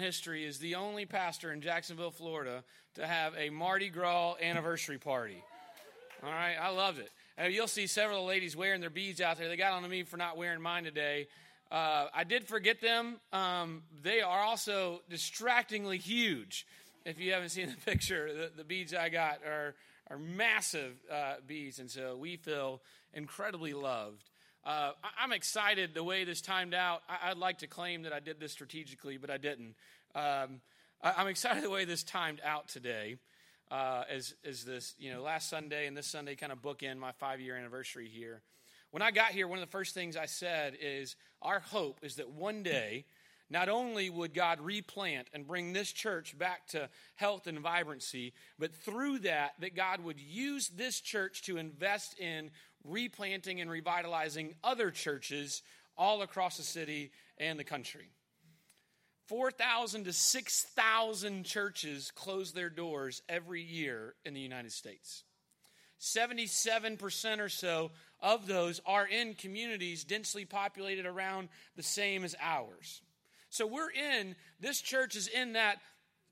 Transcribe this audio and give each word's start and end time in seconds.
history 0.00 0.44
is 0.44 0.58
the 0.58 0.74
only 0.74 1.06
pastor 1.06 1.52
in 1.52 1.60
Jacksonville, 1.60 2.10
Florida 2.10 2.64
to 2.94 3.06
have 3.06 3.34
a 3.36 3.50
Mardi 3.50 3.88
Gras 3.88 4.34
anniversary 4.42 4.98
party. 4.98 5.42
All 6.22 6.30
right, 6.30 6.56
I 6.60 6.70
loved 6.70 6.98
it. 6.98 7.10
And 7.38 7.54
you'll 7.54 7.68
see 7.68 7.86
several 7.86 8.26
ladies 8.26 8.56
wearing 8.56 8.80
their 8.80 8.90
beads 8.90 9.20
out 9.20 9.38
there. 9.38 9.48
They 9.48 9.56
got 9.56 9.72
on 9.72 9.82
to 9.82 9.88
me 9.88 10.02
for 10.02 10.16
not 10.16 10.36
wearing 10.36 10.60
mine 10.60 10.84
today. 10.84 11.28
Uh, 11.70 12.06
I 12.12 12.24
did 12.24 12.46
forget 12.46 12.80
them. 12.80 13.16
Um, 13.32 13.82
they 14.02 14.20
are 14.20 14.40
also 14.40 15.02
distractingly 15.08 15.98
huge. 15.98 16.66
If 17.04 17.20
you 17.20 17.32
haven't 17.32 17.50
seen 17.50 17.70
the 17.70 17.76
picture, 17.90 18.32
the, 18.34 18.50
the 18.56 18.64
beads 18.64 18.92
I 18.92 19.08
got 19.08 19.38
are, 19.46 19.74
are 20.10 20.18
massive 20.18 20.94
uh, 21.10 21.34
beads, 21.46 21.78
and 21.78 21.90
so 21.90 22.16
we 22.16 22.36
feel 22.36 22.80
incredibly 23.14 23.72
loved. 23.72 24.29
Uh, 24.64 24.92
I, 25.02 25.24
am 25.24 25.32
excited 25.32 25.94
the 25.94 26.04
way 26.04 26.24
this 26.24 26.42
timed 26.42 26.74
out. 26.74 27.02
I, 27.08 27.30
would 27.30 27.38
like 27.38 27.58
to 27.58 27.66
claim 27.66 28.02
that 28.02 28.12
I 28.12 28.20
did 28.20 28.38
this 28.38 28.52
strategically, 28.52 29.16
but 29.16 29.30
I 29.30 29.38
didn't. 29.38 29.74
Um, 30.14 30.60
I, 31.02 31.22
am 31.22 31.28
excited 31.28 31.62
the 31.64 31.70
way 31.70 31.86
this 31.86 32.02
timed 32.02 32.40
out 32.44 32.68
today. 32.68 33.16
Uh, 33.70 34.02
as, 34.10 34.34
as 34.44 34.64
this, 34.64 34.94
you 34.98 35.12
know, 35.12 35.22
last 35.22 35.48
Sunday 35.48 35.86
and 35.86 35.96
this 35.96 36.08
Sunday 36.08 36.34
kind 36.34 36.50
of 36.50 36.60
bookend 36.60 36.98
my 36.98 37.12
five 37.12 37.40
year 37.40 37.56
anniversary 37.56 38.08
here. 38.08 38.42
When 38.90 39.00
I 39.00 39.12
got 39.12 39.30
here, 39.30 39.46
one 39.46 39.60
of 39.60 39.64
the 39.64 39.70
first 39.70 39.94
things 39.94 40.16
I 40.16 40.26
said 40.26 40.76
is 40.80 41.14
our 41.40 41.60
hope 41.60 42.00
is 42.02 42.16
that 42.16 42.30
one 42.30 42.64
day, 42.64 43.04
not 43.48 43.68
only 43.68 44.10
would 44.10 44.34
God 44.34 44.60
replant 44.60 45.28
and 45.32 45.46
bring 45.46 45.72
this 45.72 45.92
church 45.92 46.38
back 46.38 46.66
to 46.68 46.88
health 47.16 47.46
and 47.46 47.60
vibrancy, 47.60 48.32
but 48.58 48.74
through 48.74 49.20
that, 49.20 49.54
that 49.60 49.74
God 49.74 50.00
would 50.02 50.20
use 50.20 50.68
this 50.68 51.00
church 51.00 51.42
to 51.42 51.56
invest 51.56 52.18
in 52.18 52.50
replanting 52.84 53.60
and 53.60 53.70
revitalizing 53.70 54.54
other 54.64 54.90
churches 54.90 55.62
all 55.96 56.22
across 56.22 56.56
the 56.56 56.62
city 56.62 57.12
and 57.38 57.58
the 57.58 57.64
country. 57.64 58.10
4,000 59.26 60.04
to 60.04 60.12
6,000 60.12 61.44
churches 61.44 62.10
close 62.16 62.52
their 62.52 62.70
doors 62.70 63.22
every 63.28 63.62
year 63.62 64.14
in 64.24 64.34
the 64.34 64.40
United 64.40 64.72
States. 64.72 65.24
77% 66.00 67.38
or 67.38 67.48
so 67.48 67.92
of 68.20 68.46
those 68.46 68.80
are 68.86 69.06
in 69.06 69.34
communities 69.34 70.04
densely 70.04 70.44
populated 70.44 71.06
around 71.06 71.48
the 71.76 71.82
same 71.82 72.24
as 72.24 72.34
ours. 72.40 73.02
So 73.50 73.66
we're 73.66 73.90
in, 73.90 74.34
this 74.58 74.80
church 74.80 75.14
is 75.14 75.28
in 75.28 75.52
that 75.52 75.76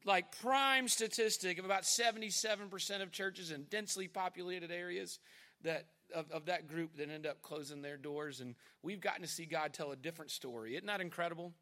like 0.04 0.40
prime 0.40 0.88
statistic 0.88 1.58
of 1.58 1.64
about 1.64 1.82
77% 1.82 3.02
of 3.02 3.12
churches 3.12 3.50
in 3.50 3.64
densely 3.64 4.08
populated 4.08 4.70
areas 4.70 5.18
that 5.62 5.86
of, 6.14 6.30
of 6.30 6.46
that 6.46 6.68
group 6.68 6.96
that 6.96 7.10
end 7.10 7.26
up 7.26 7.42
closing 7.42 7.82
their 7.82 7.96
doors, 7.96 8.40
and 8.40 8.54
we've 8.82 9.00
gotten 9.00 9.22
to 9.22 9.28
see 9.28 9.44
God 9.44 9.72
tell 9.72 9.92
a 9.92 9.96
different 9.96 10.30
story. 10.30 10.74
Isn't 10.74 10.86
that 10.86 11.00
incredible? 11.00 11.52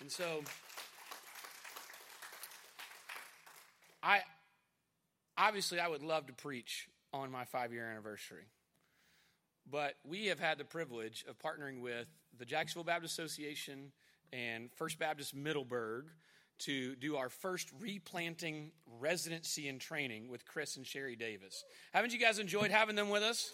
And 0.00 0.10
so, 0.10 0.42
I 4.02 4.20
obviously 5.36 5.78
I 5.78 5.88
would 5.88 6.02
love 6.02 6.26
to 6.26 6.32
preach 6.32 6.88
on 7.12 7.30
my 7.30 7.44
five 7.44 7.72
year 7.72 7.88
anniversary, 7.88 8.46
but 9.70 9.94
we 10.04 10.26
have 10.26 10.40
had 10.40 10.58
the 10.58 10.64
privilege 10.64 11.24
of 11.28 11.38
partnering 11.38 11.80
with 11.80 12.08
the 12.38 12.44
Jacksonville 12.44 12.84
Baptist 12.84 13.18
Association 13.18 13.92
and 14.32 14.72
First 14.72 14.98
Baptist 14.98 15.34
Middleburg 15.34 16.06
to 16.64 16.94
do 16.96 17.16
our 17.16 17.28
first 17.28 17.70
replanting 17.80 18.70
residency 19.00 19.68
and 19.68 19.80
training 19.80 20.28
with 20.28 20.46
Chris 20.46 20.76
and 20.76 20.86
Sherry 20.86 21.16
Davis. 21.16 21.64
Haven't 21.92 22.12
you 22.12 22.18
guys 22.18 22.38
enjoyed 22.38 22.70
having 22.70 22.96
them 22.96 23.08
with 23.08 23.22
us? 23.22 23.50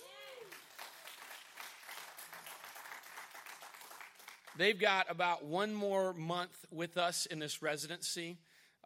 They've 4.58 4.78
got 4.78 5.08
about 5.08 5.44
one 5.44 5.72
more 5.72 6.12
month 6.12 6.66
with 6.72 6.98
us 6.98 7.26
in 7.26 7.38
this 7.38 7.62
residency. 7.62 8.38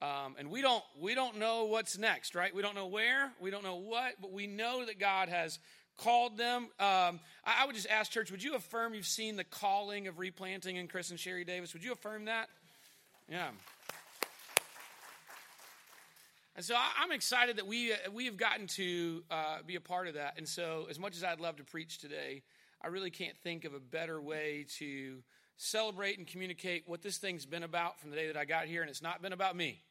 Um, 0.03 0.35
and 0.39 0.51
we 0.51 0.61
don't 0.61 0.83
we 1.01 1.15
don't 1.15 1.39
know 1.39 1.65
what's 1.65 1.97
next, 1.97 2.35
right? 2.35 2.55
We 2.55 2.61
don't 2.61 2.75
know 2.75 2.89
where, 2.89 3.31
we 3.41 3.51
don't 3.51 3.63
know 3.63 3.77
what, 3.77 4.15
but 4.21 4.33
we 4.33 4.47
know 4.47 4.85
that 4.85 4.99
God 4.99 5.29
has 5.29 5.59
called 5.99 6.37
them. 6.37 6.65
Um, 6.79 7.21
I, 7.45 7.63
I, 7.63 7.67
would 7.67 7.75
just 7.75 7.89
ask, 7.89 8.11
church, 8.11 8.31
would 8.31 8.43
you 8.43 8.55
affirm 8.55 8.95
you've 8.95 9.07
seen 9.07 9.37
the 9.37 9.45
calling 9.45 10.09
of 10.09 10.19
replanting 10.19 10.77
in 10.77 10.89
Chris 10.89 11.11
and 11.11 11.21
Sherry 11.21 11.45
Davis? 11.45 11.73
Would 11.73 11.85
you 11.85 11.93
affirm 11.93 12.25
that? 12.25 12.49
Yeah. 13.31 13.49
And 16.55 16.65
so 16.65 16.75
I'm 16.77 17.13
excited 17.13 17.57
that 17.57 17.67
we, 17.67 17.93
we 18.13 18.27
have 18.27 18.37
gotten 18.37 18.67
to 18.69 19.25
uh, 19.31 19.59
be 19.67 19.77
a 19.77 19.81
part 19.81 20.07
of 20.07 20.15
that. 20.15 20.35
And 20.37 20.47
so, 20.47 20.87
as 20.91 20.99
much 20.99 21.17
as 21.17 21.25
I'd 21.25 21.41
love 21.41 21.57
to 21.57 21.65
preach 21.65 21.99
today, 21.99 22.43
I 22.83 22.89
really 22.89 23.11
can't 23.11 23.37
think 23.39 23.65
of 23.65 23.73
a 23.73 23.81
better 23.81 24.21
way 24.21 24.67
to 24.79 25.23
celebrate 25.57 26.19
and 26.19 26.27
communicate 26.27 26.83
what 26.87 27.01
this 27.01 27.17
thing's 27.17 27.47
been 27.47 27.63
about 27.63 27.99
from 28.01 28.11
the 28.11 28.17
day 28.17 28.27
that 28.27 28.37
I 28.37 28.45
got 28.45 28.67
here. 28.67 28.83
And 28.83 28.91
it's 28.91 29.01
not 29.01 29.23
been 29.23 29.33
about 29.33 29.57
me. 29.57 29.83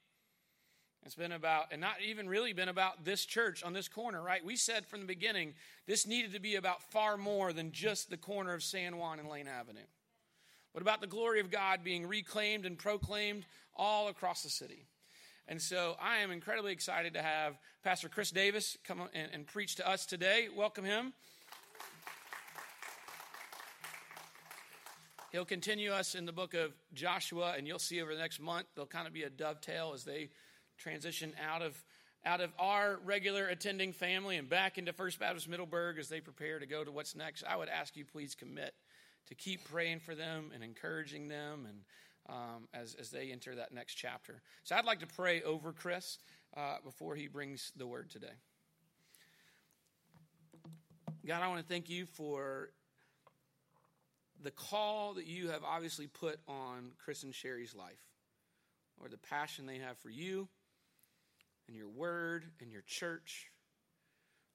It's 1.04 1.16
been 1.16 1.32
about, 1.32 1.66
and 1.72 1.82
not 1.82 1.96
even 2.06 2.30
really 2.30 2.54
been 2.54 2.70
about 2.70 3.06
this 3.06 3.26
church 3.26 3.64
on 3.64 3.74
this 3.74 3.88
corner, 3.88 4.22
right? 4.22 4.46
We 4.46 4.56
said 4.56 4.86
from 4.86 5.00
the 5.00 5.08
beginning 5.08 5.56
this 5.88 6.06
needed 6.06 6.34
to 6.34 6.40
be 6.40 6.56
about 6.56 6.84
far 6.92 7.18
more 7.18 7.54
than 7.54 7.72
just 7.72 8.12
the 8.12 8.18
corner 8.18 8.54
of 8.54 8.62
San 8.62 8.98
Juan 8.98 9.20
and 9.20 9.28
Lane 9.28 9.48
Avenue. 9.48 9.80
What 10.74 10.84
about 10.84 11.02
the 11.02 11.08
glory 11.08 11.40
of 11.40 11.50
God 11.50 11.84
being 11.84 12.06
reclaimed 12.06 12.68
and 12.68 12.78
proclaimed 12.78 13.48
all 13.76 14.10
across 14.10 14.44
the 14.44 14.50
city? 14.50 14.86
And 15.52 15.62
so 15.62 15.98
I 16.02 16.20
am 16.20 16.32
incredibly 16.32 16.72
excited 16.72 17.16
to 17.16 17.22
have 17.22 17.58
Pastor 17.84 18.08
Chris 18.08 18.32
Davis 18.32 18.78
come 18.86 19.02
and, 19.14 19.30
and 19.34 19.46
preach 19.46 19.76
to 19.76 19.88
us 19.88 20.06
today. 20.06 20.48
Welcome 20.56 20.86
him. 20.86 21.12
He'll 25.34 25.44
continue 25.44 25.92
us 25.92 26.16
in 26.16 26.26
the 26.26 26.32
book 26.32 26.54
of 26.54 26.72
Joshua, 26.94 27.56
and 27.58 27.68
you'll 27.68 27.80
see 27.80 28.02
over 28.02 28.14
the 28.14 28.22
next 28.22 28.40
month, 28.40 28.68
there'll 28.76 28.88
kind 28.88 29.08
of 29.08 29.14
be 29.14 29.24
a 29.24 29.30
dovetail 29.30 29.92
as 29.94 30.06
they 30.06 30.30
transition 30.78 31.34
out 31.46 31.62
of 31.62 31.76
out 32.24 32.40
of 32.40 32.54
our 32.58 33.02
regular 33.04 33.48
attending 33.48 33.92
family 33.92 34.38
and 34.38 34.48
back 34.48 34.78
into 34.78 34.94
First 34.94 35.20
Baptist 35.20 35.50
Middleburg 35.50 36.00
as 36.00 36.08
they 36.08 36.22
prepare 36.22 36.60
to 36.60 36.66
go 36.66 36.86
to 36.86 36.92
what's 36.94 37.14
next. 37.14 37.44
I 37.44 37.58
would 37.58 37.68
ask 37.68 37.98
you 37.98 38.06
please 38.06 38.36
commit 38.36 38.74
to 39.28 39.36
keep 39.36 39.70
praying 39.70 40.00
for 40.00 40.16
them 40.16 40.52
and 40.54 40.64
encouraging 40.64 41.28
them 41.28 41.66
and 41.68 41.80
um, 42.30 42.68
as, 42.74 42.96
as 42.96 43.10
they 43.10 43.32
enter 43.32 43.56
that 43.56 43.74
next 43.74 43.96
chapter. 43.96 44.42
So 44.64 44.76
I'd 44.76 44.86
like 44.86 45.00
to 45.00 45.08
pray 45.08 45.42
over 45.42 45.72
Chris 45.72 46.20
uh, 46.56 46.78
before 46.84 47.16
he 47.16 47.28
brings 47.28 47.72
the 47.76 47.88
word 47.88 48.10
today. 48.10 48.34
God, 51.26 51.42
I 51.44 51.48
want 51.48 51.62
to 51.62 51.68
thank 51.68 51.90
you 51.90 52.06
for 52.06 52.70
the 54.44 54.52
call 54.52 55.14
that 55.14 55.28
you 55.28 55.50
have 55.50 55.64
obviously 55.64 56.08
put 56.08 56.40
on 56.48 56.92
Chris 57.04 57.24
and 57.24 57.34
Sherry's 57.34 57.76
life, 57.76 58.02
or 59.00 59.08
the 59.08 59.18
passion 59.18 59.66
they 59.66 59.78
have 59.78 59.98
for 59.98 60.10
you 60.10 60.48
and 61.68 61.78
your 61.78 61.90
word 61.90 62.46
and 62.60 62.72
your 62.72 62.82
church. 62.82 63.52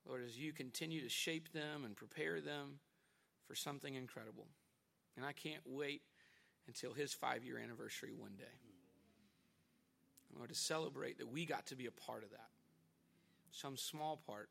Lord, 0.09 0.23
as 0.25 0.39
you 0.39 0.53
continue 0.53 1.03
to 1.03 1.09
shape 1.09 1.53
them 1.53 1.85
and 1.85 1.97
prepare 1.97 2.41
them 2.41 2.81
for 3.47 3.55
something 3.55 3.95
incredible. 3.95 4.47
And 5.17 5.25
I 5.25 5.33
can't 5.33 5.63
wait 5.65 6.03
until 6.67 6.93
his 6.93 7.13
five 7.13 7.45
year 7.45 7.59
anniversary 7.59 8.13
one 8.17 8.35
day. 8.37 8.45
Lord, 10.37 10.51
to 10.51 10.55
celebrate 10.55 11.19
that 11.19 11.33
we 11.33 11.47
got 11.47 11.67
to 11.67 11.77
be 11.77 11.87
a 11.87 11.91
part 11.91 12.23
of 12.23 12.31
that, 12.31 12.49
some 13.51 13.77
small 13.77 14.21
part. 14.27 14.51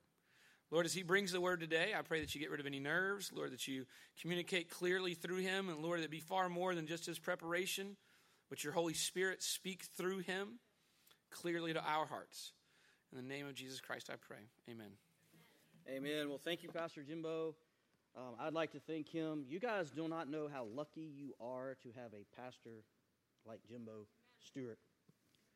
Lord, 0.72 0.86
as 0.86 0.94
he 0.94 1.04
brings 1.04 1.32
the 1.32 1.40
word 1.40 1.60
today, 1.60 1.94
I 1.96 2.02
pray 2.02 2.22
that 2.22 2.34
you 2.34 2.42
get 2.42 2.50
rid 2.50 2.60
of 2.60 2.66
any 2.66 2.80
nerves. 2.80 3.32
Lord, 3.34 3.52
that 3.52 3.68
you 3.68 3.86
communicate 4.20 4.70
clearly 4.70 5.14
through 5.14 5.38
him. 5.38 5.70
And 5.70 5.80
Lord, 5.80 6.02
that 6.02 6.10
be 6.10 6.20
far 6.20 6.50
more 6.50 6.74
than 6.74 6.88
just 6.88 7.06
his 7.06 7.20
preparation, 7.20 7.98
but 8.50 8.64
your 8.64 8.74
Holy 8.74 8.96
Spirit 8.96 9.44
speak 9.44 9.84
through 9.96 10.20
him 10.20 10.60
clearly 11.30 11.74
to 11.74 11.84
our 11.84 12.06
hearts. 12.06 12.54
In 13.12 13.18
the 13.18 13.34
name 13.34 13.48
of 13.48 13.54
Jesus 13.54 13.80
Christ, 13.80 14.10
I 14.12 14.16
pray. 14.16 14.50
Amen. 14.70 14.92
Amen. 15.88 16.30
Well, 16.30 16.42
thank 16.44 16.64
you, 16.64 16.70
Pastor 16.70 17.04
Jimbo. 17.04 17.56
Um, 18.18 18.36
I'd 18.40 18.54
like 18.54 18.72
to 18.72 18.80
thank 18.80 19.10
him. 19.10 19.44
You 19.48 19.60
guys 19.60 19.92
do 19.92 20.08
not 20.08 20.30
know 20.30 20.48
how 20.52 20.68
lucky 20.74 21.12
you 21.18 21.34
are 21.42 21.76
to 21.84 21.90
have 22.00 22.14
a 22.14 22.26
pastor 22.42 22.84
like 23.46 23.60
Jimbo 23.68 24.08
Stewart. 24.40 24.80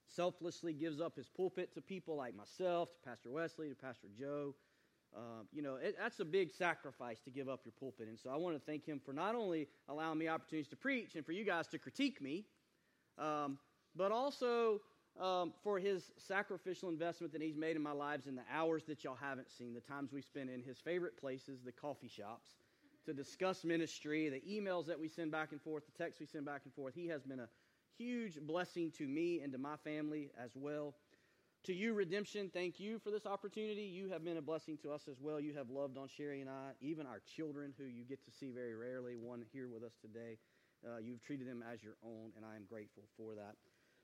Selflessly 0.07 0.73
gives 0.73 0.99
up 0.99 1.15
his 1.15 1.29
pulpit 1.29 1.73
to 1.75 1.81
people 1.81 2.17
like 2.17 2.35
myself, 2.35 2.89
to 2.93 3.09
Pastor 3.09 3.29
Wesley, 3.31 3.69
to 3.69 3.75
Pastor 3.75 4.07
Joe. 4.17 4.55
Um, 5.15 5.47
you 5.53 5.61
know, 5.61 5.75
it, 5.75 5.95
that's 5.97 6.19
a 6.19 6.25
big 6.25 6.51
sacrifice 6.51 7.19
to 7.21 7.31
give 7.31 7.47
up 7.47 7.61
your 7.63 7.73
pulpit. 7.79 8.09
And 8.09 8.19
so 8.19 8.29
I 8.29 8.35
want 8.35 8.55
to 8.55 8.61
thank 8.61 8.85
him 8.85 8.99
for 9.03 9.13
not 9.13 9.35
only 9.35 9.67
allowing 9.87 10.17
me 10.17 10.27
opportunities 10.27 10.67
to 10.69 10.75
preach 10.75 11.15
and 11.15 11.25
for 11.25 11.31
you 11.31 11.45
guys 11.45 11.67
to 11.67 11.79
critique 11.79 12.21
me, 12.21 12.45
um, 13.17 13.57
but 13.95 14.11
also 14.11 14.81
um, 15.19 15.53
for 15.63 15.79
his 15.79 16.11
sacrificial 16.17 16.89
investment 16.89 17.33
that 17.33 17.41
he's 17.41 17.57
made 17.57 17.75
in 17.75 17.81
my 17.81 17.91
lives 17.91 18.27
in 18.27 18.35
the 18.35 18.43
hours 18.51 18.83
that 18.85 19.03
y'all 19.03 19.17
haven't 19.19 19.51
seen, 19.51 19.73
the 19.73 19.81
times 19.81 20.11
we 20.13 20.21
spent 20.21 20.49
in 20.49 20.63
his 20.63 20.79
favorite 20.79 21.19
places, 21.19 21.59
the 21.63 21.71
coffee 21.71 22.07
shops, 22.07 22.51
to 23.05 23.13
discuss 23.13 23.63
ministry, 23.63 24.29
the 24.29 24.41
emails 24.41 24.85
that 24.87 24.99
we 24.99 25.07
send 25.07 25.31
back 25.31 25.51
and 25.51 25.61
forth, 25.61 25.83
the 25.85 26.03
texts 26.03 26.19
we 26.19 26.25
send 26.25 26.45
back 26.45 26.61
and 26.63 26.73
forth. 26.73 26.93
He 26.95 27.07
has 27.07 27.23
been 27.23 27.39
a 27.39 27.49
huge 27.97 28.39
blessing 28.39 28.91
to 28.97 29.05
me 29.05 29.41
and 29.41 29.51
to 29.51 29.57
my 29.57 29.75
family 29.83 30.31
as 30.41 30.51
well. 30.55 30.95
To 31.65 31.73
you, 31.73 31.93
Redemption, 31.93 32.49
thank 32.53 32.79
you 32.79 32.99
for 32.99 33.11
this 33.11 33.25
opportunity. 33.25 33.81
You 33.81 34.09
have 34.09 34.23
been 34.23 34.37
a 34.37 34.41
blessing 34.41 34.77
to 34.83 34.91
us 34.91 35.09
as 35.09 35.17
well. 35.19 35.41
You 35.41 35.53
have 35.55 35.69
loved 35.69 35.97
on 35.97 36.07
Sherry 36.07 36.39
and 36.39 36.49
I, 36.49 36.71
even 36.79 37.05
our 37.05 37.21
children, 37.35 37.73
who 37.77 37.83
you 37.83 38.05
get 38.05 38.23
to 38.23 38.31
see 38.31 38.51
very 38.51 38.75
rarely, 38.75 39.17
one 39.17 39.43
here 39.51 39.67
with 39.67 39.83
us 39.83 39.91
today. 39.99 40.37
Uh, 40.87 40.99
you've 40.99 41.21
treated 41.21 41.47
them 41.47 41.61
as 41.69 41.83
your 41.83 41.95
own, 42.05 42.31
and 42.37 42.45
I 42.45 42.55
am 42.55 42.63
grateful 42.69 43.03
for 43.17 43.35
that. 43.35 43.55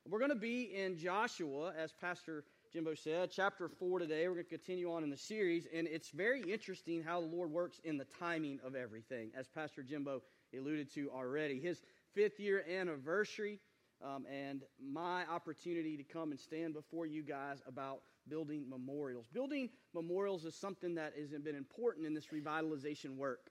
We're 0.07 0.19
going 0.19 0.29
to 0.29 0.35
be 0.35 0.75
in 0.75 0.99
Joshua, 0.99 1.73
as 1.75 1.91
Pastor 1.91 2.43
Jimbo 2.71 2.93
said, 2.93 3.31
chapter 3.31 3.67
4 3.67 3.97
today. 3.97 4.27
We're 4.27 4.35
going 4.35 4.45
to 4.45 4.49
continue 4.49 4.91
on 4.91 5.03
in 5.03 5.09
the 5.09 5.17
series, 5.17 5.65
and 5.73 5.87
it's 5.87 6.11
very 6.11 6.41
interesting 6.43 7.01
how 7.01 7.21
the 7.21 7.25
Lord 7.25 7.49
works 7.49 7.81
in 7.83 7.97
the 7.97 8.05
timing 8.19 8.59
of 8.63 8.75
everything, 8.75 9.31
as 9.35 9.47
Pastor 9.47 9.81
Jimbo 9.81 10.21
alluded 10.55 10.93
to 10.93 11.09
already. 11.09 11.59
His 11.59 11.81
fifth 12.13 12.39
year 12.39 12.63
anniversary, 12.71 13.59
um, 13.99 14.27
and 14.31 14.61
my 14.79 15.25
opportunity 15.25 15.97
to 15.97 16.03
come 16.03 16.29
and 16.29 16.39
stand 16.39 16.75
before 16.75 17.07
you 17.07 17.23
guys 17.23 17.63
about 17.67 18.01
building 18.29 18.69
memorials. 18.69 19.25
Building 19.33 19.71
memorials 19.95 20.45
is 20.45 20.53
something 20.53 20.93
that 20.93 21.13
has 21.19 21.31
been 21.31 21.55
important 21.55 22.05
in 22.05 22.13
this 22.13 22.27
revitalization 22.27 23.15
work. 23.17 23.49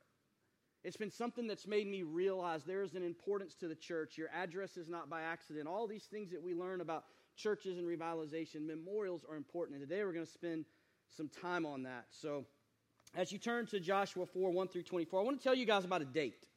It's 0.85 0.99
been 0.99 1.11
something 1.11 1.47
that's 1.47 1.67
made 1.67 1.87
me 1.87 2.03
realize 2.03 2.63
there 2.63 2.83
is 2.83 2.95
an 2.95 3.03
importance 3.03 3.55
to 3.57 3.69
the 3.69 3.75
church. 3.75 4.19
Your 4.19 4.29
address 4.35 4.77
is 4.77 4.87
not 4.87 5.09
by 5.09 5.23
accident. 5.23 5.67
All 5.67 5.87
these 5.87 6.05
things 6.05 6.31
that 6.31 6.43
we 6.43 6.55
learn 6.55 6.83
about 6.83 7.05
churches 7.37 7.79
and 7.79 7.87
revitalization, 7.87 8.67
memorials 8.67 9.25
are 9.29 9.37
important. 9.37 9.79
And 9.79 9.89
today 9.89 10.05
we're 10.05 10.13
going 10.13 10.27
to 10.27 10.31
spend 10.31 10.67
some 11.17 11.31
time 11.41 11.65
on 11.65 11.85
that. 11.85 12.05
So, 12.11 12.45
as 13.17 13.33
you 13.33 13.39
turn 13.39 13.67
to 13.69 13.81
Joshua 13.81 14.27
4 14.27 14.51
1 14.51 14.69
through 14.69 14.83
24, 14.83 15.21
I 15.21 15.23
want 15.23 15.39
to 15.39 15.43
tell 15.43 15.55
you 15.55 15.65
guys 15.65 15.87
about 15.87 16.03
a 16.03 16.07
date. 16.07 16.49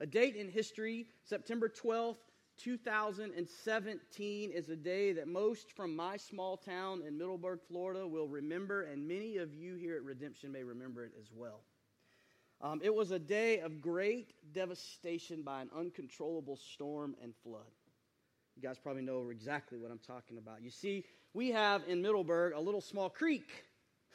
A 0.00 0.06
date 0.06 0.34
in 0.34 0.48
history, 0.48 1.06
September 1.22 1.68
12th, 1.68 2.16
2017 2.56 4.50
is 4.50 4.68
a 4.68 4.76
day 4.76 5.12
that 5.12 5.28
most 5.28 5.70
from 5.72 5.94
my 5.94 6.16
small 6.16 6.56
town 6.56 7.02
in 7.06 7.16
Middleburg, 7.16 7.60
Florida 7.68 8.04
will 8.06 8.26
remember, 8.26 8.82
and 8.82 9.06
many 9.06 9.36
of 9.36 9.54
you 9.54 9.76
here 9.76 9.94
at 9.94 10.02
Redemption 10.02 10.50
may 10.50 10.64
remember 10.64 11.04
it 11.04 11.12
as 11.20 11.28
well. 11.32 11.60
Um, 12.60 12.80
it 12.82 12.92
was 12.92 13.12
a 13.12 13.18
day 13.18 13.60
of 13.60 13.80
great 13.80 14.34
devastation 14.52 15.42
by 15.42 15.62
an 15.62 15.70
uncontrollable 15.76 16.56
storm 16.56 17.14
and 17.22 17.32
flood. 17.44 17.70
You 18.56 18.62
guys 18.62 18.78
probably 18.78 19.02
know 19.02 19.30
exactly 19.30 19.78
what 19.78 19.92
I'm 19.92 20.00
talking 20.00 20.38
about. 20.38 20.62
You 20.62 20.70
see, 20.70 21.04
we 21.34 21.50
have 21.50 21.82
in 21.86 22.02
Middleburg 22.02 22.54
a 22.54 22.60
little 22.60 22.80
small 22.80 23.08
creek. 23.08 23.48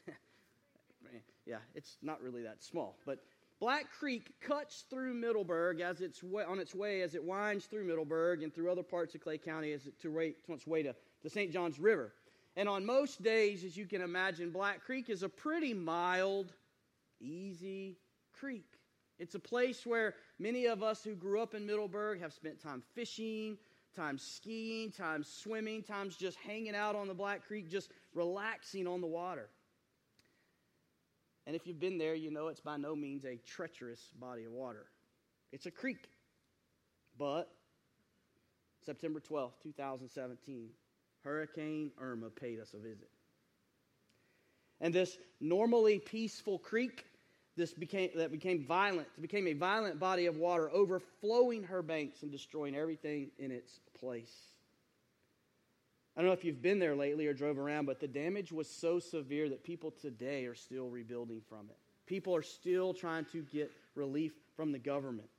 yeah, 1.45 1.59
it's 1.73 1.97
not 2.01 2.21
really 2.21 2.43
that 2.43 2.61
small, 2.61 2.97
but 3.05 3.19
Black 3.61 3.89
Creek 3.97 4.33
cuts 4.41 4.83
through 4.89 5.13
Middleburg 5.13 5.79
as 5.79 6.01
it's 6.01 6.21
way, 6.21 6.43
on 6.43 6.59
its 6.59 6.75
way 6.75 7.01
as 7.01 7.15
it 7.15 7.23
winds 7.23 7.65
through 7.65 7.85
Middleburg 7.85 8.43
and 8.43 8.53
through 8.53 8.69
other 8.69 8.83
parts 8.83 9.15
of 9.15 9.21
Clay 9.21 9.37
County 9.37 9.71
as 9.71 9.87
it 9.87 9.97
to, 10.01 10.11
way, 10.11 10.33
to 10.45 10.53
its 10.53 10.67
way 10.67 10.83
to 10.83 10.93
the 11.23 11.29
St. 11.29 11.53
Johns 11.53 11.79
River. 11.79 12.11
And 12.57 12.67
on 12.67 12.85
most 12.85 13.23
days, 13.23 13.63
as 13.63 13.77
you 13.77 13.85
can 13.85 14.01
imagine, 14.01 14.51
Black 14.51 14.83
Creek 14.83 15.09
is 15.09 15.23
a 15.23 15.29
pretty 15.29 15.73
mild, 15.73 16.51
easy 17.21 17.99
creek. 18.43 18.65
It's 19.19 19.35
a 19.35 19.39
place 19.39 19.85
where 19.85 20.15
many 20.37 20.65
of 20.65 20.83
us 20.83 21.01
who 21.01 21.15
grew 21.15 21.41
up 21.41 21.53
in 21.53 21.65
Middleburg 21.65 22.19
have 22.19 22.33
spent 22.33 22.59
time 22.59 22.83
fishing, 22.93 23.57
time 23.95 24.17
skiing, 24.17 24.91
time 24.91 25.23
swimming, 25.23 25.81
times 25.81 26.17
just 26.17 26.37
hanging 26.39 26.75
out 26.75 26.93
on 26.93 27.07
the 27.07 27.13
Black 27.13 27.47
Creek, 27.47 27.69
just 27.69 27.89
relaxing 28.13 28.85
on 28.85 28.99
the 28.99 29.07
water. 29.07 29.47
And 31.47 31.55
if 31.55 31.65
you've 31.65 31.79
been 31.79 31.97
there, 31.97 32.15
you 32.15 32.31
know 32.31 32.49
it's 32.49 32.59
by 32.59 32.75
no 32.75 32.97
means 32.97 33.23
a 33.23 33.37
treacherous 33.45 34.11
body 34.19 34.43
of 34.43 34.51
water. 34.51 34.87
It's 35.53 35.65
a 35.65 35.71
creek. 35.71 36.09
But 37.17 37.49
September 38.85 39.21
12th, 39.21 39.53
2017, 39.63 40.67
Hurricane 41.23 41.91
Irma 41.97 42.29
paid 42.29 42.59
us 42.59 42.73
a 42.73 42.77
visit. 42.77 43.09
And 44.81 44.93
this 44.93 45.17
normally 45.39 45.99
peaceful 45.99 46.59
creek 46.59 47.05
this 47.55 47.73
became, 47.73 48.09
that 48.15 48.31
became 48.31 48.65
violent, 48.65 49.07
It 49.17 49.21
became 49.21 49.47
a 49.47 49.53
violent 49.53 49.99
body 49.99 50.25
of 50.25 50.37
water, 50.37 50.71
overflowing 50.71 51.63
her 51.63 51.81
banks 51.81 52.23
and 52.23 52.31
destroying 52.31 52.75
everything 52.75 53.29
in 53.37 53.51
its 53.51 53.79
place. 53.99 54.33
I 56.15 56.21
don't 56.21 56.27
know 56.27 56.33
if 56.33 56.43
you've 56.43 56.61
been 56.61 56.79
there 56.79 56.95
lately 56.95 57.27
or 57.27 57.33
drove 57.33 57.57
around, 57.57 57.85
but 57.85 57.99
the 57.99 58.07
damage 58.07 58.51
was 58.51 58.69
so 58.69 58.99
severe 58.99 59.49
that 59.49 59.63
people 59.63 59.91
today 59.91 60.45
are 60.45 60.55
still 60.55 60.89
rebuilding 60.89 61.41
from 61.47 61.69
it. 61.69 61.77
People 62.05 62.35
are 62.35 62.43
still 62.43 62.93
trying 62.93 63.25
to 63.25 63.41
get 63.43 63.71
relief 63.95 64.33
from 64.55 64.71
the 64.71 64.79
government. 64.79 65.29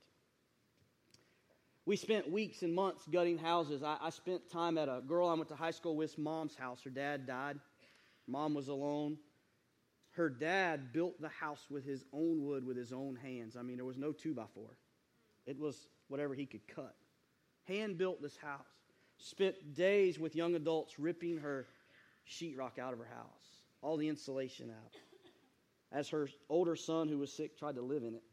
We 1.85 1.95
spent 1.95 2.29
weeks 2.31 2.63
and 2.63 2.73
months 2.73 3.03
gutting 3.11 3.37
houses. 3.37 3.83
I, 3.83 3.97
I 4.01 4.09
spent 4.09 4.49
time 4.49 4.77
at 4.77 4.89
a 4.89 5.01
girl 5.05 5.29
I 5.29 5.33
went 5.33 5.49
to 5.49 5.55
high 5.55 5.71
school 5.71 5.95
with, 5.95 6.17
mom's 6.17 6.55
house. 6.55 6.81
Her 6.83 6.89
dad 6.89 7.27
died. 7.27 7.59
Mom 8.27 8.53
was 8.53 8.69
alone 8.69 9.17
her 10.15 10.29
dad 10.29 10.93
built 10.93 11.19
the 11.21 11.29
house 11.29 11.65
with 11.69 11.85
his 11.85 12.05
own 12.13 12.43
wood 12.43 12.65
with 12.65 12.77
his 12.77 12.93
own 12.93 13.15
hands. 13.15 13.57
I 13.57 13.61
mean, 13.61 13.75
there 13.75 13.85
was 13.85 13.97
no 13.97 14.11
two 14.11 14.33
by 14.33 14.45
four, 14.53 14.77
it 15.45 15.59
was 15.59 15.87
whatever 16.07 16.33
he 16.33 16.45
could 16.45 16.67
cut. 16.67 16.95
Hand 17.65 17.97
built 17.97 18.21
this 18.21 18.37
house. 18.37 18.61
Spent 19.17 19.73
days 19.73 20.19
with 20.19 20.35
young 20.35 20.55
adults 20.55 20.99
ripping 20.99 21.37
her 21.37 21.67
sheetrock 22.29 22.79
out 22.79 22.93
of 22.93 22.99
her 22.99 23.05
house, 23.05 23.61
all 23.81 23.97
the 23.97 24.07
insulation 24.09 24.69
out. 24.69 24.91
As 25.91 26.09
her 26.09 26.27
older 26.49 26.75
son, 26.75 27.07
who 27.07 27.17
was 27.17 27.31
sick, 27.31 27.57
tried 27.57 27.75
to 27.75 27.81
live 27.81 28.03
in 28.03 28.13
it, 28.13 28.23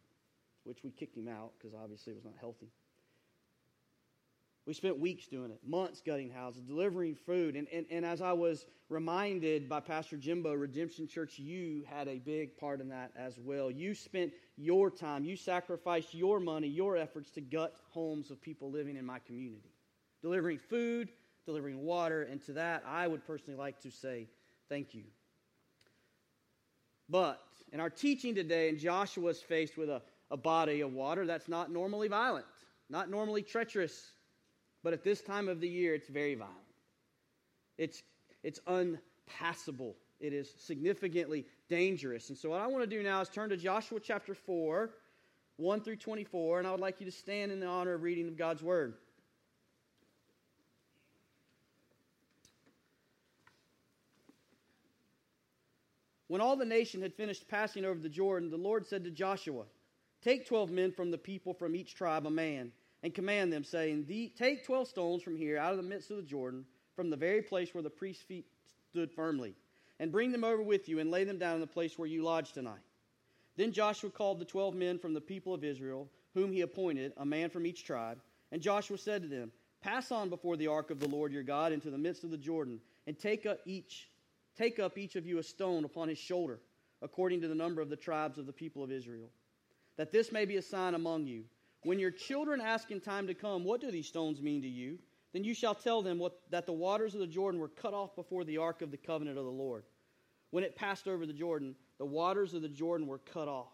which 0.65 0.83
we 0.83 0.91
kicked 0.91 1.17
him 1.17 1.29
out 1.29 1.53
because 1.57 1.75
obviously 1.75 2.13
it 2.13 2.17
was 2.17 2.25
not 2.25 2.35
healthy. 2.41 2.69
We 4.65 4.75
spent 4.75 4.99
weeks 4.99 5.27
doing 5.27 5.51
it, 5.51 5.59
months 5.67 6.01
gutting 6.05 6.31
houses, 6.31 6.63
delivering 6.63 7.17
food. 7.17 7.57
And, 7.57 7.67
and, 7.73 7.85
and 7.91 8.07
as 8.07 8.23
I 8.23 8.33
was 8.33 8.67
reminded 8.89 9.69
by 9.69 9.81
Pastor 9.81 10.17
Jimbo, 10.17 10.55
Redemption 10.55 11.09
Church, 11.09 11.37
you 11.37 11.83
had 11.89 12.07
a 12.07 12.21
big 12.21 12.57
part 12.57 12.81
in 12.81 12.89
that 12.91 13.11
as 13.17 13.41
well. 13.41 13.73
You 13.73 13.93
spent 13.93 14.33
your 14.57 14.89
time, 14.89 15.25
you 15.25 15.35
sacrificed 15.35 16.15
your 16.15 16.39
money, 16.39 16.69
your 16.69 16.97
efforts 16.97 17.31
to 17.33 17.41
gut 17.41 17.75
homes 17.91 18.31
of 18.31 18.41
people 18.41 18.71
living 18.71 18.97
in 18.97 19.05
my 19.05 19.19
community, 19.19 19.73
delivering 20.23 20.59
food, 20.59 21.09
delivering 21.45 21.83
water. 21.83 22.23
And 22.23 22.41
to 22.47 22.53
that, 22.53 22.85
I 22.87 23.09
would 23.09 23.27
personally 23.27 23.59
like 23.59 23.81
to 23.81 23.91
say 23.91 24.29
thank 24.69 24.95
you. 24.95 25.03
But 27.09 27.43
in 27.73 27.81
our 27.81 27.91
teaching 27.91 28.33
today, 28.33 28.69
and 28.69 28.79
Joshua 28.79 29.31
is 29.31 29.43
faced 29.43 29.77
with 29.77 29.91
a, 29.91 30.03
a 30.31 30.37
body 30.37 30.83
of 30.83 30.93
water 30.93 31.27
that's 31.27 31.49
not 31.49 31.73
normally 31.73 32.07
violent, 32.07 32.47
not 32.89 33.11
normally 33.11 33.43
treacherous 33.43 34.13
but 34.83 34.93
at 34.93 35.05
this 35.05 35.21
time 35.21 35.49
of 35.49 35.61
the 35.61 35.69
year, 35.69 35.95
it's 35.95 36.09
very 36.09 36.35
violent. 36.35 36.57
It's, 37.79 38.03
it's 38.43 38.61
unpassable. 38.67 39.97
It 40.21 40.33
is 40.33 40.53
significantly 40.59 41.47
dangerous. 41.69 42.29
And 42.29 42.39
so, 42.39 42.51
what 42.51 42.61
I 42.61 42.67
want 42.67 42.83
to 42.83 42.91
do 42.91 43.03
now 43.03 43.21
is 43.21 43.29
turn 43.29 43.51
to 43.51 43.57
Joshua 43.57 44.01
chapter 44.01 44.35
4, 44.35 44.91
1 45.57 45.81
through 45.81 45.97
24, 45.97 46.59
and 46.59 46.69
I 46.69 46.71
would 46.71 46.81
like 46.81 47.01
you 47.01 47.07
to 47.07 47.13
stand 47.13 47.53
in 47.53 47.61
the 47.61 47.67
honor 47.67 47.95
of 47.95 48.03
reading 48.03 48.29
of 48.29 48.37
God's 48.37 48.63
word. 48.63 48.95
When 56.29 56.41
all 56.41 56.57
the 56.57 56.65
nation 56.65 57.03
had 57.03 57.13
finished 57.13 57.47
passing 57.47 57.85
over 57.85 58.01
the 58.01 58.09
Jordan, 58.09 58.49
the 58.49 58.57
Lord 58.57 58.87
said 58.87 59.05
to 59.05 59.11
Joshua, 59.11 59.65
Take 60.23 60.47
12 60.47 60.71
men 60.71 60.91
from 60.91 61.11
the 61.11 61.19
people 61.19 61.53
from 61.53 61.77
each 61.77 61.95
tribe, 61.95 62.27
a 62.27 62.31
man 62.31 62.73
and 63.03 63.15
command 63.15 63.53
them, 63.53 63.65
saying, 63.65 64.07
Take 64.37 64.65
12 64.65 64.89
stones 64.89 65.23
from 65.23 65.37
here 65.37 65.59
out 65.59 65.73
of 65.73 65.77
the 65.77 65.83
midst 65.83 66.11
of 66.11 66.17
the 66.17 66.23
Jordan, 66.23 66.65
from 66.95 67.11
the 67.11 67.17
very 67.17 67.43
place 67.43 67.75
where 67.75 67.83
the 67.83 67.91
priest's 67.91 68.23
feet 68.23 68.47
stood 68.91 69.11
firmly, 69.11 69.55
and 69.99 70.13
bring 70.13 70.33
them 70.33 70.45
over 70.45 70.63
with 70.63 70.89
you 70.89 70.99
and 70.99 71.11
lay 71.11 71.25
them 71.25 71.39
down 71.39 71.55
in 71.55 71.61
the 71.61 71.67
place 71.67 71.99
where 71.99 72.09
you 72.09 72.23
lodge 72.23 72.53
tonight. 72.53 72.81
Then 73.57 73.73
Joshua 73.73 74.11
called 74.11 74.39
the 74.39 74.45
12 74.45 74.75
men 74.75 74.99
from 74.99 75.15
the 75.15 75.21
people 75.21 75.53
of 75.53 75.65
Israel, 75.65 76.09
whom 76.35 76.53
he 76.53 76.63
appointed, 76.63 77.13
a 77.17 77.25
man 77.25 77.51
from 77.51 77.67
each 77.67 77.85
tribe. 77.85 78.19
And 78.51 78.63
Joshua 78.63 78.99
said 78.99 79.23
to 79.23 79.29
them, 79.29 79.53
Pass 79.83 80.13
on 80.13 80.29
before 80.29 80.57
the 80.57 80.69
ark 80.69 80.91
of 80.91 81.01
the 81.01 81.09
Lord 81.09 81.33
your 81.33 81.43
God 81.43 81.73
into 81.73 81.91
the 81.91 81.99
midst 81.99 82.25
of 82.25 82.31
the 82.31 82.37
Jordan, 82.37 82.81
and 83.07 83.19
take 83.19 83.47
up 83.47 83.59
each, 83.67 84.09
take 84.57 84.79
up 84.79 84.97
each 84.97 85.17
of 85.17 85.27
you 85.27 85.39
a 85.39 85.43
stone 85.43 85.85
upon 85.85 86.09
his 86.09 86.19
shoulder, 86.19 86.61
according 87.03 87.41
to 87.41 87.49
the 87.49 87.55
number 87.55 87.83
of 87.83 87.91
the 87.91 87.97
tribes 87.97 88.39
of 88.39 88.47
the 88.47 88.53
people 88.53 88.85
of 88.85 88.93
Israel, 88.93 89.29
that 89.97 90.13
this 90.13 90.31
may 90.31 90.45
be 90.45 90.57
a 90.57 90.63
sign 90.63 90.95
among 90.95 91.27
you 91.27 91.45
when 91.85 91.99
your 91.99 92.11
children 92.11 92.61
ask 92.61 92.91
in 92.91 93.01
time 93.01 93.27
to 93.27 93.35
come, 93.35 93.65
What 93.65 93.81
do 93.81 93.91
these 93.91 94.07
stones 94.07 94.41
mean 94.41 94.63
to 94.63 94.69
you? 94.69 94.99
Then 95.33 95.45
you 95.45 95.55
shall 95.55 95.75
tell 95.75 96.03
them 96.03 96.19
what, 96.19 96.41
that 96.51 96.67
the 96.67 96.73
waters 96.73 97.15
of 97.15 97.21
the 97.21 97.27
Jordan 97.27 97.61
were 97.61 97.69
cut 97.69 97.95
off 97.95 98.15
before 98.15 98.45
the 98.45 98.59
ark 98.59 98.83
of 98.83 98.91
the 98.91 98.99
covenant 98.99 99.39
of 99.39 99.45
the 99.45 99.51
Lord. 99.51 99.85
When 100.51 100.63
it 100.63 100.77
passed 100.77 101.09
over 101.09 101.25
the 101.25 101.33
Jordan, 101.33 101.75
the 101.99 102.05
waters 102.05 102.53
of 102.53 102.61
the 102.61 102.69
Jordan 102.69 103.07
were 103.07 103.19
cut 103.19 103.49
off. 103.49 103.73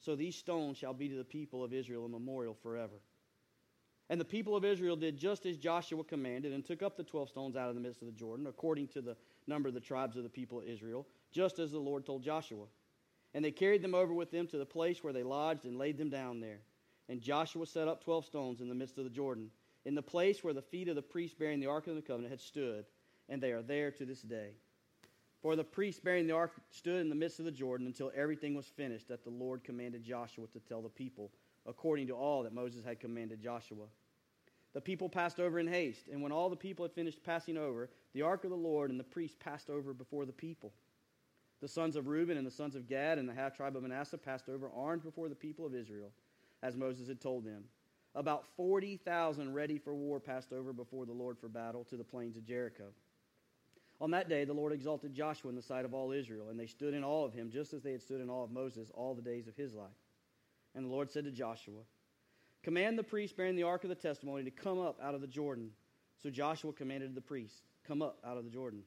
So 0.00 0.16
these 0.16 0.36
stones 0.36 0.78
shall 0.78 0.94
be 0.94 1.08
to 1.08 1.16
the 1.16 1.24
people 1.24 1.62
of 1.62 1.74
Israel 1.74 2.06
a 2.06 2.08
memorial 2.08 2.54
forever. 2.62 3.00
And 4.10 4.20
the 4.20 4.24
people 4.24 4.56
of 4.56 4.64
Israel 4.64 4.96
did 4.96 5.16
just 5.16 5.46
as 5.46 5.56
Joshua 5.56 6.04
commanded 6.04 6.52
and 6.52 6.64
took 6.64 6.82
up 6.82 6.96
the 6.96 7.04
12 7.04 7.30
stones 7.30 7.56
out 7.56 7.68
of 7.68 7.74
the 7.74 7.80
midst 7.80 8.02
of 8.02 8.06
the 8.06 8.12
Jordan, 8.12 8.46
according 8.46 8.88
to 8.88 9.00
the 9.00 9.16
number 9.46 9.68
of 9.68 9.74
the 9.74 9.80
tribes 9.80 10.16
of 10.16 10.22
the 10.22 10.28
people 10.28 10.60
of 10.60 10.66
Israel, 10.66 11.06
just 11.32 11.58
as 11.58 11.72
the 11.72 11.78
Lord 11.78 12.04
told 12.04 12.22
Joshua. 12.22 12.66
And 13.32 13.44
they 13.44 13.50
carried 13.50 13.82
them 13.82 13.94
over 13.94 14.12
with 14.12 14.30
them 14.30 14.46
to 14.48 14.58
the 14.58 14.66
place 14.66 15.02
where 15.02 15.12
they 15.12 15.22
lodged 15.22 15.64
and 15.64 15.78
laid 15.78 15.98
them 15.98 16.10
down 16.10 16.40
there. 16.40 16.60
And 17.08 17.20
Joshua 17.20 17.66
set 17.66 17.88
up 17.88 18.02
12 18.02 18.24
stones 18.24 18.60
in 18.60 18.68
the 18.68 18.74
midst 18.74 18.98
of 18.98 19.04
the 19.04 19.10
Jordan, 19.10 19.50
in 19.84 19.94
the 19.94 20.02
place 20.02 20.42
where 20.42 20.54
the 20.54 20.62
feet 20.62 20.88
of 20.88 20.96
the 20.96 21.02
priests 21.02 21.36
bearing 21.38 21.60
the 21.60 21.66
Ark 21.66 21.86
of 21.86 21.96
the 21.96 22.02
Covenant 22.02 22.30
had 22.30 22.40
stood, 22.40 22.86
and 23.28 23.42
they 23.42 23.52
are 23.52 23.62
there 23.62 23.90
to 23.90 24.04
this 24.04 24.22
day. 24.22 24.52
For 25.44 25.56
the 25.56 25.62
priests 25.64 26.00
bearing 26.00 26.26
the 26.26 26.34
ark 26.34 26.52
stood 26.70 27.02
in 27.02 27.10
the 27.10 27.14
midst 27.14 27.38
of 27.38 27.44
the 27.44 27.50
Jordan 27.50 27.86
until 27.86 28.10
everything 28.16 28.54
was 28.54 28.64
finished 28.66 29.08
that 29.08 29.24
the 29.24 29.30
Lord 29.30 29.62
commanded 29.62 30.02
Joshua 30.02 30.46
to 30.46 30.58
tell 30.58 30.80
the 30.80 30.88
people 30.88 31.32
according 31.66 32.06
to 32.06 32.14
all 32.14 32.42
that 32.42 32.54
Moses 32.54 32.82
had 32.82 32.98
commanded 32.98 33.42
Joshua. 33.42 33.84
The 34.72 34.80
people 34.80 35.10
passed 35.10 35.38
over 35.38 35.58
in 35.58 35.66
haste, 35.66 36.08
and 36.10 36.22
when 36.22 36.32
all 36.32 36.48
the 36.48 36.56
people 36.56 36.82
had 36.82 36.94
finished 36.94 37.22
passing 37.22 37.58
over, 37.58 37.90
the 38.14 38.22
ark 38.22 38.44
of 38.44 38.50
the 38.50 38.56
Lord 38.56 38.90
and 38.90 38.98
the 38.98 39.04
priests 39.04 39.36
passed 39.38 39.68
over 39.68 39.92
before 39.92 40.24
the 40.24 40.32
people. 40.32 40.72
The 41.60 41.68
sons 41.68 41.94
of 41.94 42.08
Reuben 42.08 42.38
and 42.38 42.46
the 42.46 42.50
sons 42.50 42.74
of 42.74 42.88
Gad 42.88 43.18
and 43.18 43.28
the 43.28 43.34
half 43.34 43.54
tribe 43.54 43.76
of 43.76 43.82
Manasseh 43.82 44.16
passed 44.16 44.48
over 44.48 44.70
armed 44.74 45.02
before 45.02 45.28
the 45.28 45.34
people 45.34 45.66
of 45.66 45.74
Israel, 45.74 46.10
as 46.64 46.76
Moses 46.76 47.06
had 47.06 47.20
told 47.20 47.44
them. 47.44 47.64
About 48.14 48.46
40,000 48.56 49.52
ready 49.52 49.78
for 49.78 49.94
war 49.94 50.18
passed 50.18 50.52
over 50.52 50.72
before 50.72 51.04
the 51.04 51.12
Lord 51.12 51.38
for 51.38 51.48
battle 51.48 51.84
to 51.84 51.96
the 51.96 52.04
plains 52.04 52.36
of 52.36 52.46
Jericho. 52.46 52.84
On 54.00 54.10
that 54.12 54.28
day, 54.28 54.44
the 54.44 54.54
Lord 54.54 54.72
exalted 54.72 55.12
Joshua 55.12 55.50
in 55.50 55.56
the 55.56 55.62
sight 55.62 55.84
of 55.84 55.94
all 55.94 56.10
Israel, 56.10 56.48
and 56.48 56.58
they 56.58 56.66
stood 56.66 56.94
in 56.94 57.04
awe 57.04 57.24
of 57.24 57.34
him, 57.34 57.50
just 57.50 57.74
as 57.74 57.82
they 57.82 57.92
had 57.92 58.02
stood 58.02 58.20
in 58.20 58.30
awe 58.30 58.44
of 58.44 58.50
Moses 58.50 58.90
all 58.94 59.14
the 59.14 59.22
days 59.22 59.46
of 59.46 59.56
his 59.56 59.74
life. 59.74 59.90
And 60.74 60.84
the 60.84 60.90
Lord 60.90 61.10
said 61.10 61.24
to 61.24 61.30
Joshua, 61.30 61.82
Command 62.62 62.98
the 62.98 63.04
priest 63.04 63.36
bearing 63.36 63.56
the 63.56 63.62
ark 63.62 63.84
of 63.84 63.90
the 63.90 63.94
testimony 63.94 64.42
to 64.44 64.50
come 64.50 64.80
up 64.80 64.98
out 65.02 65.14
of 65.14 65.20
the 65.20 65.26
Jordan. 65.26 65.70
So 66.22 66.30
Joshua 66.30 66.72
commanded 66.72 67.14
the 67.14 67.20
priest, 67.20 67.62
Come 67.86 68.00
up 68.00 68.18
out 68.24 68.38
of 68.38 68.44
the 68.44 68.50
Jordan. 68.50 68.82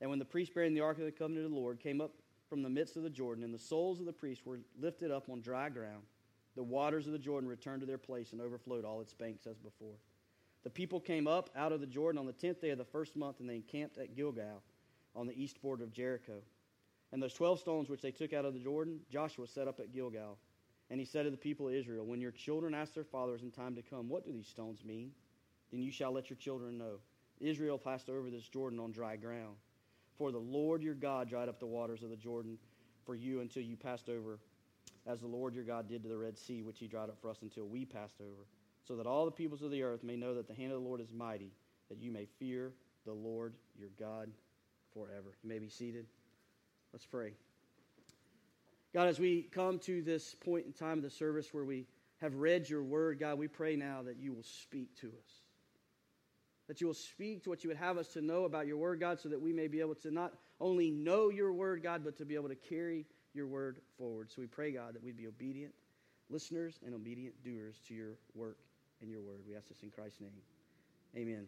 And 0.00 0.08
when 0.08 0.20
the 0.20 0.24
priest 0.24 0.54
bearing 0.54 0.74
the 0.74 0.80
ark 0.80 0.98
of 0.98 1.04
the 1.04 1.12
covenant 1.12 1.46
of 1.46 1.50
the 1.50 1.58
Lord 1.58 1.80
came 1.80 2.00
up 2.00 2.12
from 2.48 2.62
the 2.62 2.70
midst 2.70 2.96
of 2.96 3.02
the 3.02 3.10
Jordan, 3.10 3.44
and 3.44 3.52
the 3.52 3.58
soles 3.58 3.98
of 3.98 4.06
the 4.06 4.12
priests 4.12 4.46
were 4.46 4.60
lifted 4.80 5.10
up 5.10 5.28
on 5.28 5.40
dry 5.40 5.68
ground, 5.68 6.02
the 6.54 6.62
waters 6.62 7.06
of 7.06 7.12
the 7.12 7.18
Jordan 7.18 7.48
returned 7.48 7.80
to 7.80 7.86
their 7.86 7.98
place 7.98 8.32
and 8.32 8.40
overflowed 8.40 8.84
all 8.84 9.00
its 9.00 9.14
banks 9.14 9.46
as 9.46 9.58
before. 9.58 9.96
The 10.64 10.70
people 10.70 11.00
came 11.00 11.26
up 11.26 11.50
out 11.56 11.72
of 11.72 11.80
the 11.80 11.86
Jordan 11.86 12.18
on 12.18 12.26
the 12.26 12.32
tenth 12.32 12.60
day 12.60 12.70
of 12.70 12.78
the 12.78 12.84
first 12.84 13.16
month, 13.16 13.40
and 13.40 13.48
they 13.48 13.56
encamped 13.56 13.98
at 13.98 14.14
Gilgal 14.14 14.62
on 15.16 15.26
the 15.26 15.40
east 15.40 15.60
border 15.60 15.84
of 15.84 15.92
Jericho. 15.92 16.40
And 17.12 17.22
those 17.22 17.34
twelve 17.34 17.58
stones 17.58 17.88
which 17.88 18.00
they 18.00 18.10
took 18.10 18.32
out 18.32 18.44
of 18.44 18.54
the 18.54 18.60
Jordan, 18.60 19.00
Joshua 19.10 19.46
set 19.46 19.68
up 19.68 19.80
at 19.80 19.92
Gilgal. 19.92 20.38
And 20.90 21.00
he 21.00 21.06
said 21.06 21.24
to 21.24 21.30
the 21.30 21.36
people 21.36 21.68
of 21.68 21.74
Israel, 21.74 22.06
When 22.06 22.20
your 22.20 22.30
children 22.30 22.74
ask 22.74 22.94
their 22.94 23.04
fathers 23.04 23.42
in 23.42 23.50
time 23.50 23.74
to 23.74 23.82
come, 23.82 24.08
What 24.08 24.24
do 24.24 24.32
these 24.32 24.46
stones 24.46 24.84
mean? 24.84 25.10
Then 25.70 25.82
you 25.82 25.90
shall 25.90 26.12
let 26.12 26.30
your 26.30 26.36
children 26.36 26.78
know. 26.78 27.00
Israel 27.40 27.78
passed 27.78 28.08
over 28.08 28.30
this 28.30 28.48
Jordan 28.48 28.78
on 28.78 28.92
dry 28.92 29.16
ground. 29.16 29.56
For 30.16 30.30
the 30.30 30.38
Lord 30.38 30.82
your 30.82 30.94
God 30.94 31.28
dried 31.28 31.48
up 31.48 31.58
the 31.58 31.66
waters 31.66 32.02
of 32.02 32.10
the 32.10 32.16
Jordan 32.16 32.58
for 33.04 33.14
you 33.14 33.40
until 33.40 33.62
you 33.62 33.76
passed 33.76 34.08
over, 34.08 34.38
as 35.06 35.20
the 35.20 35.26
Lord 35.26 35.54
your 35.54 35.64
God 35.64 35.88
did 35.88 36.02
to 36.02 36.08
the 36.08 36.16
Red 36.16 36.38
Sea, 36.38 36.62
which 36.62 36.78
he 36.78 36.86
dried 36.86 37.08
up 37.08 37.18
for 37.20 37.30
us 37.30 37.42
until 37.42 37.66
we 37.66 37.84
passed 37.84 38.20
over, 38.20 38.46
so 38.86 38.96
that 38.96 39.06
all 39.06 39.24
the 39.24 39.30
peoples 39.30 39.62
of 39.62 39.70
the 39.70 39.82
earth 39.82 40.02
may 40.02 40.16
know 40.16 40.34
that 40.34 40.48
the 40.48 40.54
hand 40.54 40.72
of 40.72 40.80
the 40.80 40.88
Lord 40.88 41.00
is 41.00 41.12
mighty, 41.12 41.52
that 41.88 42.00
you 42.00 42.10
may 42.10 42.26
fear 42.38 42.72
the 43.04 43.12
Lord 43.12 43.54
your 43.78 43.90
God 43.98 44.30
forever. 44.92 45.34
You 45.42 45.48
may 45.48 45.58
be 45.58 45.68
seated. 45.68 46.06
Let's 46.92 47.06
pray. 47.06 47.32
God, 48.94 49.08
as 49.08 49.18
we 49.18 49.42
come 49.42 49.78
to 49.80 50.02
this 50.02 50.34
point 50.34 50.66
in 50.66 50.72
time 50.72 50.98
of 50.98 51.04
the 51.04 51.10
service 51.10 51.52
where 51.52 51.64
we 51.64 51.86
have 52.20 52.34
read 52.34 52.68
your 52.68 52.82
word, 52.82 53.18
God, 53.18 53.38
we 53.38 53.48
pray 53.48 53.74
now 53.74 54.02
that 54.02 54.18
you 54.18 54.32
will 54.32 54.42
speak 54.42 54.94
to 55.00 55.08
us. 55.08 55.42
That 56.68 56.80
you 56.80 56.86
will 56.86 56.94
speak 56.94 57.42
to 57.44 57.50
what 57.50 57.64
you 57.64 57.68
would 57.68 57.76
have 57.78 57.98
us 57.98 58.08
to 58.08 58.20
know 58.20 58.44
about 58.44 58.66
your 58.66 58.76
word, 58.76 59.00
God, 59.00 59.18
so 59.18 59.28
that 59.30 59.40
we 59.40 59.52
may 59.52 59.66
be 59.66 59.80
able 59.80 59.94
to 59.96 60.10
not 60.10 60.34
only 60.60 60.90
know 60.90 61.30
your 61.30 61.52
word, 61.52 61.82
God, 61.82 62.02
but 62.04 62.16
to 62.18 62.24
be 62.24 62.34
able 62.34 62.48
to 62.48 62.54
carry 62.54 63.06
your 63.34 63.46
word 63.46 63.78
forward. 63.98 64.30
So 64.30 64.40
we 64.40 64.46
pray, 64.46 64.72
God, 64.72 64.94
that 64.94 65.02
we'd 65.02 65.16
be 65.16 65.26
obedient 65.26 65.72
listeners 66.30 66.78
and 66.84 66.94
obedient 66.94 67.34
doers 67.44 67.76
to 67.88 67.94
your 67.94 68.14
work 68.34 68.58
and 69.00 69.10
your 69.10 69.20
word. 69.20 69.40
We 69.46 69.54
ask 69.54 69.68
this 69.68 69.82
in 69.82 69.90
Christ's 69.90 70.20
name. 70.20 70.30
Amen 71.16 71.46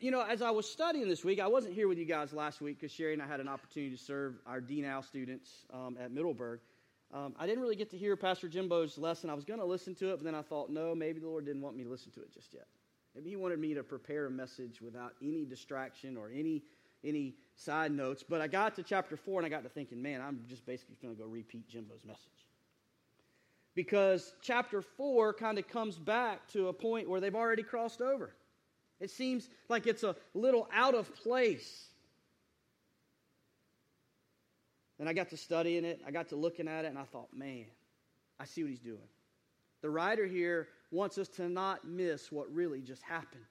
you 0.00 0.10
know, 0.10 0.22
as 0.22 0.42
I 0.42 0.50
was 0.50 0.70
studying 0.70 1.08
this 1.08 1.24
week, 1.24 1.40
I 1.40 1.46
wasn't 1.46 1.74
here 1.74 1.88
with 1.88 1.98
you 1.98 2.04
guys 2.04 2.32
last 2.32 2.60
week 2.60 2.80
because 2.80 2.92
Sherry 2.92 3.12
and 3.12 3.22
I 3.22 3.26
had 3.26 3.40
an 3.40 3.48
opportunity 3.48 3.94
to 3.94 4.02
serve 4.02 4.34
our 4.46 4.60
DNOW 4.60 5.04
students 5.04 5.66
um, 5.72 5.96
at 6.00 6.10
Middleburg. 6.10 6.60
Um, 7.12 7.34
I 7.38 7.46
didn't 7.46 7.60
really 7.60 7.76
get 7.76 7.90
to 7.90 7.98
hear 7.98 8.16
Pastor 8.16 8.48
Jimbo's 8.48 8.98
lesson. 8.98 9.30
I 9.30 9.34
was 9.34 9.44
going 9.44 9.60
to 9.60 9.66
listen 9.66 9.94
to 9.96 10.12
it, 10.12 10.16
but 10.16 10.24
then 10.24 10.34
I 10.34 10.42
thought, 10.42 10.70
no, 10.70 10.94
maybe 10.94 11.20
the 11.20 11.28
Lord 11.28 11.44
didn't 11.44 11.62
want 11.62 11.76
me 11.76 11.84
to 11.84 11.90
listen 11.90 12.10
to 12.12 12.20
it 12.22 12.32
just 12.32 12.54
yet. 12.54 12.66
Maybe 13.14 13.30
He 13.30 13.36
wanted 13.36 13.60
me 13.60 13.74
to 13.74 13.82
prepare 13.82 14.26
a 14.26 14.30
message 14.30 14.80
without 14.80 15.12
any 15.22 15.44
distraction 15.44 16.16
or 16.16 16.30
any 16.34 16.62
any 17.04 17.34
side 17.56 17.92
notes. 17.92 18.24
But 18.28 18.40
I 18.40 18.46
got 18.46 18.74
to 18.76 18.82
chapter 18.82 19.16
four 19.16 19.40
and 19.40 19.46
I 19.46 19.48
got 19.48 19.62
to 19.62 19.68
thinking, 19.68 20.00
man, 20.00 20.20
I'm 20.20 20.40
just 20.48 20.66
basically 20.66 20.96
going 21.02 21.14
to 21.14 21.20
go 21.20 21.28
repeat 21.28 21.68
Jimbo's 21.68 22.04
message. 22.04 22.46
Because 23.74 24.34
chapter 24.40 24.82
four 24.82 25.32
kind 25.32 25.58
of 25.58 25.68
comes 25.68 25.98
back 25.98 26.46
to 26.52 26.68
a 26.68 26.72
point 26.72 27.08
where 27.08 27.20
they've 27.20 27.34
already 27.34 27.62
crossed 27.62 28.00
over. 28.00 28.34
It 29.00 29.10
seems 29.10 29.48
like 29.68 29.86
it's 29.86 30.04
a 30.04 30.14
little 30.32 30.68
out 30.72 30.94
of 30.94 31.14
place. 31.16 31.86
And 35.00 35.08
I 35.08 35.12
got 35.12 35.28
to 35.30 35.36
studying 35.36 35.84
it, 35.84 36.00
I 36.06 36.12
got 36.12 36.28
to 36.28 36.36
looking 36.36 36.68
at 36.68 36.84
it, 36.84 36.88
and 36.88 36.98
I 36.98 37.02
thought, 37.02 37.28
man, 37.34 37.66
I 38.38 38.44
see 38.44 38.62
what 38.62 38.70
he's 38.70 38.78
doing. 38.78 39.08
The 39.82 39.90
writer 39.90 40.24
here 40.24 40.68
wants 40.92 41.18
us 41.18 41.28
to 41.28 41.48
not 41.48 41.86
miss 41.86 42.30
what 42.30 42.50
really 42.54 42.80
just 42.80 43.02
happened. 43.02 43.42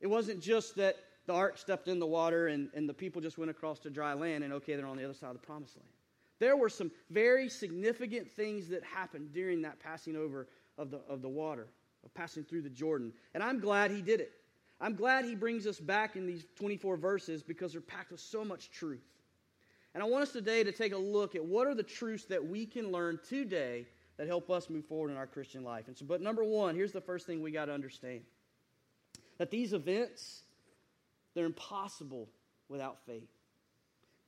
It 0.00 0.06
wasn't 0.06 0.40
just 0.40 0.76
that 0.76 0.96
the 1.28 1.34
ark 1.34 1.58
stepped 1.58 1.86
in 1.86 2.00
the 2.00 2.06
water 2.06 2.48
and, 2.48 2.70
and 2.74 2.88
the 2.88 2.94
people 2.94 3.22
just 3.22 3.38
went 3.38 3.50
across 3.50 3.78
to 3.80 3.90
dry 3.90 4.14
land 4.14 4.42
and 4.42 4.52
okay, 4.54 4.74
they're 4.74 4.86
on 4.86 4.96
the 4.96 5.04
other 5.04 5.14
side 5.14 5.28
of 5.28 5.40
the 5.40 5.46
promised 5.46 5.76
land. 5.76 5.88
There 6.40 6.56
were 6.56 6.68
some 6.68 6.90
very 7.10 7.48
significant 7.48 8.30
things 8.30 8.68
that 8.68 8.82
happened 8.82 9.32
during 9.32 9.62
that 9.62 9.78
passing 9.78 10.16
over 10.16 10.48
of 10.76 10.90
the, 10.90 11.00
of 11.08 11.22
the 11.22 11.28
water 11.28 11.68
of 12.04 12.14
passing 12.14 12.44
through 12.44 12.62
the 12.62 12.70
Jordan. 12.70 13.12
And 13.34 13.42
I'm 13.42 13.60
glad 13.60 13.90
he 13.90 14.02
did 14.02 14.20
it. 14.20 14.32
I'm 14.80 14.94
glad 14.94 15.24
he 15.24 15.34
brings 15.34 15.66
us 15.66 15.78
back 15.80 16.16
in 16.16 16.26
these 16.26 16.46
24 16.56 16.96
verses 16.96 17.42
because 17.42 17.72
they're 17.72 17.80
packed 17.80 18.12
with 18.12 18.20
so 18.20 18.44
much 18.44 18.70
truth. 18.70 19.04
And 19.94 20.02
I 20.02 20.06
want 20.06 20.22
us 20.22 20.32
today 20.32 20.62
to 20.62 20.72
take 20.72 20.92
a 20.92 20.98
look 20.98 21.34
at 21.34 21.44
what 21.44 21.66
are 21.66 21.74
the 21.74 21.82
truths 21.82 22.24
that 22.26 22.44
we 22.44 22.64
can 22.64 22.92
learn 22.92 23.18
today 23.28 23.86
that 24.16 24.26
help 24.26 24.50
us 24.50 24.70
move 24.70 24.84
forward 24.84 25.10
in 25.10 25.16
our 25.16 25.26
Christian 25.26 25.64
life. 25.64 25.88
And 25.88 25.96
so, 25.96 26.04
but 26.04 26.20
number 26.20 26.44
one, 26.44 26.74
here's 26.74 26.92
the 26.92 27.00
first 27.00 27.26
thing 27.26 27.42
we 27.42 27.50
got 27.50 27.66
to 27.66 27.72
understand 27.72 28.20
that 29.38 29.50
these 29.50 29.72
events, 29.72 30.42
they're 31.38 31.46
impossible 31.46 32.28
without 32.68 32.98
faith. 33.06 33.30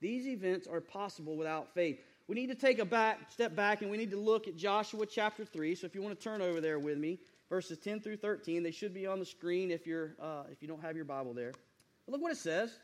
These 0.00 0.28
events 0.28 0.66
are 0.66 0.80
possible 0.80 1.36
without 1.36 1.74
faith. 1.74 2.00
We 2.28 2.36
need 2.36 2.46
to 2.46 2.54
take 2.54 2.78
a 2.78 2.84
back, 2.84 3.30
step 3.30 3.56
back 3.56 3.82
and 3.82 3.90
we 3.90 3.96
need 3.96 4.12
to 4.12 4.16
look 4.16 4.48
at 4.48 4.56
Joshua 4.56 5.04
chapter 5.04 5.44
3. 5.44 5.74
So 5.74 5.86
if 5.86 5.94
you 5.94 6.00
want 6.00 6.18
to 6.18 6.22
turn 6.22 6.40
over 6.40 6.60
there 6.60 6.78
with 6.78 6.96
me, 6.96 7.18
verses 7.50 7.78
10 7.78 8.00
through 8.00 8.16
13. 8.16 8.62
They 8.62 8.70
should 8.70 8.94
be 8.94 9.06
on 9.06 9.18
the 9.18 9.26
screen 9.26 9.70
if, 9.70 9.86
you're, 9.86 10.14
uh, 10.22 10.44
if 10.50 10.62
you 10.62 10.68
don't 10.68 10.80
have 10.80 10.96
your 10.96 11.04
Bible 11.04 11.34
there. 11.34 11.52
But 12.06 12.12
look 12.12 12.22
what 12.22 12.32
it 12.32 12.38
says. 12.38 12.78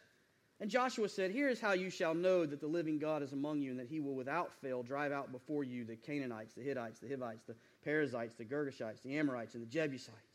And 0.60 0.70
Joshua 0.70 1.08
said, 1.08 1.30
Here 1.30 1.48
is 1.48 1.60
how 1.60 1.72
you 1.72 1.90
shall 1.90 2.14
know 2.14 2.44
that 2.44 2.60
the 2.60 2.66
living 2.66 2.98
God 2.98 3.22
is 3.22 3.32
among 3.32 3.60
you, 3.60 3.70
and 3.70 3.78
that 3.78 3.88
he 3.88 4.00
will 4.00 4.14
without 4.14 4.52
fail 4.60 4.82
drive 4.82 5.12
out 5.12 5.30
before 5.30 5.64
you 5.64 5.84
the 5.84 5.96
Canaanites, 5.96 6.54
the 6.54 6.62
Hittites, 6.62 6.98
the 6.98 7.08
Hivites, 7.08 7.44
the 7.46 7.54
Perizzites, 7.84 8.34
the 8.34 8.44
Girgashites, 8.44 9.02
the 9.02 9.16
Amorites, 9.16 9.54
and 9.54 9.62
the 9.62 9.68
Jebusites. 9.68 10.25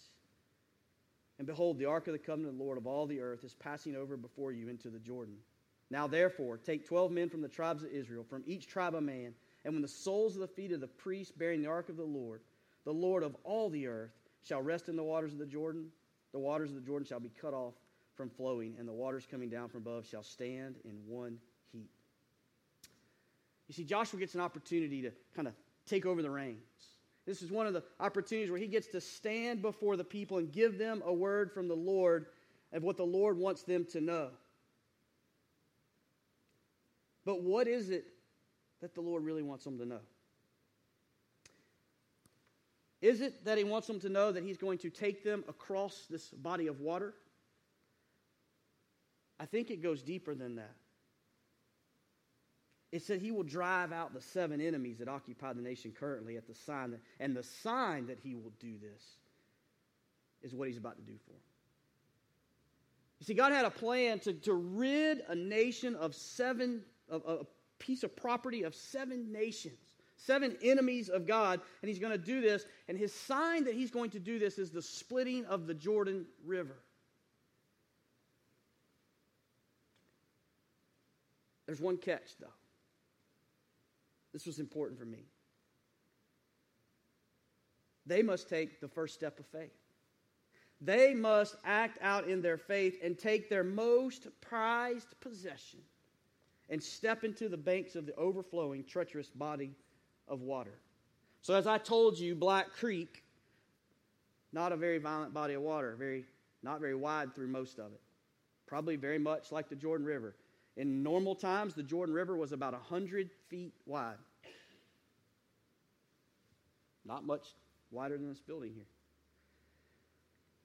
And 1.41 1.47
behold, 1.47 1.79
the 1.79 1.85
ark 1.85 2.05
of 2.05 2.13
the 2.13 2.19
covenant 2.19 2.53
of 2.53 2.59
the 2.59 2.63
Lord 2.63 2.77
of 2.77 2.85
all 2.85 3.07
the 3.07 3.19
earth 3.19 3.43
is 3.43 3.55
passing 3.55 3.95
over 3.95 4.15
before 4.15 4.51
you 4.51 4.69
into 4.69 4.91
the 4.91 4.99
Jordan. 4.99 5.33
Now, 5.89 6.05
therefore, 6.05 6.59
take 6.59 6.85
twelve 6.85 7.11
men 7.11 7.29
from 7.29 7.41
the 7.41 7.47
tribes 7.47 7.81
of 7.81 7.89
Israel, 7.89 8.23
from 8.23 8.43
each 8.45 8.67
tribe 8.67 8.93
a 8.93 9.01
man, 9.01 9.33
and 9.65 9.73
when 9.73 9.81
the 9.81 9.87
soles 9.87 10.35
of 10.35 10.41
the 10.41 10.47
feet 10.47 10.71
of 10.71 10.81
the 10.81 10.87
priests 10.87 11.33
bearing 11.35 11.63
the 11.63 11.67
ark 11.67 11.89
of 11.89 11.97
the 11.97 12.03
Lord, 12.03 12.41
the 12.85 12.93
Lord 12.93 13.23
of 13.23 13.35
all 13.43 13.71
the 13.71 13.87
earth, 13.87 14.11
shall 14.43 14.61
rest 14.61 14.87
in 14.87 14.95
the 14.95 15.03
waters 15.03 15.33
of 15.33 15.39
the 15.39 15.47
Jordan, 15.47 15.87
the 16.31 16.37
waters 16.37 16.69
of 16.69 16.75
the 16.75 16.81
Jordan 16.81 17.07
shall 17.07 17.19
be 17.19 17.31
cut 17.41 17.55
off 17.55 17.73
from 18.13 18.29
flowing, 18.29 18.75
and 18.77 18.87
the 18.87 18.93
waters 18.93 19.25
coming 19.25 19.49
down 19.49 19.67
from 19.67 19.81
above 19.81 20.05
shall 20.05 20.21
stand 20.21 20.75
in 20.85 20.93
one 21.07 21.39
heap. 21.71 21.89
You 23.67 23.73
see, 23.73 23.83
Joshua 23.83 24.19
gets 24.19 24.35
an 24.35 24.41
opportunity 24.41 25.01
to 25.01 25.11
kind 25.35 25.47
of 25.47 25.55
take 25.87 26.05
over 26.05 26.21
the 26.21 26.29
reins. 26.29 26.59
This 27.25 27.41
is 27.41 27.51
one 27.51 27.67
of 27.67 27.73
the 27.73 27.83
opportunities 27.99 28.49
where 28.49 28.59
he 28.59 28.67
gets 28.67 28.87
to 28.87 29.01
stand 29.01 29.61
before 29.61 29.95
the 29.95 30.03
people 30.03 30.37
and 30.37 30.51
give 30.51 30.77
them 30.77 31.03
a 31.05 31.13
word 31.13 31.51
from 31.51 31.67
the 31.67 31.75
Lord 31.75 32.27
of 32.73 32.83
what 32.83 32.97
the 32.97 33.05
Lord 33.05 33.37
wants 33.37 33.63
them 33.63 33.85
to 33.91 34.01
know. 34.01 34.29
But 37.25 37.43
what 37.43 37.67
is 37.67 37.89
it 37.89 38.05
that 38.81 38.95
the 38.95 39.01
Lord 39.01 39.23
really 39.23 39.43
wants 39.43 39.63
them 39.63 39.77
to 39.77 39.85
know? 39.85 39.99
Is 43.01 43.21
it 43.21 43.45
that 43.45 43.57
he 43.57 43.63
wants 43.63 43.87
them 43.87 43.99
to 44.01 44.09
know 44.09 44.31
that 44.31 44.43
he's 44.43 44.57
going 44.57 44.77
to 44.79 44.89
take 44.89 45.23
them 45.23 45.43
across 45.47 46.05
this 46.09 46.27
body 46.29 46.67
of 46.67 46.79
water? 46.79 47.13
I 49.39 49.45
think 49.45 49.71
it 49.71 49.81
goes 49.81 50.03
deeper 50.03 50.35
than 50.35 50.55
that. 50.55 50.75
It 52.91 53.01
said 53.01 53.21
he 53.21 53.31
will 53.31 53.43
drive 53.43 53.93
out 53.93 54.13
the 54.13 54.21
seven 54.21 54.59
enemies 54.59 54.97
that 54.99 55.07
occupy 55.07 55.53
the 55.53 55.61
nation 55.61 55.93
currently 55.97 56.35
at 56.35 56.47
the 56.47 56.55
sign, 56.55 56.91
that, 56.91 56.99
and 57.19 57.35
the 57.35 57.43
sign 57.43 58.07
that 58.07 58.19
he 58.19 58.35
will 58.35 58.51
do 58.59 58.73
this 58.81 59.03
is 60.41 60.53
what 60.53 60.67
he's 60.67 60.77
about 60.77 60.97
to 60.97 61.03
do 61.03 61.17
for 61.25 61.31
them. 61.31 61.39
You 63.19 63.25
see, 63.25 63.33
God 63.33 63.53
had 63.53 63.65
a 63.65 63.71
plan 63.71 64.19
to, 64.21 64.33
to 64.33 64.53
rid 64.53 65.21
a 65.29 65.35
nation 65.35 65.95
of 65.95 66.15
seven, 66.15 66.81
of, 67.07 67.23
of 67.23 67.41
a 67.41 67.45
piece 67.79 68.03
of 68.03 68.15
property 68.15 68.63
of 68.63 68.75
seven 68.75 69.31
nations 69.31 69.77
seven 70.21 70.55
enemies 70.61 71.09
of 71.09 71.25
God, 71.25 71.59
and 71.81 71.89
he's 71.89 71.99
going 71.99 72.11
to 72.11 72.17
do 72.17 72.41
this. 72.41 72.65
And 72.87 72.97
his 72.97 73.13
sign 73.13 73.65
that 73.65 73.73
he's 73.73 73.91
going 73.91 74.11
to 74.11 74.19
do 74.19 74.39
this 74.39 74.57
is 74.57 74.71
the 74.71 74.81
splitting 74.81 75.45
of 75.45 75.67
the 75.67 75.73
Jordan 75.73 76.25
River. 76.45 76.77
There's 81.65 81.81
one 81.81 81.97
catch, 81.97 82.37
though. 82.39 82.47
This 84.33 84.45
was 84.45 84.59
important 84.59 84.99
for 84.99 85.05
me. 85.05 85.25
they 88.05 88.21
must 88.21 88.49
take 88.49 88.81
the 88.81 88.87
first 88.87 89.13
step 89.13 89.39
of 89.39 89.45
faith. 89.45 89.71
They 90.81 91.13
must 91.13 91.55
act 91.63 91.99
out 92.01 92.27
in 92.27 92.41
their 92.41 92.57
faith 92.57 92.99
and 93.03 93.17
take 93.17 93.49
their 93.49 93.63
most 93.63 94.27
prized 94.41 95.19
possession 95.19 95.79
and 96.69 96.81
step 96.81 97.23
into 97.23 97.47
the 97.47 97.57
banks 97.57 97.95
of 97.95 98.05
the 98.05 98.15
overflowing, 98.15 98.83
treacherous 98.83 99.29
body 99.29 99.71
of 100.27 100.41
water. 100.41 100.79
So, 101.41 101.53
as 101.53 101.67
I 101.67 101.77
told 101.77 102.17
you, 102.17 102.35
Black 102.35 102.71
Creek, 102.71 103.23
not 104.53 104.71
a 104.71 104.77
very 104.77 104.97
violent 104.97 105.33
body 105.33 105.53
of 105.53 105.61
water, 105.61 105.95
very, 105.97 106.25
not 106.63 106.79
very 106.79 106.95
wide 106.95 107.35
through 107.35 107.47
most 107.47 107.79
of 107.79 107.93
it. 107.93 108.01
Probably 108.65 108.95
very 108.95 109.19
much 109.19 109.51
like 109.51 109.69
the 109.69 109.75
Jordan 109.75 110.05
River. 110.05 110.35
In 110.77 111.03
normal 111.03 111.35
times, 111.35 111.73
the 111.73 111.83
Jordan 111.83 112.15
River 112.15 112.35
was 112.35 112.51
about 112.51 112.73
100 112.73 113.29
feet 113.49 113.73
wide. 113.85 114.15
Not 117.05 117.25
much 117.25 117.47
wider 117.91 118.17
than 118.17 118.29
this 118.29 118.39
building 118.39 118.73
here. 118.73 118.87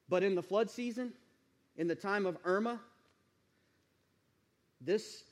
But 0.09 0.23
in 0.23 0.35
the 0.35 0.43
flood 0.43 0.71
season, 0.71 1.13
in 1.77 1.89
the 1.89 1.95
time 1.95 2.27
of 2.27 2.39
Irma, 2.45 2.81
this 4.81 5.25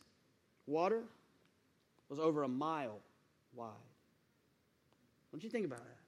water 0.67 1.03
was 2.09 2.19
over 2.19 2.43
a 2.43 2.49
mile 2.49 2.99
wide. 3.55 3.71
What 5.31 5.41
do 5.41 5.47
you 5.47 5.51
think 5.51 5.67
about 5.67 5.81
that? 5.81 5.99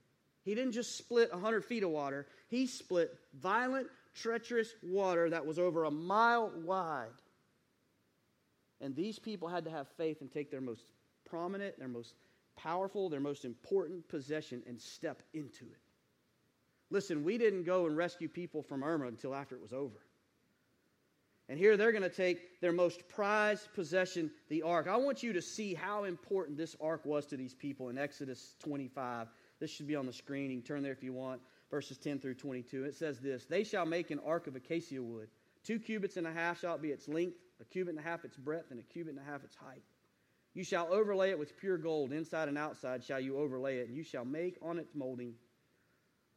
He 0.45 0.55
didn't 0.55 0.73
just 0.73 0.97
split 0.97 1.33
100 1.33 1.65
feet 1.65 1.83
of 1.83 1.91
water, 1.91 2.27
he 2.49 2.67
split 2.67 3.17
violent, 3.35 3.89
treacherous 4.15 4.73
water 4.83 5.31
that 5.31 5.45
was 5.45 5.59
over 5.59 5.85
a 5.85 5.91
mile 5.91 6.51
wide. 6.65 7.11
And 8.81 8.95
these 8.95 9.19
people 9.19 9.49
had 9.49 9.65
to 9.65 9.71
have 9.71 9.89
faith 9.97 10.21
and 10.21 10.31
take 10.31 10.51
their 10.51 10.61
most 10.61 10.93
prominent, 11.25 11.79
their 11.79 11.89
most 11.89 12.15
powerful, 12.57 13.09
their 13.09 13.21
most 13.21 13.45
important 13.45 14.07
possession 14.09 14.63
and 14.67 14.81
step 14.81 15.23
into 15.35 15.65
it. 15.65 15.79
Listen, 16.91 17.25
we 17.25 17.37
didn't 17.37 17.65
go 17.65 17.87
and 17.87 17.97
rescue 17.97 18.29
people 18.29 18.63
from 18.63 18.85
Irma 18.85 19.07
until 19.07 19.35
after 19.35 19.55
it 19.55 19.63
was 19.63 19.73
over. 19.73 20.07
And 21.49 21.59
here 21.59 21.77
they're 21.77 21.93
going 21.93 22.03
to 22.03 22.09
take 22.09 22.61
their 22.61 22.73
most 22.73 23.09
prized 23.09 23.73
possession, 23.75 24.31
the 24.49 24.63
ark. 24.63 24.89
I 24.89 24.97
want 24.97 25.23
you 25.23 25.33
to 25.33 25.43
see 25.43 25.75
how 25.75 26.05
important 26.05 26.59
this 26.59 26.75
ark 26.81 27.05
was 27.05 27.25
to 27.27 27.37
these 27.37 27.55
people 27.55 27.89
in 27.89 27.99
Exodus 27.99 28.57
25. 28.61 29.29
This 29.61 29.71
should 29.71 29.87
be 29.87 29.95
on 29.95 30.07
the 30.07 30.13
screen. 30.13 30.51
You 30.51 30.59
can 30.59 30.67
turn 30.67 30.83
there 30.83 30.93
if 30.93 31.03
you 31.03 31.13
want. 31.13 31.41
Verses 31.71 31.99
10 31.99 32.19
through 32.19 32.35
22. 32.35 32.85
It 32.85 32.95
says 32.95 33.21
this 33.21 33.45
They 33.45 33.65
shall 33.65 33.87
make 33.87 34.11
an 34.11 34.21
ark 34.25 34.47
of 34.47 34.57
acacia 34.57 35.03
wood. 35.03 35.29
Two 35.65 35.79
cubits 35.79 36.17
and 36.17 36.27
a 36.27 36.33
half 36.33 36.61
shall 36.61 36.79
be 36.79 36.91
its 36.91 37.09
length, 37.09 37.39
a 37.61 37.65
cubit 37.65 37.97
and 37.97 38.05
a 38.05 38.09
half 38.09 38.25
its 38.25 38.37
breadth, 38.37 38.71
and 38.71 38.81
a 38.81 38.83
cubit 38.83 39.15
and 39.15 39.23
a 39.27 39.31
half 39.31 39.45
its 39.45 39.55
height. 39.57 39.83
You 40.55 40.65
shall 40.65 40.93
overlay 40.93 41.31
it 41.31 41.39
with 41.39 41.57
pure 41.59 41.77
gold, 41.77 42.13
inside 42.13 42.49
and 42.49 42.57
outside 42.57 43.05
shall 43.05 43.21
you 43.21 43.37
overlay 43.39 43.79
it, 43.79 43.89
and 43.89 43.97
you 43.97 44.03
shall 44.03 44.25
make 44.25 44.57
on 44.63 44.79
its 44.79 44.95
molding 44.95 45.35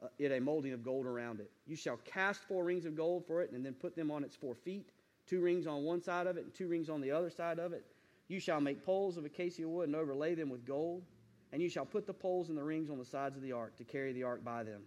uh, 0.02 0.08
it 0.18 0.32
a 0.32 0.40
molding 0.40 0.74
of 0.74 0.84
gold 0.84 1.06
around 1.06 1.40
it. 1.40 1.52
You 1.66 1.76
shall 1.76 1.98
cast 1.98 2.42
four 2.44 2.64
rings 2.64 2.86
of 2.86 2.96
gold 2.96 3.26
for 3.26 3.42
it, 3.42 3.52
and 3.52 3.66
then 3.66 3.74
put 3.74 3.96
them 3.96 4.12
on 4.12 4.24
its 4.24 4.36
four 4.36 4.56
feet, 4.56 4.92
two 5.28 5.42
rings 5.42 5.68
on 5.68 5.84
one 5.84 6.02
side 6.02 6.28
of 6.28 6.38
it, 6.38 6.46
and 6.46 6.54
two 6.54 6.68
rings 6.68 6.90
on 6.90 7.02
the 7.02 7.12
other 7.12 7.30
side 7.30 7.60
of 7.60 7.74
it. 7.74 7.86
You 8.28 8.40
shall 8.40 8.62
make 8.62 8.86
poles 8.86 9.18
of 9.18 9.26
acacia 9.26 9.68
wood 9.68 9.88
and 9.88 9.96
overlay 9.96 10.36
them 10.36 10.50
with 10.50 10.66
gold, 10.66 11.04
and 11.52 11.62
you 11.62 11.70
shall 11.70 11.86
put 11.86 12.06
the 12.06 12.14
poles 12.14 12.50
and 12.50 12.58
the 12.58 12.64
rings 12.64 12.90
on 12.90 12.98
the 12.98 13.06
sides 13.06 13.36
of 13.36 13.42
the 13.42 13.52
ark 13.52 13.76
to 13.78 13.84
carry 13.84 14.14
the 14.14 14.24
ark 14.24 14.44
by 14.44 14.64
them. 14.64 14.84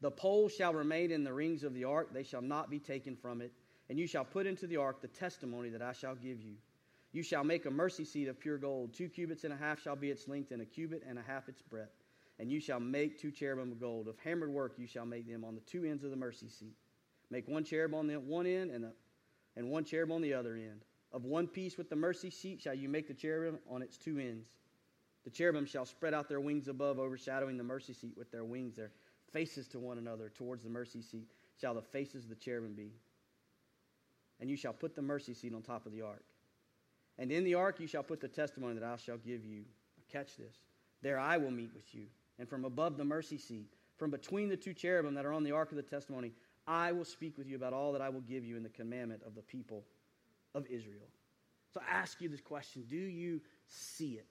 The 0.00 0.10
poles 0.10 0.54
shall 0.54 0.72
remain 0.72 1.10
in 1.10 1.24
the 1.24 1.32
rings 1.32 1.62
of 1.62 1.74
the 1.74 1.84
ark, 1.84 2.14
they 2.14 2.22
shall 2.22 2.42
not 2.42 2.70
be 2.70 2.78
taken 2.78 3.16
from 3.16 3.42
it, 3.42 3.52
and 3.90 3.98
you 3.98 4.06
shall 4.06 4.24
put 4.24 4.46
into 4.46 4.68
the 4.68 4.76
ark 4.76 5.02
the 5.02 5.08
testimony 5.08 5.68
that 5.68 5.82
I 5.82 5.92
shall 5.92 6.14
give 6.14 6.40
you. 6.40 6.54
You 7.12 7.24
shall 7.24 7.42
make 7.42 7.66
a 7.66 7.70
mercy 7.70 8.04
seat 8.04 8.28
of 8.28 8.38
pure 8.38 8.56
gold. 8.56 8.94
Two 8.94 9.08
cubits 9.08 9.42
and 9.42 9.52
a 9.52 9.56
half 9.56 9.82
shall 9.82 9.96
be 9.96 10.10
its 10.10 10.28
length, 10.28 10.52
and 10.52 10.62
a 10.62 10.64
cubit 10.64 11.02
and 11.08 11.18
a 11.18 11.22
half 11.22 11.48
its 11.48 11.60
breadth. 11.60 11.96
And 12.38 12.52
you 12.52 12.60
shall 12.60 12.78
make 12.78 13.18
two 13.18 13.32
cherubim 13.32 13.72
of 13.72 13.80
gold. 13.80 14.06
Of 14.06 14.16
hammered 14.20 14.50
work 14.50 14.74
you 14.78 14.86
shall 14.86 15.04
make 15.04 15.28
them 15.28 15.44
on 15.44 15.56
the 15.56 15.60
two 15.62 15.84
ends 15.84 16.04
of 16.04 16.10
the 16.10 16.16
mercy 16.16 16.48
seat. 16.48 16.76
Make 17.30 17.48
one 17.48 17.64
cherub 17.64 17.92
on 17.92 18.06
the 18.06 18.14
one 18.14 18.46
end 18.46 18.70
and, 18.70 18.84
a, 18.84 18.92
and 19.56 19.68
one 19.68 19.84
cherub 19.84 20.12
on 20.12 20.22
the 20.22 20.34
other 20.34 20.54
end. 20.54 20.84
Of 21.12 21.24
one 21.24 21.48
piece 21.48 21.76
with 21.76 21.90
the 21.90 21.96
mercy 21.96 22.30
seat 22.30 22.60
shall 22.60 22.74
you 22.74 22.88
make 22.88 23.08
the 23.08 23.14
cherubim 23.14 23.58
on 23.68 23.82
its 23.82 23.96
two 23.96 24.18
ends. 24.18 24.50
The 25.24 25.30
cherubim 25.30 25.66
shall 25.66 25.84
spread 25.84 26.14
out 26.14 26.28
their 26.28 26.40
wings 26.40 26.68
above, 26.68 27.00
overshadowing 27.00 27.56
the 27.56 27.64
mercy 27.64 27.92
seat 27.92 28.16
with 28.16 28.30
their 28.30 28.44
wings, 28.44 28.76
their 28.76 28.92
faces 29.32 29.66
to 29.68 29.80
one 29.80 29.98
another. 29.98 30.30
Towards 30.32 30.62
the 30.62 30.70
mercy 30.70 31.02
seat 31.02 31.26
shall 31.60 31.74
the 31.74 31.82
faces 31.82 32.22
of 32.22 32.30
the 32.30 32.36
cherubim 32.36 32.74
be. 32.74 32.92
And 34.40 34.48
you 34.48 34.56
shall 34.56 34.72
put 34.72 34.94
the 34.94 35.02
mercy 35.02 35.34
seat 35.34 35.54
on 35.54 35.62
top 35.62 35.86
of 35.86 35.92
the 35.92 36.02
ark. 36.02 36.24
And 37.18 37.30
in 37.30 37.44
the 37.44 37.54
ark 37.54 37.80
you 37.80 37.86
shall 37.86 38.02
put 38.02 38.20
the 38.20 38.28
testimony 38.28 38.74
that 38.74 38.82
I 38.82 38.96
shall 38.96 39.18
give 39.18 39.44
you. 39.44 39.64
Catch 40.10 40.36
this. 40.36 40.56
There 41.02 41.18
I 41.18 41.36
will 41.36 41.50
meet 41.50 41.72
with 41.74 41.94
you. 41.94 42.06
And 42.38 42.48
from 42.48 42.64
above 42.64 42.96
the 42.96 43.04
mercy 43.04 43.38
seat, 43.38 43.68
from 43.98 44.10
between 44.10 44.48
the 44.48 44.56
two 44.56 44.72
cherubim 44.72 45.14
that 45.14 45.26
are 45.26 45.32
on 45.32 45.44
the 45.44 45.52
ark 45.52 45.70
of 45.70 45.76
the 45.76 45.82
testimony, 45.82 46.32
I 46.66 46.92
will 46.92 47.04
speak 47.04 47.36
with 47.36 47.46
you 47.46 47.56
about 47.56 47.72
all 47.72 47.92
that 47.92 48.00
I 48.00 48.08
will 48.08 48.22
give 48.22 48.44
you 48.44 48.56
in 48.56 48.62
the 48.62 48.70
commandment 48.70 49.22
of 49.26 49.34
the 49.34 49.42
people 49.42 49.84
of 50.54 50.66
Israel. 50.66 51.06
So 51.72 51.80
I 51.86 51.98
ask 51.98 52.20
you 52.20 52.28
this 52.28 52.40
question 52.40 52.84
Do 52.88 52.96
you 52.96 53.40
see 53.68 54.14
it? 54.14 54.26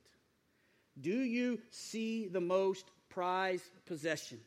Do 0.99 1.11
you 1.11 1.59
see 1.69 2.27
the 2.27 2.41
most 2.41 2.85
prized 3.09 3.69
possession? 3.85 4.39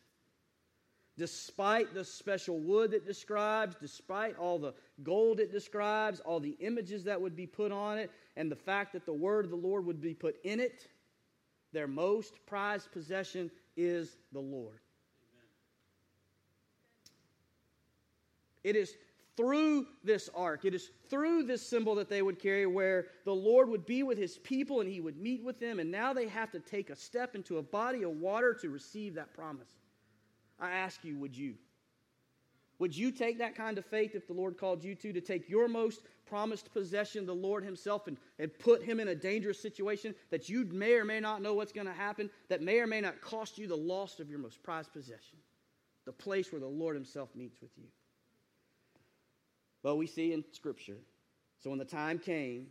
Despite 1.18 1.92
the 1.92 2.04
special 2.04 2.58
wood 2.58 2.94
it 2.94 3.04
describes, 3.04 3.76
despite 3.78 4.36
all 4.38 4.58
the 4.58 4.72
gold 5.02 5.40
it 5.40 5.52
describes, 5.52 6.20
all 6.20 6.40
the 6.40 6.56
images 6.60 7.04
that 7.04 7.20
would 7.20 7.36
be 7.36 7.46
put 7.46 7.70
on 7.70 7.98
it, 7.98 8.10
and 8.36 8.50
the 8.50 8.56
fact 8.56 8.94
that 8.94 9.04
the 9.04 9.12
word 9.12 9.44
of 9.44 9.50
the 9.50 9.56
Lord 9.56 9.84
would 9.84 10.00
be 10.00 10.14
put 10.14 10.36
in 10.42 10.58
it, 10.58 10.88
their 11.72 11.86
most 11.86 12.34
prized 12.46 12.90
possession 12.92 13.50
is 13.76 14.16
the 14.32 14.40
Lord. 14.40 14.80
It 18.64 18.76
is 18.76 18.94
through 19.36 19.86
this 20.04 20.30
ark, 20.34 20.64
it 20.64 20.74
is 20.74 20.90
through 21.10 21.44
this 21.44 21.66
symbol 21.66 21.94
that 21.96 22.08
they 22.08 22.22
would 22.22 22.38
carry 22.38 22.66
where 22.66 23.06
the 23.24 23.34
Lord 23.34 23.68
would 23.68 23.84
be 23.84 24.02
with 24.02 24.16
his 24.16 24.38
people 24.38 24.80
and 24.80 24.88
he 24.88 25.00
would 25.00 25.16
meet 25.16 25.42
with 25.42 25.58
them, 25.58 25.78
and 25.78 25.90
now 25.90 26.12
they 26.14 26.28
have 26.28 26.50
to 26.52 26.60
take 26.60 26.88
a 26.88 26.96
step 26.96 27.34
into 27.34 27.58
a 27.58 27.62
body 27.62 28.02
of 28.02 28.12
water 28.12 28.54
to 28.54 28.70
receive 28.70 29.14
that 29.14 29.34
promise. 29.34 29.74
I 30.62 30.70
ask 30.70 31.04
you, 31.04 31.18
would 31.18 31.36
you? 31.36 31.54
Would 32.78 32.96
you 32.96 33.10
take 33.10 33.38
that 33.38 33.54
kind 33.54 33.78
of 33.78 33.84
faith 33.84 34.14
if 34.14 34.26
the 34.26 34.32
Lord 34.32 34.56
called 34.56 34.82
you 34.82 34.94
to, 34.94 35.12
to 35.12 35.20
take 35.20 35.48
your 35.48 35.68
most 35.68 36.02
promised 36.24 36.72
possession, 36.72 37.26
the 37.26 37.34
Lord 37.34 37.64
Himself, 37.64 38.06
and, 38.06 38.16
and 38.38 38.56
put 38.58 38.82
Him 38.82 38.98
in 39.00 39.08
a 39.08 39.14
dangerous 39.14 39.60
situation 39.60 40.14
that 40.30 40.48
you 40.48 40.64
may 40.72 40.94
or 40.94 41.04
may 41.04 41.20
not 41.20 41.42
know 41.42 41.54
what's 41.54 41.72
going 41.72 41.86
to 41.86 41.92
happen, 41.92 42.30
that 42.48 42.62
may 42.62 42.78
or 42.78 42.86
may 42.86 43.00
not 43.00 43.20
cost 43.20 43.58
you 43.58 43.66
the 43.66 43.76
loss 43.76 44.20
of 44.20 44.30
your 44.30 44.38
most 44.38 44.62
prized 44.62 44.92
possession, 44.92 45.38
the 46.06 46.12
place 46.12 46.50
where 46.50 46.60
the 46.60 46.66
Lord 46.66 46.94
Himself 46.94 47.28
meets 47.34 47.60
with 47.60 47.70
you? 47.76 47.88
Well, 49.82 49.98
we 49.98 50.06
see 50.06 50.32
in 50.32 50.44
Scripture. 50.52 50.98
So 51.62 51.70
when 51.70 51.78
the 51.78 51.84
time 51.84 52.18
came, 52.18 52.68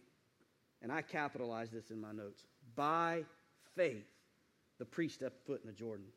and 0.81 0.91
I 0.91 1.01
capitalized 1.01 1.73
this 1.73 1.91
in 1.91 2.01
my 2.01 2.11
notes, 2.11 2.45
by 2.75 3.23
faith, 3.75 4.07
the 4.79 4.85
priest 4.85 5.15
stepped 5.15 5.45
foot 5.45 5.61
in 5.61 5.67
the 5.67 5.73
Jordan. 5.73 6.07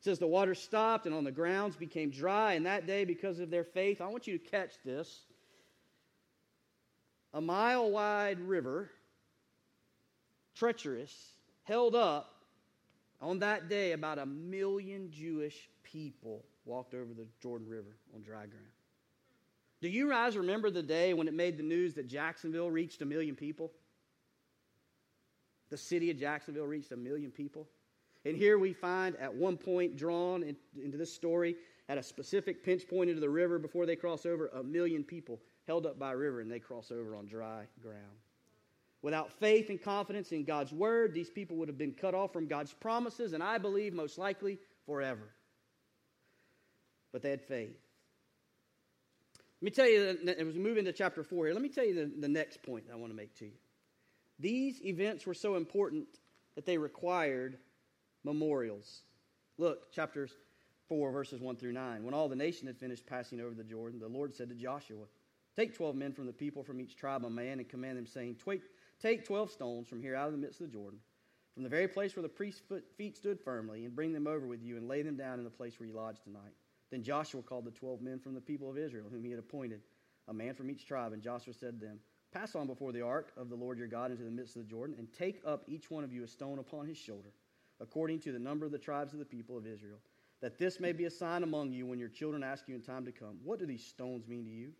It 0.00 0.04
says 0.04 0.18
the 0.18 0.26
water 0.26 0.54
stopped 0.54 1.04
and 1.04 1.14
on 1.14 1.24
the 1.24 1.30
grounds 1.30 1.76
became 1.76 2.08
dry, 2.08 2.54
and 2.54 2.64
that 2.64 2.86
day, 2.86 3.04
because 3.04 3.38
of 3.38 3.50
their 3.50 3.64
faith, 3.64 4.00
I 4.00 4.06
want 4.06 4.26
you 4.26 4.38
to 4.38 4.44
catch 4.50 4.72
this. 4.82 5.20
A 7.34 7.40
mile 7.40 7.90
wide 7.90 8.40
river, 8.40 8.90
treacherous, 10.54 11.14
held 11.64 11.94
up. 11.94 12.34
On 13.20 13.40
that 13.40 13.68
day, 13.68 13.92
about 13.92 14.18
a 14.18 14.24
million 14.24 15.10
Jewish 15.10 15.68
people 15.82 16.46
walked 16.64 16.94
over 16.94 17.12
the 17.12 17.26
Jordan 17.42 17.68
River 17.68 17.94
on 18.14 18.22
dry 18.22 18.46
ground. 18.46 18.64
Do 19.82 19.88
you 19.90 20.08
guys 20.08 20.34
remember 20.34 20.70
the 20.70 20.82
day 20.82 21.12
when 21.12 21.28
it 21.28 21.34
made 21.34 21.58
the 21.58 21.62
news 21.62 21.92
that 21.94 22.08
Jacksonville 22.08 22.70
reached 22.70 23.02
a 23.02 23.06
million 23.06 23.36
people? 23.36 23.70
The 25.68 25.76
city 25.76 26.10
of 26.10 26.18
Jacksonville 26.18 26.66
reached 26.66 26.90
a 26.92 26.96
million 26.96 27.30
people. 27.30 27.68
And 28.24 28.36
here 28.36 28.58
we 28.58 28.72
find 28.72 29.16
at 29.16 29.34
one 29.34 29.56
point 29.56 29.96
drawn 29.96 30.42
in, 30.42 30.56
into 30.82 30.98
this 30.98 31.12
story, 31.12 31.56
at 31.88 31.98
a 31.98 32.02
specific 32.02 32.62
pinch 32.64 32.86
point 32.86 33.10
into 33.10 33.20
the 33.20 33.28
river 33.28 33.58
before 33.58 33.86
they 33.86 33.96
cross 33.96 34.24
over, 34.24 34.48
a 34.48 34.62
million 34.62 35.02
people 35.02 35.40
held 35.66 35.86
up 35.86 35.98
by 35.98 36.12
a 36.12 36.16
river 36.16 36.40
and 36.40 36.50
they 36.50 36.58
cross 36.58 36.92
over 36.92 37.16
on 37.16 37.26
dry 37.26 37.64
ground. 37.82 38.18
Without 39.02 39.32
faith 39.32 39.70
and 39.70 39.80
confidence 39.80 40.30
in 40.30 40.44
God's 40.44 40.72
word, 40.72 41.14
these 41.14 41.30
people 41.30 41.56
would 41.56 41.68
have 41.68 41.78
been 41.78 41.92
cut 41.92 42.14
off 42.14 42.32
from 42.32 42.46
God's 42.46 42.72
promises, 42.74 43.32
and 43.32 43.42
I 43.42 43.56
believe 43.56 43.94
most 43.94 44.18
likely 44.18 44.58
forever. 44.84 45.30
But 47.12 47.22
they 47.22 47.30
had 47.30 47.42
faith. 47.42 47.76
Let 49.60 49.64
me 49.64 49.70
tell 49.70 49.88
you, 49.88 50.18
as 50.38 50.54
we 50.54 50.60
move 50.60 50.76
into 50.76 50.92
chapter 50.92 51.22
4 51.22 51.46
here, 51.46 51.54
let 51.54 51.62
me 51.62 51.68
tell 51.68 51.84
you 51.84 51.94
the, 51.94 52.20
the 52.20 52.28
next 52.28 52.62
point 52.62 52.84
I 52.92 52.96
want 52.96 53.10
to 53.10 53.16
make 53.16 53.34
to 53.38 53.46
you. 53.46 53.52
These 54.38 54.84
events 54.84 55.26
were 55.26 55.34
so 55.34 55.56
important 55.56 56.06
that 56.54 56.66
they 56.66 56.78
required 56.78 57.58
memorials. 58.24 59.02
Look, 59.58 59.92
chapters 59.92 60.32
4, 60.88 61.12
verses 61.12 61.40
1 61.40 61.56
through 61.56 61.72
9. 61.72 62.04
When 62.04 62.14
all 62.14 62.28
the 62.28 62.36
nation 62.36 62.66
had 62.66 62.78
finished 62.78 63.06
passing 63.06 63.40
over 63.40 63.54
the 63.54 63.64
Jordan, 63.64 64.00
the 64.00 64.08
Lord 64.08 64.34
said 64.34 64.48
to 64.48 64.54
Joshua, 64.54 65.04
Take 65.56 65.74
12 65.74 65.96
men 65.96 66.12
from 66.12 66.26
the 66.26 66.32
people 66.32 66.62
from 66.62 66.80
each 66.80 66.96
tribe 66.96 67.24
a 67.24 67.30
man 67.30 67.58
and 67.58 67.68
command 67.68 67.98
them, 67.98 68.06
saying, 68.06 68.36
Take 69.00 69.24
12 69.24 69.50
stones 69.50 69.88
from 69.88 70.00
here 70.00 70.14
out 70.14 70.26
of 70.26 70.32
the 70.32 70.38
midst 70.38 70.60
of 70.60 70.66
the 70.66 70.72
Jordan, 70.72 71.00
from 71.54 71.62
the 71.64 71.68
very 71.68 71.88
place 71.88 72.14
where 72.14 72.22
the 72.22 72.28
priest's 72.28 72.62
feet 72.96 73.16
stood 73.16 73.40
firmly, 73.40 73.84
and 73.84 73.94
bring 73.94 74.12
them 74.12 74.26
over 74.26 74.46
with 74.46 74.62
you 74.62 74.76
and 74.76 74.88
lay 74.88 75.02
them 75.02 75.16
down 75.16 75.38
in 75.38 75.44
the 75.44 75.50
place 75.50 75.78
where 75.78 75.88
you 75.88 75.94
lodge 75.94 76.20
tonight. 76.22 76.54
Then 76.90 77.02
Joshua 77.02 77.42
called 77.42 77.64
the 77.64 77.70
twelve 77.70 78.00
men 78.00 78.18
from 78.18 78.34
the 78.34 78.40
people 78.40 78.70
of 78.70 78.78
Israel, 78.78 79.06
whom 79.10 79.24
he 79.24 79.30
had 79.30 79.38
appointed, 79.38 79.80
a 80.28 80.32
man 80.32 80.54
from 80.54 80.70
each 80.70 80.86
tribe. 80.86 81.12
And 81.12 81.22
Joshua 81.22 81.54
said 81.54 81.78
to 81.78 81.86
them, 81.86 82.00
Pass 82.32 82.54
on 82.54 82.66
before 82.66 82.92
the 82.92 83.02
ark 83.02 83.32
of 83.36 83.48
the 83.48 83.56
Lord 83.56 83.78
your 83.78 83.88
God 83.88 84.12
into 84.12 84.22
the 84.22 84.30
midst 84.30 84.56
of 84.56 84.62
the 84.62 84.68
Jordan, 84.68 84.96
and 84.98 85.12
take 85.12 85.40
up 85.44 85.64
each 85.66 85.90
one 85.90 86.04
of 86.04 86.12
you 86.12 86.22
a 86.22 86.28
stone 86.28 86.58
upon 86.58 86.86
his 86.86 86.96
shoulder, 86.96 87.30
according 87.80 88.20
to 88.20 88.32
the 88.32 88.38
number 88.38 88.66
of 88.66 88.72
the 88.72 88.78
tribes 88.78 89.12
of 89.12 89.18
the 89.18 89.24
people 89.24 89.56
of 89.56 89.66
Israel, 89.66 89.98
that 90.40 90.58
this 90.58 90.80
may 90.80 90.92
be 90.92 91.04
a 91.04 91.10
sign 91.10 91.42
among 91.42 91.72
you 91.72 91.86
when 91.86 91.98
your 91.98 92.08
children 92.08 92.42
ask 92.42 92.68
you 92.68 92.74
in 92.74 92.82
time 92.82 93.04
to 93.04 93.12
come, 93.12 93.38
What 93.44 93.58
do 93.58 93.66
these 93.66 93.84
stones 93.84 94.26
mean 94.26 94.44
to 94.44 94.50
you? 94.50 94.72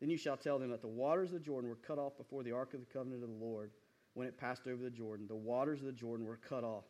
Then 0.00 0.10
you 0.10 0.16
shall 0.16 0.36
tell 0.36 0.58
them 0.58 0.70
that 0.70 0.80
the 0.80 0.88
waters 0.88 1.30
of 1.30 1.34
the 1.34 1.40
Jordan 1.40 1.68
were 1.68 1.76
cut 1.76 1.98
off 1.98 2.16
before 2.16 2.42
the 2.42 2.52
ark 2.52 2.74
of 2.74 2.80
the 2.80 2.86
covenant 2.86 3.22
of 3.22 3.28
the 3.28 3.44
Lord 3.44 3.72
when 4.14 4.28
it 4.28 4.38
passed 4.38 4.66
over 4.66 4.82
the 4.82 4.90
Jordan. 4.90 5.26
The 5.26 5.34
waters 5.34 5.80
of 5.80 5.86
the 5.86 5.92
Jordan 5.92 6.26
were 6.26 6.36
cut 6.36 6.62
off. 6.62 6.84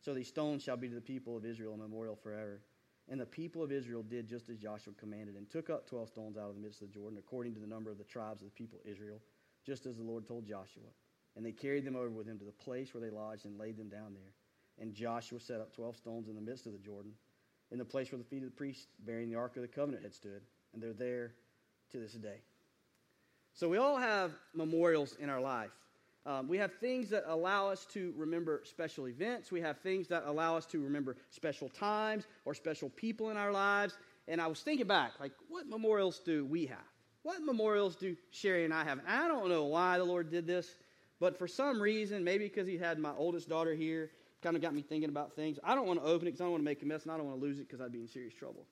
So 0.00 0.12
these 0.12 0.28
stones 0.28 0.62
shall 0.62 0.76
be 0.76 0.88
to 0.88 0.94
the 0.94 1.00
people 1.00 1.36
of 1.36 1.46
Israel 1.46 1.72
a 1.72 1.78
memorial 1.78 2.16
forever. 2.16 2.60
And 3.08 3.20
the 3.20 3.26
people 3.26 3.62
of 3.62 3.72
Israel 3.72 4.02
did 4.02 4.26
just 4.26 4.48
as 4.48 4.56
Joshua 4.56 4.92
commanded, 4.98 5.36
and 5.36 5.48
took 5.50 5.68
up 5.68 5.86
twelve 5.86 6.08
stones 6.08 6.38
out 6.38 6.48
of 6.48 6.54
the 6.54 6.60
midst 6.60 6.80
of 6.80 6.88
the 6.88 6.94
Jordan, 6.94 7.18
according 7.18 7.54
to 7.54 7.60
the 7.60 7.66
number 7.66 7.90
of 7.90 7.98
the 7.98 8.04
tribes 8.04 8.40
of 8.40 8.46
the 8.46 8.52
people 8.52 8.78
of 8.82 8.90
Israel, 8.90 9.20
just 9.66 9.84
as 9.86 9.96
the 9.96 10.02
Lord 10.02 10.26
told 10.26 10.46
Joshua. 10.46 10.88
And 11.36 11.44
they 11.44 11.52
carried 11.52 11.84
them 11.84 11.96
over 11.96 12.10
with 12.10 12.26
him 12.26 12.38
to 12.38 12.44
the 12.44 12.52
place 12.52 12.94
where 12.94 13.02
they 13.02 13.14
lodged 13.14 13.44
and 13.44 13.58
laid 13.58 13.76
them 13.76 13.88
down 13.88 14.14
there. 14.14 14.32
And 14.80 14.92
Joshua 14.92 15.40
set 15.40 15.60
up 15.60 15.74
twelve 15.74 15.96
stones 15.96 16.28
in 16.28 16.34
the 16.34 16.40
midst 16.40 16.66
of 16.66 16.72
the 16.72 16.78
Jordan, 16.78 17.12
in 17.70 17.78
the 17.78 17.84
place 17.84 18.10
where 18.10 18.18
the 18.18 18.24
feet 18.24 18.42
of 18.42 18.50
the 18.50 18.56
priests 18.56 18.86
bearing 19.06 19.30
the 19.30 19.36
ark 19.36 19.56
of 19.56 19.62
the 19.62 19.68
covenant 19.68 20.02
had 20.02 20.14
stood. 20.14 20.42
And 20.72 20.82
they're 20.82 20.92
there 20.92 21.32
to 21.92 21.98
this 21.98 22.14
day. 22.14 22.40
So 23.52 23.68
we 23.68 23.76
all 23.76 23.96
have 23.96 24.32
memorials 24.52 25.16
in 25.20 25.30
our 25.30 25.40
life. 25.40 25.70
Um, 26.26 26.48
we 26.48 26.56
have 26.58 26.72
things 26.80 27.10
that 27.10 27.24
allow 27.26 27.68
us 27.68 27.84
to 27.92 28.12
remember 28.16 28.62
special 28.64 29.06
events. 29.06 29.52
We 29.52 29.60
have 29.60 29.78
things 29.78 30.08
that 30.08 30.24
allow 30.26 30.56
us 30.56 30.66
to 30.66 30.80
remember 30.82 31.16
special 31.30 31.68
times 31.68 32.24
or 32.44 32.54
special 32.54 32.88
people 32.88 33.30
in 33.30 33.36
our 33.36 33.52
lives. 33.52 33.96
And 34.26 34.40
I 34.40 34.46
was 34.46 34.60
thinking 34.60 34.86
back, 34.86 35.12
like, 35.20 35.32
what 35.48 35.68
memorials 35.68 36.18
do 36.18 36.46
we 36.46 36.66
have? 36.66 36.78
What 37.22 37.42
memorials 37.42 37.94
do 37.94 38.16
Sherry 38.30 38.64
and 38.64 38.74
I 38.74 38.84
have? 38.84 38.98
And 38.98 39.08
I 39.08 39.28
don't 39.28 39.48
know 39.48 39.64
why 39.64 39.98
the 39.98 40.04
Lord 40.04 40.30
did 40.30 40.46
this, 40.46 40.78
but 41.20 41.38
for 41.38 41.46
some 41.46 41.80
reason, 41.80 42.24
maybe 42.24 42.44
because 42.44 42.66
He 42.66 42.78
had 42.78 42.98
my 42.98 43.12
oldest 43.16 43.48
daughter 43.48 43.74
here, 43.74 44.10
kind 44.44 44.54
of 44.56 44.62
got 44.62 44.74
me 44.74 44.82
thinking 44.82 45.08
about 45.08 45.34
things. 45.34 45.58
I 45.64 45.74
don't 45.74 45.86
want 45.86 46.00
to 46.00 46.06
open 46.06 46.28
it 46.28 46.32
because 46.32 46.42
I 46.42 46.44
don't 46.44 46.52
want 46.52 46.60
to 46.60 46.66
make 46.66 46.82
a 46.82 46.86
mess, 46.86 47.02
and 47.04 47.12
I 47.12 47.16
don't 47.16 47.26
want 47.26 47.40
to 47.40 47.44
lose 47.44 47.58
it 47.58 47.66
because 47.66 47.80
I'd 47.80 47.90
be 47.90 48.00
in 48.00 48.06
serious 48.06 48.34
trouble. 48.34 48.66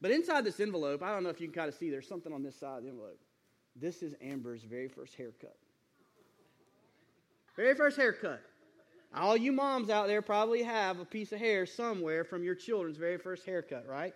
But 0.00 0.10
inside 0.10 0.44
this 0.44 0.58
envelope, 0.60 1.02
I 1.02 1.12
don't 1.12 1.22
know 1.22 1.30
if 1.30 1.40
you 1.40 1.46
can 1.46 1.54
kind 1.54 1.68
of 1.68 1.74
see, 1.74 1.90
there's 1.90 2.08
something 2.08 2.32
on 2.32 2.42
this 2.42 2.56
side 2.56 2.78
of 2.78 2.82
the 2.82 2.90
envelope. 2.90 3.20
This 3.76 4.02
is 4.02 4.14
Amber's 4.20 4.62
very 4.64 4.88
first 4.88 5.14
haircut. 5.14 5.56
Very 7.56 7.74
first 7.74 7.96
haircut. 7.96 8.42
All 9.14 9.36
you 9.36 9.52
moms 9.52 9.90
out 9.90 10.08
there 10.08 10.22
probably 10.22 10.62
have 10.62 10.98
a 10.98 11.04
piece 11.04 11.32
of 11.32 11.38
hair 11.38 11.66
somewhere 11.66 12.24
from 12.24 12.42
your 12.42 12.54
children's 12.54 12.96
very 12.96 13.18
first 13.18 13.46
haircut, 13.46 13.86
right? 13.88 14.14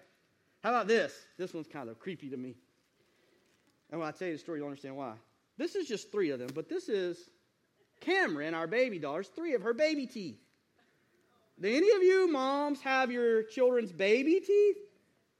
How 0.62 0.70
about 0.70 0.88
this? 0.88 1.12
This 1.38 1.54
one's 1.54 1.66
kind 1.68 1.88
of 1.88 1.98
creepy 1.98 2.30
to 2.30 2.36
me. 2.36 2.56
And 3.90 4.00
when 4.00 4.08
I 4.08 4.12
tell 4.12 4.28
you 4.28 4.34
the 4.34 4.40
story, 4.40 4.58
you'll 4.58 4.68
understand 4.68 4.96
why. 4.96 5.14
This 5.56 5.76
is 5.76 5.86
just 5.86 6.10
three 6.10 6.30
of 6.30 6.38
them, 6.38 6.48
but 6.54 6.68
this 6.68 6.88
is 6.88 7.30
Cameron, 8.00 8.54
our 8.54 8.66
baby 8.66 8.98
daughter's 8.98 9.28
three 9.28 9.54
of 9.54 9.62
her 9.62 9.74
baby 9.74 10.06
teeth. 10.06 10.43
Do 11.60 11.68
any 11.68 11.90
of 11.92 12.02
you 12.02 12.30
moms 12.30 12.80
have 12.80 13.10
your 13.10 13.42
children's 13.44 13.92
baby 13.92 14.40
teeth? 14.40 14.76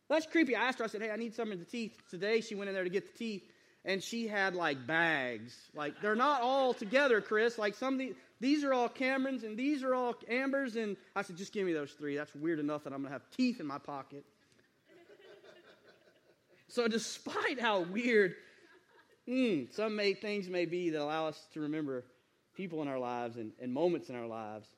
That's 0.09 0.27
creepy. 0.27 0.55
I 0.55 0.65
asked 0.65 0.79
her, 0.79 0.85
I 0.85 0.89
said, 0.89 1.03
hey, 1.03 1.11
I 1.11 1.17
need 1.17 1.35
some 1.35 1.51
of 1.51 1.59
the 1.59 1.65
teeth. 1.65 1.97
Today 2.11 2.41
she 2.41 2.55
went 2.55 2.69
in 2.69 2.75
there 2.75 2.85
to 2.85 2.91
get 2.91 3.11
the 3.11 3.19
teeth 3.19 3.43
and 3.85 4.03
she 4.03 4.27
had 4.27 4.55
like 4.55 4.87
bags. 4.87 5.57
Like 5.75 6.01
they're 6.01 6.15
not 6.15 6.41
all 6.41 6.73
together, 6.75 7.21
Chris. 7.21 7.59
Like 7.59 7.75
some 7.75 7.95
of 7.95 7.99
these, 7.99 8.15
these 8.41 8.65
are 8.65 8.73
all 8.73 8.89
Camerons 8.89 9.45
and 9.45 9.59
these 9.59 9.83
are 9.83 9.95
all 9.95 10.15
Ambers. 10.29 10.77
And 10.77 10.97
I 11.17 11.23
said, 11.23 11.37
just 11.37 11.53
give 11.53 11.67
me 11.67 11.73
those 11.73 11.93
three. 11.93 12.17
That's 12.17 12.35
weird 12.35 12.59
enough 12.59 12.85
that 12.85 12.93
I'm 12.93 13.01
going 13.01 13.13
to 13.13 13.13
have 13.13 13.29
teeth 13.37 13.61
in 13.61 13.67
my 13.67 13.79
pocket. 13.79 14.25
so, 16.69 16.89
despite 16.89 17.61
how 17.61 17.81
weird 17.81 18.35
mm, 19.29 19.73
some 19.73 19.97
may, 19.97 20.15
things 20.15 20.49
may 20.49 20.65
be 20.65 20.91
that 20.91 21.01
allow 21.01 21.27
us 21.27 21.47
to 21.55 21.61
remember 21.61 22.05
people 22.55 22.83
in 22.83 22.89
our 22.89 22.99
lives 22.99 23.37
and, 23.37 23.53
and 23.61 23.73
moments 23.73 24.09
in 24.09 24.17
our 24.17 24.27
lives, 24.27 24.69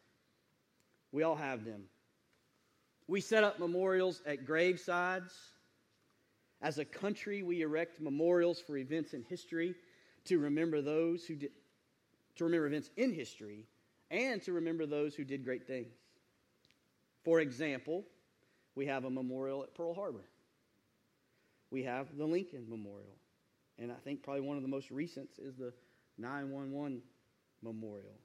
we 1.17 1.23
all 1.23 1.35
have 1.35 1.65
them. 1.65 1.85
We 3.09 3.23
set 3.23 3.43
up 3.43 3.59
memorials 3.59 4.21
at 4.27 4.47
gravesides 4.47 5.33
as 6.61 6.77
a 6.79 6.85
country, 6.85 7.43
we 7.43 7.63
erect 7.63 8.03
memorials 8.03 8.61
for 8.61 8.77
events 8.77 9.15
in 9.15 9.23
history 9.23 9.75
to 10.27 10.39
remember 10.39 10.83
those 10.83 11.25
who 11.25 11.37
did, 11.37 11.53
to 12.37 12.45
remember 12.45 12.67
events 12.67 12.91
in 12.99 13.15
history 13.15 13.65
and 14.11 14.43
to 14.43 14.53
remember 14.53 14.85
those 14.85 15.15
who 15.15 15.25
did 15.25 15.43
great 15.43 15.67
things. 15.67 15.95
For 17.25 17.41
example, 17.41 18.05
we 18.75 18.85
have 18.85 19.07
a 19.07 19.11
memorial 19.11 19.63
at 19.63 19.75
Pearl 19.75 19.95
Harbor. 19.95 20.27
We 21.71 21.83
have 21.85 22.15
the 22.19 22.27
Lincoln 22.27 22.67
Memorial. 22.69 23.17
And 23.79 23.91
I 23.91 23.97
think 24.05 24.23
probably 24.23 24.43
one 24.43 24.59
of 24.59 24.63
the 24.63 24.69
most 24.69 24.91
recent 24.91 25.31
is 25.39 25.57
the 25.57 25.73
911 26.19 27.01
Memorial. 27.63 28.19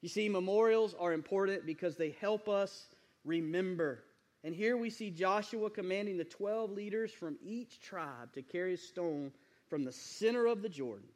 You 0.00 0.08
see, 0.08 0.28
memorials 0.28 0.94
are 0.98 1.12
important 1.12 1.66
because 1.66 1.96
they 1.96 2.16
help 2.20 2.48
us 2.48 2.86
remember 3.24 4.04
and 4.44 4.54
here 4.54 4.76
we 4.76 4.90
see 4.90 5.10
Joshua 5.10 5.68
commanding 5.68 6.16
the 6.16 6.24
12 6.24 6.70
leaders 6.70 7.12
from 7.12 7.36
each 7.42 7.80
tribe 7.80 8.32
to 8.34 8.42
carry 8.42 8.74
a 8.74 8.78
stone 8.78 9.32
from 9.68 9.84
the 9.84 9.92
center 9.92 10.46
of 10.46 10.62
the 10.62 10.68
Jordan, 10.68 11.08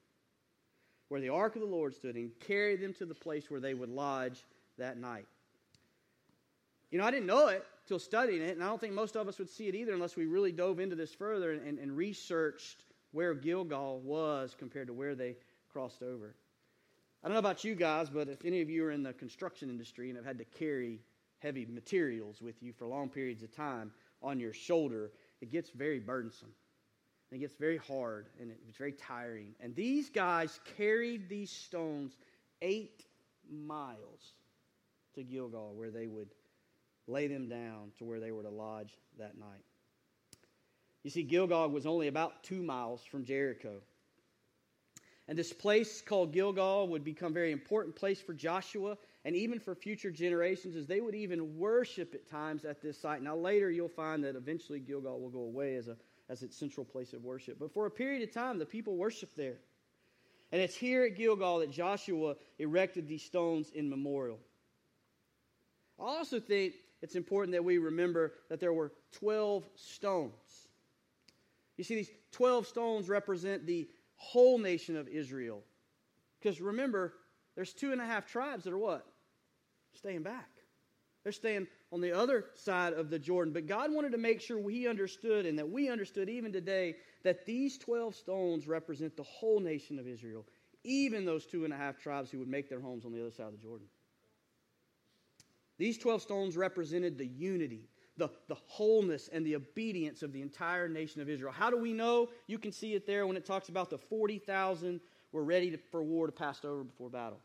where 1.08 1.20
the 1.20 1.28
ark 1.28 1.54
of 1.54 1.62
the 1.62 1.68
Lord 1.68 1.94
stood, 1.94 2.16
and 2.16 2.30
carry 2.40 2.76
them 2.76 2.92
to 2.94 3.06
the 3.06 3.14
place 3.14 3.50
where 3.50 3.60
they 3.60 3.74
would 3.74 3.88
lodge 3.88 4.44
that 4.76 4.98
night. 4.98 5.26
You 6.90 6.98
know, 6.98 7.04
I 7.04 7.10
didn't 7.10 7.26
know 7.26 7.48
it 7.48 7.64
till 7.86 7.98
studying 7.98 8.42
it, 8.42 8.54
and 8.54 8.62
I 8.62 8.66
don't 8.66 8.80
think 8.80 8.92
most 8.92 9.16
of 9.16 9.28
us 9.28 9.38
would 9.38 9.48
see 9.48 9.68
it 9.68 9.74
either 9.74 9.94
unless 9.94 10.16
we 10.16 10.26
really 10.26 10.52
dove 10.52 10.80
into 10.80 10.96
this 10.96 11.14
further 11.14 11.52
and, 11.52 11.66
and, 11.66 11.78
and 11.78 11.96
researched 11.96 12.84
where 13.12 13.34
Gilgal 13.34 14.00
was 14.00 14.54
compared 14.58 14.88
to 14.88 14.92
where 14.92 15.14
they 15.14 15.36
crossed 15.72 16.02
over. 16.02 16.34
I 17.22 17.28
don't 17.28 17.34
know 17.34 17.38
about 17.38 17.62
you 17.62 17.76
guys, 17.76 18.10
but 18.10 18.28
if 18.28 18.44
any 18.44 18.60
of 18.62 18.68
you 18.68 18.84
are 18.84 18.90
in 18.90 19.04
the 19.04 19.12
construction 19.12 19.70
industry 19.70 20.08
and 20.08 20.16
have 20.16 20.26
had 20.26 20.38
to 20.38 20.44
carry 20.44 21.00
heavy 21.38 21.66
materials 21.66 22.42
with 22.42 22.60
you 22.62 22.72
for 22.72 22.86
long 22.86 23.08
periods 23.08 23.42
of 23.42 23.54
time 23.54 23.92
on 24.22 24.40
your 24.40 24.52
shoulder, 24.52 25.12
it 25.40 25.50
gets 25.50 25.70
very 25.70 26.00
burdensome. 26.00 26.52
It 27.30 27.38
gets 27.38 27.54
very 27.54 27.78
hard 27.78 28.26
and 28.40 28.50
it's 28.68 28.76
very 28.76 28.92
tiring. 28.92 29.54
And 29.60 29.74
these 29.74 30.10
guys 30.10 30.60
carried 30.76 31.28
these 31.28 31.50
stones 31.50 32.16
eight 32.60 33.04
miles 33.50 34.34
to 35.14 35.22
Gilgal 35.22 35.74
where 35.74 35.90
they 35.90 36.08
would 36.08 36.34
lay 37.06 37.28
them 37.28 37.48
down 37.48 37.92
to 37.98 38.04
where 38.04 38.20
they 38.20 38.32
were 38.32 38.42
to 38.42 38.50
lodge 38.50 38.98
that 39.18 39.38
night. 39.38 39.64
You 41.04 41.10
see, 41.10 41.22
Gilgal 41.22 41.68
was 41.70 41.86
only 41.86 42.08
about 42.08 42.42
two 42.42 42.62
miles 42.62 43.02
from 43.04 43.24
Jericho. 43.24 43.80
And 45.32 45.38
this 45.38 45.54
place 45.54 46.02
called 46.02 46.30
Gilgal 46.30 46.88
would 46.88 47.04
become 47.04 47.32
a 47.32 47.34
very 47.34 47.52
important 47.52 47.96
place 47.96 48.20
for 48.20 48.34
Joshua 48.34 48.98
and 49.24 49.34
even 49.34 49.58
for 49.58 49.74
future 49.74 50.10
generations, 50.10 50.76
as 50.76 50.86
they 50.86 51.00
would 51.00 51.14
even 51.14 51.56
worship 51.56 52.14
at 52.14 52.28
times 52.28 52.66
at 52.66 52.82
this 52.82 53.00
site. 53.00 53.22
Now, 53.22 53.34
later 53.34 53.70
you'll 53.70 53.88
find 53.88 54.22
that 54.24 54.36
eventually 54.36 54.78
Gilgal 54.78 55.18
will 55.18 55.30
go 55.30 55.38
away 55.38 55.76
as, 55.76 55.88
a, 55.88 55.96
as 56.28 56.42
its 56.42 56.54
central 56.54 56.84
place 56.84 57.14
of 57.14 57.24
worship. 57.24 57.58
But 57.58 57.72
for 57.72 57.86
a 57.86 57.90
period 57.90 58.22
of 58.28 58.34
time, 58.34 58.58
the 58.58 58.66
people 58.66 58.96
worshiped 58.96 59.34
there. 59.34 59.56
And 60.52 60.60
it's 60.60 60.74
here 60.74 61.04
at 61.04 61.16
Gilgal 61.16 61.60
that 61.60 61.70
Joshua 61.70 62.34
erected 62.58 63.08
these 63.08 63.22
stones 63.22 63.70
in 63.74 63.88
memorial. 63.88 64.38
I 65.98 66.02
also 66.02 66.40
think 66.40 66.74
it's 67.00 67.14
important 67.14 67.52
that 67.54 67.64
we 67.64 67.78
remember 67.78 68.34
that 68.50 68.60
there 68.60 68.74
were 68.74 68.92
12 69.12 69.64
stones. 69.76 70.68
You 71.78 71.84
see, 71.84 71.94
these 71.94 72.10
12 72.32 72.66
stones 72.66 73.08
represent 73.08 73.66
the 73.66 73.88
whole 74.22 74.58
nation 74.58 74.96
of 74.96 75.08
Israel. 75.08 75.62
Because 76.40 76.60
remember, 76.60 77.12
there's 77.54 77.72
two 77.72 77.92
and 77.92 78.00
a 78.00 78.06
half 78.06 78.26
tribes 78.26 78.64
that 78.64 78.72
are 78.72 78.78
what? 78.78 79.06
staying 79.94 80.22
back. 80.22 80.48
They're 81.22 81.32
staying 81.32 81.68
on 81.92 82.00
the 82.00 82.12
other 82.12 82.46
side 82.54 82.94
of 82.94 83.10
the 83.10 83.18
Jordan. 83.18 83.52
But 83.52 83.66
God 83.66 83.92
wanted 83.92 84.12
to 84.12 84.18
make 84.18 84.40
sure 84.40 84.58
we 84.58 84.88
understood 84.88 85.46
and 85.46 85.58
that 85.58 85.70
we 85.70 85.88
understood 85.88 86.28
even 86.28 86.52
today 86.52 86.96
that 87.22 87.46
these 87.46 87.78
12 87.78 88.14
stones 88.14 88.66
represent 88.66 89.16
the 89.16 89.22
whole 89.22 89.60
nation 89.60 89.98
of 89.98 90.08
Israel, 90.08 90.44
even 90.82 91.24
those 91.24 91.46
two 91.46 91.64
and 91.64 91.72
a 91.72 91.76
half 91.76 91.98
tribes 91.98 92.30
who 92.30 92.38
would 92.38 92.48
make 92.48 92.68
their 92.68 92.80
homes 92.80 93.04
on 93.04 93.12
the 93.12 93.20
other 93.20 93.30
side 93.30 93.46
of 93.46 93.52
the 93.52 93.58
Jordan. 93.58 93.86
These 95.78 95.98
12 95.98 96.22
stones 96.22 96.56
represented 96.56 97.18
the 97.18 97.26
unity, 97.26 97.88
the, 98.16 98.28
the 98.48 98.54
wholeness, 98.66 99.28
and 99.32 99.44
the 99.46 99.56
obedience 99.56 100.22
of 100.22 100.32
the 100.32 100.42
entire 100.42 100.88
nation 100.88 101.22
of 101.22 101.30
Israel. 101.30 101.52
How 101.52 101.70
do 101.70 101.78
we 101.78 101.92
know? 101.92 102.28
You 102.46 102.58
can 102.58 102.70
see 102.70 102.94
it 102.94 103.06
there 103.06 103.26
when 103.26 103.36
it 103.36 103.46
talks 103.46 103.68
about 103.68 103.88
the 103.88 103.98
40,000 103.98 105.00
were 105.32 105.44
ready 105.44 105.70
to, 105.70 105.78
for 105.90 106.02
war 106.02 106.26
to 106.26 106.32
pass 106.32 106.64
over 106.64 106.84
before 106.84 107.08
battle. 107.08 107.40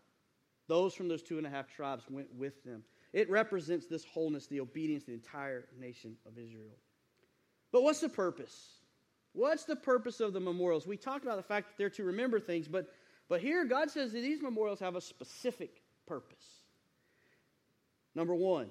Those 0.67 0.93
from 0.93 1.07
those 1.07 1.23
two 1.23 1.37
and 1.37 1.47
a 1.47 1.49
half 1.49 1.73
tribes 1.73 2.03
went 2.09 2.27
with 2.35 2.63
them. 2.65 2.83
It 3.13 3.29
represents 3.29 3.87
this 3.87 4.03
wholeness, 4.03 4.47
the 4.47 4.59
obedience 4.59 5.03
of 5.03 5.07
the 5.07 5.13
entire 5.13 5.65
nation 5.79 6.17
of 6.25 6.37
Israel. 6.37 6.75
But 7.71 7.83
what's 7.83 8.01
the 8.01 8.09
purpose? 8.09 8.73
What's 9.31 9.63
the 9.63 9.75
purpose 9.75 10.19
of 10.19 10.33
the 10.33 10.39
memorials? 10.39 10.85
We 10.85 10.97
talked 10.97 11.23
about 11.23 11.37
the 11.37 11.43
fact 11.43 11.67
that 11.69 11.77
they're 11.77 11.89
to 11.91 12.03
remember 12.03 12.39
things, 12.39 12.67
but, 12.67 12.87
but 13.29 13.39
here 13.39 13.63
God 13.63 13.89
says 13.89 14.11
that 14.11 14.19
these 14.19 14.41
memorials 14.41 14.79
have 14.79 14.95
a 14.95 15.01
specific 15.01 15.81
purpose. 16.05 16.43
Number 18.15 18.35
one, 18.35 18.69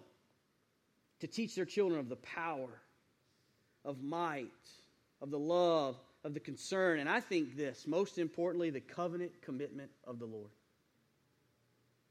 to 1.20 1.26
teach 1.26 1.55
their 1.55 1.64
children 1.64 1.98
of 1.98 2.09
the 2.09 2.16
power, 2.16 2.81
of 3.85 4.02
might, 4.02 4.50
of 5.20 5.31
the 5.31 5.38
love, 5.38 5.96
of 6.24 6.35
the 6.35 6.40
concern, 6.40 6.98
and 6.98 7.09
I 7.09 7.20
think 7.20 7.57
this, 7.57 7.87
most 7.87 8.18
importantly, 8.18 8.70
the 8.70 8.81
covenant 8.81 9.33
commitment 9.42 9.90
of 10.05 10.18
the 10.18 10.26
Lord. 10.26 10.50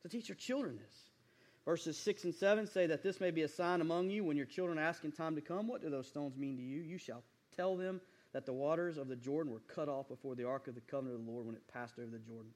To 0.03 0.09
teach 0.09 0.29
your 0.29 0.37
children 0.37 0.77
this. 0.77 1.09
Verses 1.65 1.97
6 1.97 2.25
and 2.25 2.35
7 2.35 2.67
say 2.67 2.85
that 2.85 3.01
this 3.01 3.19
may 3.19 3.31
be 3.31 3.41
a 3.41 3.47
sign 3.47 3.81
among 3.81 4.09
you 4.09 4.23
when 4.23 4.37
your 4.37 4.45
children 4.45 4.77
ask 4.77 5.03
in 5.03 5.11
time 5.11 5.35
to 5.35 5.41
come, 5.41 5.67
What 5.67 5.81
do 5.81 5.89
those 5.89 6.07
stones 6.07 6.37
mean 6.37 6.57
to 6.57 6.63
you? 6.63 6.81
You 6.81 6.97
shall 6.97 7.23
tell 7.55 7.75
them 7.75 7.99
that 8.33 8.45
the 8.45 8.53
waters 8.53 8.97
of 8.97 9.07
the 9.07 9.15
Jordan 9.15 9.51
were 9.51 9.61
cut 9.61 9.89
off 9.89 10.07
before 10.07 10.35
the 10.35 10.47
ark 10.47 10.67
of 10.67 10.75
the 10.75 10.81
covenant 10.81 11.19
of 11.19 11.25
the 11.25 11.31
Lord 11.31 11.45
when 11.47 11.55
it 11.55 11.67
passed 11.73 11.97
over 11.97 12.11
the 12.11 12.19
Jordan. 12.19 12.51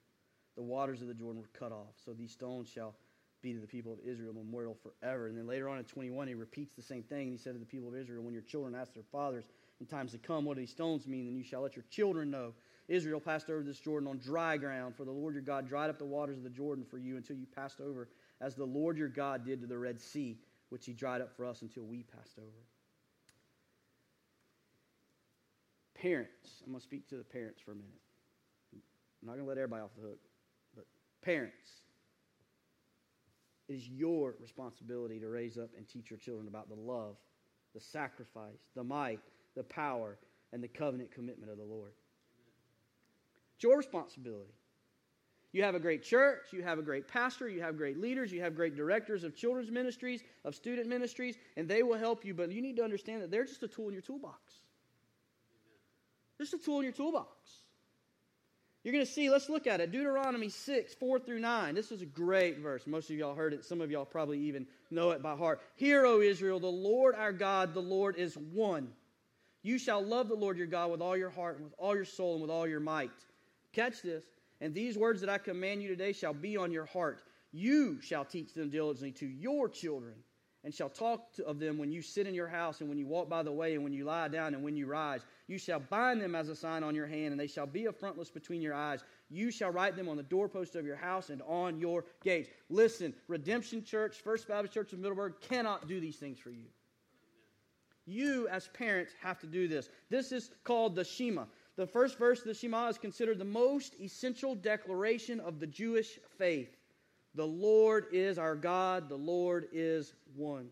The 0.56 0.62
waters 0.62 1.02
of 1.02 1.08
the 1.08 1.14
Jordan 1.14 1.42
were 1.42 1.60
cut 1.60 1.72
off. 1.72 1.96
So 2.06 2.14
these 2.14 2.32
stones 2.32 2.70
shall 2.70 2.96
be 3.42 3.54
to 3.54 3.60
the 3.60 3.68
people 3.68 3.94
of 3.94 4.00
Israel 4.06 4.34
memorial 4.34 4.76
forever. 4.84 5.28
And 5.28 5.38
then 5.38 5.48
later 5.48 5.70
on 5.70 5.78
in 5.78 5.86
21, 5.86 6.28
he 6.28 6.34
repeats 6.34 6.76
the 6.76 6.82
same 6.82 7.04
thing. 7.04 7.32
He 7.32 7.38
said 7.38 7.54
to 7.54 7.60
the 7.60 7.66
people 7.66 7.90
of 7.90 7.96
Israel, 7.96 8.24
When 8.24 8.34
your 8.34 8.44
children 8.44 8.76
ask 8.76 8.94
their 8.94 9.04
fathers 9.12 9.46
in 9.80 9.86
times 9.86 10.12
to 10.12 10.18
come, 10.18 10.46
What 10.46 10.56
do 10.56 10.62
these 10.62 10.72
stones 10.72 11.08
mean? 11.08 11.26
Then 11.26 11.36
you 11.36 11.44
shall 11.44 11.62
let 11.62 11.76
your 11.76 11.86
children 11.90 12.30
know. 12.30 12.54
Israel 12.88 13.20
passed 13.20 13.50
over 13.50 13.64
this 13.64 13.80
Jordan 13.80 14.10
on 14.10 14.18
dry 14.18 14.58
ground, 14.58 14.96
for 14.96 15.06
the 15.06 15.12
Lord 15.12 15.36
your 15.36 15.44
God 15.44 15.68
dried 15.68 15.90
up 15.90 16.00
the 16.00 16.06
waters 16.06 16.38
of 16.38 16.44
the 16.44 16.50
Jordan 16.50 16.84
for 16.90 16.98
you 16.98 17.18
until 17.18 17.36
you 17.36 17.46
passed 17.46 17.80
over, 17.80 18.10
as 18.42 18.56
the 18.56 18.66
Lord 18.66 18.98
your 18.98 19.10
God 19.10 19.46
did 19.46 19.62
to 19.62 19.68
the 19.68 19.78
Red 19.78 20.02
Sea, 20.02 20.40
which 20.70 20.86
he 20.86 20.94
dried 20.94 21.22
up 21.22 21.36
for 21.36 21.46
us 21.46 21.62
until 21.62 21.84
we 21.84 22.04
passed 22.04 22.40
over. 22.40 22.48
Parents, 25.94 26.64
I'm 26.66 26.72
going 26.72 26.80
to 26.80 26.84
speak 26.84 27.08
to 27.10 27.18
the 27.18 27.24
parents 27.24 27.62
for 27.62 27.74
a 27.74 27.76
minute. 27.76 27.92
I'm 28.74 29.28
not 29.28 29.34
going 29.34 29.44
to 29.44 29.50
let 29.50 29.58
everybody 29.58 29.84
off 29.84 29.92
the 29.96 30.08
hook, 30.08 30.20
but 30.76 30.86
parents, 31.22 31.82
it 33.70 33.74
is 33.74 33.88
your 33.88 34.36
responsibility 34.42 35.20
to 35.20 35.28
raise 35.28 35.58
up 35.58 35.70
and 35.78 35.88
teach 35.88 36.10
your 36.10 36.18
children 36.18 36.48
about 36.48 36.70
the 36.70 36.76
love, 36.76 37.16
the 37.74 37.80
sacrifice, 37.80 38.68
the 38.76 38.84
might, 38.84 39.20
the 39.56 39.64
power, 39.64 40.18
and 40.52 40.64
the 40.64 40.68
covenant 40.68 41.12
commitment 41.12 41.52
of 41.52 41.58
the 41.58 41.64
Lord. 41.64 41.92
It's 43.56 43.64
your 43.64 43.78
responsibility. 43.78 44.54
You 45.52 45.64
have 45.64 45.76
a 45.76 45.80
great 45.80 46.04
church, 46.04 46.48
you 46.52 46.62
have 46.64 46.78
a 46.78 46.82
great 46.82 47.08
pastor, 47.08 47.50
you 47.50 47.62
have 47.62 47.78
great 47.78 48.00
leaders, 48.00 48.32
you 48.32 48.42
have 48.42 48.56
great 48.56 48.76
directors 48.76 49.24
of 49.24 49.36
children's 49.36 49.72
ministries, 49.72 50.24
of 50.46 50.54
student 50.54 50.88
ministries, 50.88 51.38
and 51.58 51.68
they 51.68 51.82
will 51.82 51.98
help 51.98 52.24
you, 52.24 52.34
but 52.34 52.52
you 52.52 52.62
need 52.62 52.76
to 52.76 52.84
understand 52.84 53.22
that 53.22 53.32
they're 53.32 53.46
just 53.46 53.64
a 53.64 53.68
tool 53.68 53.88
in 53.88 53.94
your 53.94 54.02
toolbox. 54.02 54.54
Just 56.40 56.54
a 56.54 56.58
tool 56.58 56.78
in 56.78 56.84
your 56.84 56.94
toolbox. 56.94 57.50
You're 58.84 58.94
going 58.94 59.06
to 59.06 59.12
see, 59.12 59.30
let's 59.30 59.50
look 59.50 59.68
at 59.68 59.82
it. 59.82 59.92
Deuteronomy 59.92 60.48
6, 60.48 60.94
4 60.94 61.20
through 61.20 61.40
9. 61.40 61.76
This 61.76 61.92
is 61.92 62.02
a 62.02 62.06
great 62.06 62.60
verse. 62.60 62.88
Most 62.88 63.10
of 63.10 63.18
y'all 63.18 63.36
heard 63.36 63.54
it. 63.54 63.66
Some 63.66 63.82
of 63.82 63.92
y'all 63.92 64.06
probably 64.06 64.40
even 64.40 64.66
know 64.90 65.12
it 65.12 65.22
by 65.22 65.36
heart. 65.36 65.62
Hear, 65.76 66.06
O 66.06 66.22
Israel, 66.22 66.60
the 66.60 66.68
Lord 66.68 67.14
our 67.16 67.34
God, 67.34 67.74
the 67.74 67.82
Lord 67.82 68.16
is 68.16 68.38
one. 68.38 68.90
You 69.64 69.78
shall 69.78 70.02
love 70.02 70.30
the 70.30 70.36
Lord 70.36 70.58
your 70.58 70.68
God 70.68 70.92
with 70.92 71.02
all 71.02 71.18
your 71.18 71.30
heart 71.30 71.58
and 71.58 71.66
with 71.66 71.74
all 71.78 71.94
your 71.94 72.06
soul 72.06 72.34
and 72.34 72.42
with 72.42 72.52
all 72.52 72.66
your 72.66 72.80
might. 72.80 73.12
Catch 73.74 74.02
this. 74.02 74.24
And 74.62 74.74
these 74.74 74.98
words 74.98 75.20
that 75.22 75.30
I 75.30 75.38
command 75.38 75.84
you 75.84 75.90
today 75.90 76.14
shall 76.14 76.34
be 76.34 76.56
on 76.56 76.72
your 76.72 76.86
heart. 76.86 77.22
You 77.52 78.00
shall 78.02 78.24
teach 78.24 78.54
them 78.54 78.70
diligently 78.70 79.12
to 79.14 79.26
your 79.26 79.68
children 79.68 80.16
and 80.64 80.74
shall 80.74 80.90
talk 80.90 81.28
of 81.46 81.60
them 81.60 81.78
when 81.78 81.92
you 81.92 82.02
sit 82.02 82.28
in 82.28 82.34
your 82.34 82.48
house 82.48 82.80
and 82.80 82.90
when 82.90 82.98
you 82.98 83.08
walk 83.08 83.30
by 83.30 83.44
the 83.44 83.52
way 83.52 83.76
and 83.76 83.84
when 83.84 83.94
you 83.94 84.06
lie 84.06 84.28
down 84.28 84.54
and 84.54 84.64
when 84.64 84.76
you 84.76 84.88
rise. 84.88 85.22
You 85.50 85.58
shall 85.58 85.80
bind 85.80 86.22
them 86.22 86.36
as 86.36 86.48
a 86.48 86.56
sign 86.56 86.84
on 86.84 86.94
your 86.94 87.08
hand, 87.08 87.32
and 87.32 87.40
they 87.40 87.48
shall 87.48 87.66
be 87.66 87.88
a 87.88 87.92
frontlets 87.92 88.30
between 88.30 88.62
your 88.62 88.76
eyes. 88.76 89.04
You 89.32 89.50
shall 89.50 89.72
write 89.72 89.96
them 89.96 90.08
on 90.08 90.16
the 90.16 90.22
doorpost 90.22 90.76
of 90.76 90.86
your 90.86 90.96
house 90.96 91.32
and 91.32 91.42
on 91.42 91.80
your 91.80 92.06
gates. 92.24 92.50
Listen, 92.70 93.16
Redemption 93.28 93.84
Church, 93.84 94.18
First 94.18 94.48
Baptist 94.48 94.76
Church 94.76 94.94
of 94.94 95.00
Middleburg 95.00 95.42
cannot 95.42 95.88
do 95.88 96.00
these 96.00 96.18
things 96.18 96.38
for 96.38 96.52
you. 96.52 96.68
You, 98.06 98.48
as 98.50 98.68
parents, 98.68 99.12
have 99.24 99.40
to 99.40 99.48
do 99.48 99.68
this. 99.68 99.90
This 100.12 100.32
is 100.32 100.52
called 100.64 100.96
the 100.96 101.04
Shema. 101.04 101.46
The 101.78 101.88
first 101.88 102.20
verse 102.20 102.42
of 102.42 102.46
the 102.46 102.54
Shema 102.54 102.88
is 102.88 103.00
considered 103.00 103.40
the 103.40 103.46
most 103.46 103.96
essential 104.00 104.54
declaration 104.54 105.40
of 105.40 105.60
the 105.60 105.68
Jewish 105.68 106.20
faith. 106.38 106.78
The 107.34 107.48
Lord 107.48 108.06
is 108.12 108.38
our 108.38 108.56
God, 108.56 109.10
the 109.10 109.18
Lord 109.18 109.68
is 109.74 110.14
one. 110.36 110.70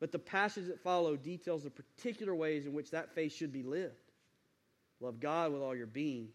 But 0.00 0.12
the 0.12 0.18
passage 0.18 0.66
that 0.66 0.80
follow 0.80 1.16
details 1.16 1.64
the 1.64 1.70
particular 1.70 2.34
ways 2.34 2.66
in 2.66 2.72
which 2.72 2.90
that 2.92 3.14
faith 3.14 3.32
should 3.32 3.52
be 3.52 3.62
lived. 3.62 3.94
Love 5.00 5.20
God 5.20 5.52
with 5.52 5.62
all 5.62 5.74
your 5.74 5.86
being. 5.86 6.28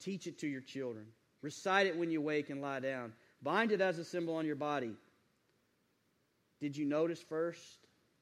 Teach 0.00 0.26
it 0.26 0.38
to 0.40 0.48
your 0.48 0.60
children. 0.60 1.06
Recite 1.42 1.86
it 1.86 1.96
when 1.96 2.10
you 2.10 2.20
wake 2.20 2.50
and 2.50 2.60
lie 2.60 2.80
down. 2.80 3.12
Bind 3.42 3.72
it 3.72 3.80
as 3.80 3.98
a 3.98 4.04
symbol 4.04 4.34
on 4.34 4.46
your 4.46 4.56
body. 4.56 4.92
Did 6.60 6.76
you 6.76 6.84
notice 6.84 7.20
first? 7.20 7.62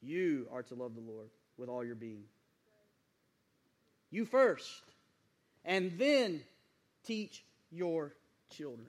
You 0.01 0.47
are 0.51 0.63
to 0.63 0.75
love 0.75 0.95
the 0.95 1.01
Lord 1.01 1.29
with 1.57 1.67
all 1.67 1.83
your 1.83 1.95
being. 1.95 2.23
You 4.11 4.25
first. 4.25 4.83
And 5.65 5.91
then 5.97 6.41
teach 7.03 7.43
your 7.69 8.13
children. 8.49 8.87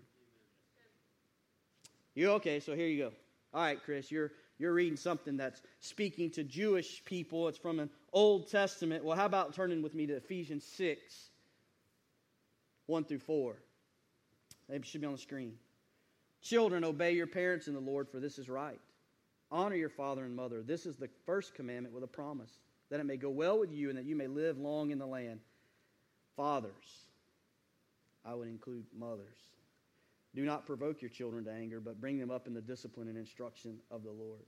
You 2.15 2.31
okay? 2.33 2.61
So 2.61 2.75
here 2.75 2.87
you 2.87 3.05
go. 3.05 3.13
All 3.53 3.63
right, 3.63 3.83
Chris, 3.83 4.11
you're 4.11 4.31
you're 4.61 4.75
reading 4.75 4.99
something 4.99 5.39
that's 5.39 5.63
speaking 5.81 6.31
to 6.33 6.45
Jewish 6.45 7.03
people. 7.07 7.49
It's 7.49 7.57
from 7.57 7.81
an 7.81 7.89
Old 8.13 8.51
Testament. 8.51 9.03
Well, 9.03 9.17
how 9.17 9.25
about 9.25 9.55
turning 9.55 9.81
with 9.81 9.95
me 9.95 10.07
to 10.07 10.17
Ephesians 10.17 10.65
6, 10.77 11.31
1 12.85 13.05
through 13.05 13.21
4? 13.21 13.57
It 14.69 14.85
should 14.85 15.01
be 15.01 15.07
on 15.07 15.15
the 15.15 15.19
screen. 15.19 15.55
Children, 16.43 16.85
obey 16.85 17.13
your 17.13 17.27
parents 17.27 17.69
in 17.69 17.75
the 17.75 17.81
Lord, 17.81 18.07
for 18.11 18.21
this 18.21 18.39
is 18.39 18.51
right. 18.51 18.79
Honor 19.51 19.77
your 19.77 19.89
father 19.89 20.27
and 20.27 20.37
mother. 20.37 20.63
This 20.63 20.85
is 20.85 20.97
the 20.97 21.09
first 21.25 21.55
commandment 21.55 21.95
with 21.95 22.05
a 22.05 22.07
promise, 22.07 22.59
that 22.91 23.01
it 23.01 23.05
may 23.05 23.17
go 23.17 23.31
well 23.31 23.59
with 23.59 23.73
you 23.73 23.89
and 23.89 23.97
that 23.97 24.05
you 24.05 24.15
may 24.15 24.27
live 24.27 24.59
long 24.59 24.91
in 24.91 24.99
the 24.99 25.07
land. 25.07 25.41
Fathers, 26.37 27.07
I 28.27 28.35
would 28.35 28.49
include 28.49 28.85
mothers. 28.95 29.39
Do 30.35 30.45
not 30.45 30.67
provoke 30.67 31.03
your 31.03 31.09
children 31.09 31.45
to 31.45 31.51
anger, 31.51 31.81
but 31.81 32.01
bring 32.01 32.19
them 32.19 32.31
up 32.31 32.47
in 32.47 32.55
the 32.55 32.61
discipline 32.61 33.09
and 33.09 33.19
instruction 33.19 33.79
of 33.91 34.05
the 34.05 34.11
Lord. 34.11 34.45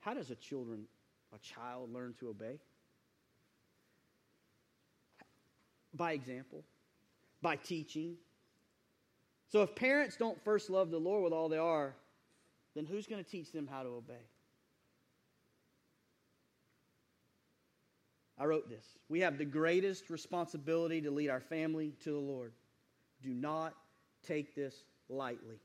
How 0.00 0.14
does 0.14 0.30
a 0.30 0.34
children, 0.34 0.84
a 1.34 1.38
child 1.38 1.92
learn 1.92 2.14
to 2.20 2.28
obey? 2.28 2.58
By 5.94 6.12
example, 6.12 6.64
by 7.42 7.56
teaching. 7.56 8.16
So 9.50 9.62
if 9.62 9.74
parents 9.74 10.16
don't 10.16 10.42
first 10.42 10.70
love 10.70 10.90
the 10.90 10.98
Lord 10.98 11.22
with 11.22 11.34
all 11.34 11.50
they 11.50 11.58
are, 11.58 11.94
then 12.74 12.86
who's 12.86 13.06
going 13.06 13.22
to 13.22 13.30
teach 13.30 13.52
them 13.52 13.68
how 13.70 13.82
to 13.82 13.90
obey? 13.90 14.24
I 18.38 18.46
wrote 18.46 18.70
this. 18.70 18.84
We 19.10 19.20
have 19.20 19.36
the 19.36 19.44
greatest 19.44 20.08
responsibility 20.08 21.02
to 21.02 21.10
lead 21.10 21.28
our 21.28 21.40
family 21.40 21.92
to 22.00 22.10
the 22.10 22.18
Lord. 22.18 22.54
Do 23.22 23.28
not 23.28 23.74
take 24.26 24.54
this 24.54 24.84
lightly. 25.08 25.56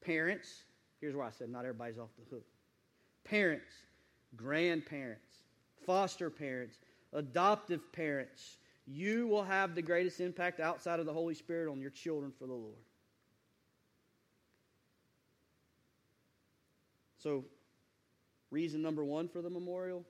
Parents, 0.00 0.62
here's 1.00 1.14
where 1.14 1.26
I 1.26 1.30
said 1.30 1.50
not 1.50 1.60
everybody's 1.60 1.98
off 1.98 2.10
the 2.18 2.34
hook. 2.34 2.46
Parents, 3.24 3.72
grandparents, 4.36 5.42
foster 5.84 6.30
parents, 6.30 6.78
adoptive 7.12 7.92
parents, 7.92 8.56
you 8.86 9.26
will 9.26 9.44
have 9.44 9.74
the 9.74 9.82
greatest 9.82 10.20
impact 10.20 10.60
outside 10.60 10.98
of 11.00 11.06
the 11.06 11.12
Holy 11.12 11.34
Spirit 11.34 11.70
on 11.70 11.80
your 11.80 11.90
children 11.90 12.32
for 12.38 12.46
the 12.46 12.54
Lord. 12.54 12.78
So, 17.18 17.44
reason 18.50 18.80
number 18.80 19.04
one 19.04 19.28
for 19.28 19.42
the 19.42 19.50
memorial 19.50 20.04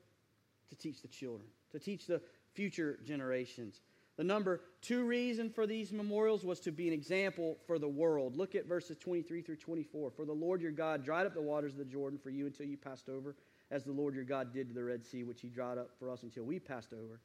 to 0.69 0.77
teach 0.77 1.03
the 1.03 1.09
children, 1.09 1.49
to 1.73 1.79
teach 1.79 2.07
the 2.07 2.21
future 2.53 2.99
generations. 3.05 3.81
The 4.19 4.25
number 4.25 4.63
two 4.83 5.05
reason 5.05 5.49
for 5.49 5.65
these 5.65 5.93
memorials 5.93 6.45
was 6.45 6.59
to 6.61 6.73
be 6.73 6.89
an 6.89 6.93
example 6.93 7.57
for 7.69 7.79
the 7.79 7.89
world. 7.89 8.37
Look 8.37 8.57
at 8.57 8.67
verses 8.67 8.99
23 8.99 9.43
through 9.43 9.57
24. 9.57 10.11
For 10.11 10.25
the 10.25 10.33
Lord 10.33 10.61
your 10.61 10.73
God 10.73 11.05
dried 11.05 11.25
up 11.25 11.35
the 11.35 11.41
waters 11.41 11.73
of 11.73 11.79
the 11.79 11.85
Jordan 11.85 12.19
for 12.19 12.31
you 12.31 12.45
until 12.45 12.67
you 12.67 12.77
passed 12.77 13.09
over, 13.09 13.37
as 13.71 13.85
the 13.85 13.93
Lord 13.93 14.17
your 14.17 14.25
God 14.25 14.53
did 14.53 14.69
to 14.69 14.75
the 14.75 14.83
Red 14.83 15.07
Sea, 15.07 15.23
which 15.23 15.41
he 15.41 15.49
dried 15.49 15.79
up 15.79 15.91
for 16.01 16.11
us 16.11 16.25
until 16.25 16.43
we 16.43 16.59
passed 16.59 16.93
over. 16.93 17.21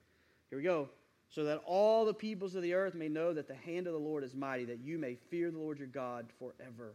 Here 0.52 0.60
we 0.60 0.64
go. 0.64 0.88
So 1.30 1.46
that 1.46 1.64
all 1.66 2.06
the 2.06 2.14
peoples 2.14 2.54
of 2.54 2.62
the 2.62 2.76
earth 2.76 2.94
may 2.94 3.10
know 3.10 3.34
that 3.34 3.48
the 3.48 3.56
hand 3.56 3.88
of 3.88 3.94
the 3.94 4.00
Lord 4.00 4.24
is 4.24 4.36
mighty, 4.36 4.66
that 4.66 4.80
you 4.80 5.00
may 5.00 5.16
fear 5.16 5.50
the 5.50 5.58
Lord 5.58 5.80
your 5.80 5.88
God 5.88 6.28
forever. 6.38 6.94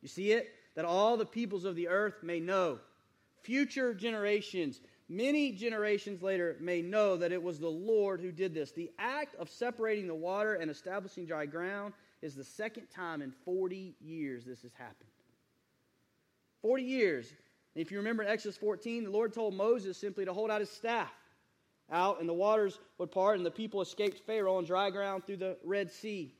You 0.00 0.08
see 0.08 0.32
it? 0.32 0.48
That 0.76 0.86
all 0.86 1.18
the 1.18 1.26
peoples 1.26 1.66
of 1.66 1.76
the 1.76 1.88
earth 1.88 2.22
may 2.22 2.40
know. 2.40 2.78
Future 3.42 3.92
generations 3.92 4.80
many 5.08 5.52
generations 5.52 6.22
later 6.22 6.56
may 6.60 6.82
know 6.82 7.16
that 7.16 7.32
it 7.32 7.42
was 7.42 7.58
the 7.58 7.68
Lord 7.68 8.20
who 8.20 8.32
did 8.32 8.54
this. 8.54 8.72
The 8.72 8.90
act 8.98 9.34
of 9.36 9.50
separating 9.50 10.06
the 10.06 10.14
water 10.14 10.54
and 10.54 10.70
establishing 10.70 11.26
dry 11.26 11.46
ground 11.46 11.94
is 12.22 12.34
the 12.34 12.44
second 12.44 12.86
time 12.90 13.22
in 13.22 13.32
40 13.44 13.94
years 14.00 14.44
this 14.44 14.62
has 14.62 14.72
happened. 14.74 15.10
40 16.62 16.82
years. 16.82 17.32
if 17.74 17.90
you 17.90 17.98
remember 17.98 18.22
in 18.22 18.28
Exodus 18.28 18.56
14, 18.56 19.04
the 19.04 19.10
Lord 19.10 19.34
told 19.34 19.54
Moses 19.54 19.98
simply 19.98 20.24
to 20.24 20.32
hold 20.32 20.50
out 20.50 20.60
his 20.60 20.70
staff 20.70 21.12
out, 21.90 22.20
and 22.20 22.28
the 22.28 22.34
waters 22.34 22.78
would 22.98 23.10
part, 23.10 23.36
and 23.36 23.44
the 23.44 23.50
people 23.50 23.82
escaped 23.82 24.20
Pharaoh 24.26 24.56
on 24.56 24.64
dry 24.64 24.90
ground 24.90 25.24
through 25.24 25.36
the 25.36 25.56
Red 25.64 25.90
Sea. 25.90 26.34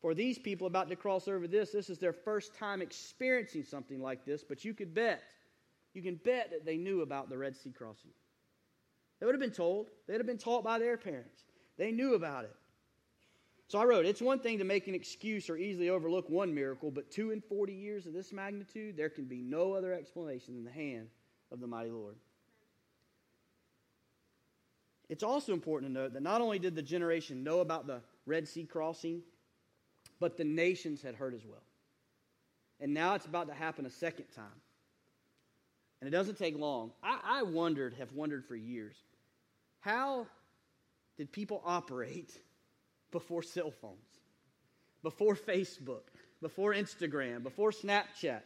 For 0.00 0.14
these 0.14 0.38
people 0.38 0.66
about 0.66 0.88
to 0.88 0.96
cross 0.96 1.26
over 1.26 1.48
this, 1.48 1.72
this 1.72 1.90
is 1.90 1.98
their 1.98 2.12
first 2.12 2.54
time 2.54 2.80
experiencing 2.80 3.64
something 3.64 4.00
like 4.00 4.24
this, 4.24 4.44
but 4.44 4.64
you 4.64 4.74
could 4.74 4.94
bet, 4.94 5.22
you 5.94 6.02
can 6.02 6.16
bet 6.16 6.50
that 6.50 6.64
they 6.64 6.76
knew 6.76 7.02
about 7.02 7.28
the 7.28 7.38
Red 7.38 7.56
Sea 7.56 7.70
crossing. 7.70 8.10
They 9.18 9.26
would 9.26 9.34
have 9.34 9.40
been 9.40 9.50
told, 9.50 9.88
they'd 10.06 10.18
have 10.18 10.26
been 10.26 10.38
taught 10.38 10.64
by 10.64 10.78
their 10.78 10.96
parents. 10.96 11.42
They 11.76 11.90
knew 11.90 12.14
about 12.14 12.44
it. 12.44 12.54
So 13.68 13.78
I 13.78 13.84
wrote, 13.84 14.06
it's 14.06 14.22
one 14.22 14.38
thing 14.38 14.58
to 14.58 14.64
make 14.64 14.88
an 14.88 14.94
excuse 14.94 15.50
or 15.50 15.56
easily 15.56 15.90
overlook 15.90 16.30
one 16.30 16.54
miracle, 16.54 16.90
but 16.90 17.10
two 17.10 17.32
in 17.32 17.40
40 17.42 17.74
years 17.74 18.06
of 18.06 18.14
this 18.14 18.32
magnitude, 18.32 18.96
there 18.96 19.10
can 19.10 19.26
be 19.26 19.42
no 19.42 19.74
other 19.74 19.92
explanation 19.92 20.54
than 20.54 20.64
the 20.64 20.70
hand 20.70 21.08
of 21.52 21.60
the 21.60 21.66
mighty 21.66 21.90
Lord. 21.90 22.16
It's 25.10 25.22
also 25.22 25.52
important 25.52 25.92
to 25.92 26.00
note 26.00 26.14
that 26.14 26.22
not 26.22 26.40
only 26.40 26.58
did 26.58 26.74
the 26.74 26.82
generation 26.82 27.44
know 27.44 27.60
about 27.60 27.86
the 27.86 28.00
Red 28.26 28.48
Sea 28.48 28.64
crossing, 28.64 29.22
but 30.20 30.36
the 30.36 30.44
nations 30.44 31.02
had 31.02 31.14
heard 31.14 31.34
as 31.34 31.44
well. 31.46 31.62
And 32.80 32.94
now 32.94 33.14
it's 33.14 33.26
about 33.26 33.48
to 33.48 33.54
happen 33.54 33.86
a 33.86 33.90
second 33.90 34.26
time. 34.34 34.46
And 36.00 36.08
it 36.08 36.10
doesn't 36.10 36.38
take 36.38 36.58
long. 36.58 36.92
I, 37.02 37.18
I 37.24 37.42
wondered, 37.42 37.94
have 37.94 38.12
wondered 38.12 38.44
for 38.44 38.54
years, 38.54 38.96
how 39.80 40.26
did 41.16 41.32
people 41.32 41.62
operate 41.64 42.32
before 43.10 43.42
cell 43.42 43.70
phones, 43.70 43.98
before 45.02 45.34
Facebook, 45.34 46.02
before 46.40 46.72
Instagram, 46.72 47.42
before 47.42 47.72
Snapchat? 47.72 48.42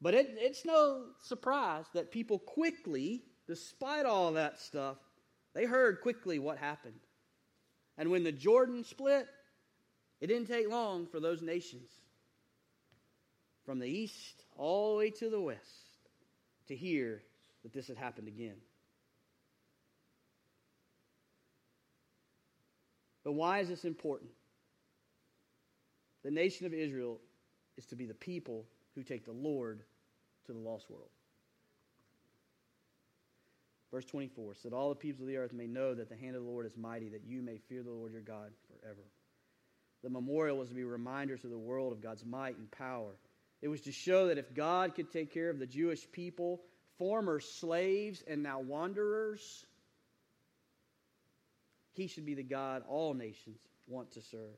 But 0.00 0.14
it, 0.14 0.34
it's 0.38 0.64
no 0.64 1.06
surprise 1.22 1.84
that 1.92 2.10
people 2.10 2.38
quickly, 2.38 3.22
despite 3.46 4.06
all 4.06 4.32
that 4.32 4.58
stuff, 4.58 4.96
they 5.54 5.64
heard 5.64 6.00
quickly 6.00 6.38
what 6.38 6.56
happened. 6.56 7.00
And 7.98 8.10
when 8.10 8.22
the 8.22 8.32
Jordan 8.32 8.84
split, 8.84 9.26
it 10.20 10.28
didn't 10.28 10.46
take 10.46 10.70
long 10.70 11.06
for 11.06 11.20
those 11.20 11.42
nations 11.42 11.90
from 13.66 13.78
the 13.78 13.88
east 13.88 14.44
all 14.56 14.92
the 14.92 14.98
way 14.98 15.10
to 15.10 15.28
the 15.28 15.40
west 15.40 15.87
to 16.68 16.76
hear 16.76 17.22
that 17.62 17.72
this 17.72 17.88
had 17.88 17.96
happened 17.96 18.28
again. 18.28 18.56
But 23.24 23.32
why 23.32 23.58
is 23.58 23.68
this 23.68 23.84
important? 23.84 24.30
The 26.24 26.30
nation 26.30 26.66
of 26.66 26.72
Israel 26.72 27.18
is 27.76 27.86
to 27.86 27.96
be 27.96 28.06
the 28.06 28.14
people 28.14 28.64
who 28.94 29.02
take 29.02 29.24
the 29.24 29.32
Lord 29.32 29.82
to 30.46 30.52
the 30.52 30.58
lost 30.58 30.90
world. 30.90 31.10
Verse 33.90 34.04
24 34.04 34.54
so 34.54 34.68
that 34.68 34.74
all 34.74 34.90
the 34.90 34.94
peoples 34.94 35.22
of 35.22 35.28
the 35.28 35.36
earth 35.36 35.52
may 35.52 35.66
know 35.66 35.94
that 35.94 36.08
the 36.08 36.16
hand 36.16 36.36
of 36.36 36.42
the 36.42 36.48
Lord 36.48 36.66
is 36.66 36.76
mighty, 36.76 37.08
that 37.08 37.24
you 37.26 37.42
may 37.42 37.58
fear 37.68 37.82
the 37.82 37.90
Lord 37.90 38.12
your 38.12 38.20
God 38.20 38.50
forever. 38.66 39.02
The 40.02 40.10
memorial 40.10 40.58
was 40.58 40.68
to 40.68 40.74
be 40.74 40.84
reminders 40.84 41.40
to 41.42 41.48
the 41.48 41.58
world 41.58 41.92
of 41.92 42.02
God's 42.02 42.24
might 42.24 42.56
and 42.56 42.70
power. 42.70 43.16
It 43.60 43.68
was 43.68 43.80
to 43.82 43.92
show 43.92 44.28
that 44.28 44.38
if 44.38 44.54
God 44.54 44.94
could 44.94 45.10
take 45.10 45.32
care 45.32 45.50
of 45.50 45.58
the 45.58 45.66
Jewish 45.66 46.10
people, 46.12 46.60
former 46.98 47.40
slaves 47.40 48.22
and 48.26 48.42
now 48.42 48.60
wanderers, 48.60 49.66
he 51.92 52.06
should 52.06 52.24
be 52.24 52.34
the 52.34 52.42
God 52.42 52.82
all 52.88 53.14
nations 53.14 53.58
want 53.88 54.12
to 54.12 54.22
serve. 54.22 54.56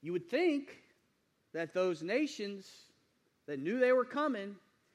You 0.00 0.12
would 0.12 0.30
think 0.30 0.70
that 1.52 1.74
those 1.74 2.02
nations 2.02 2.70
that 3.46 3.58
knew 3.58 3.78
they 3.78 3.92
were 3.92 4.04
coming 4.04 4.54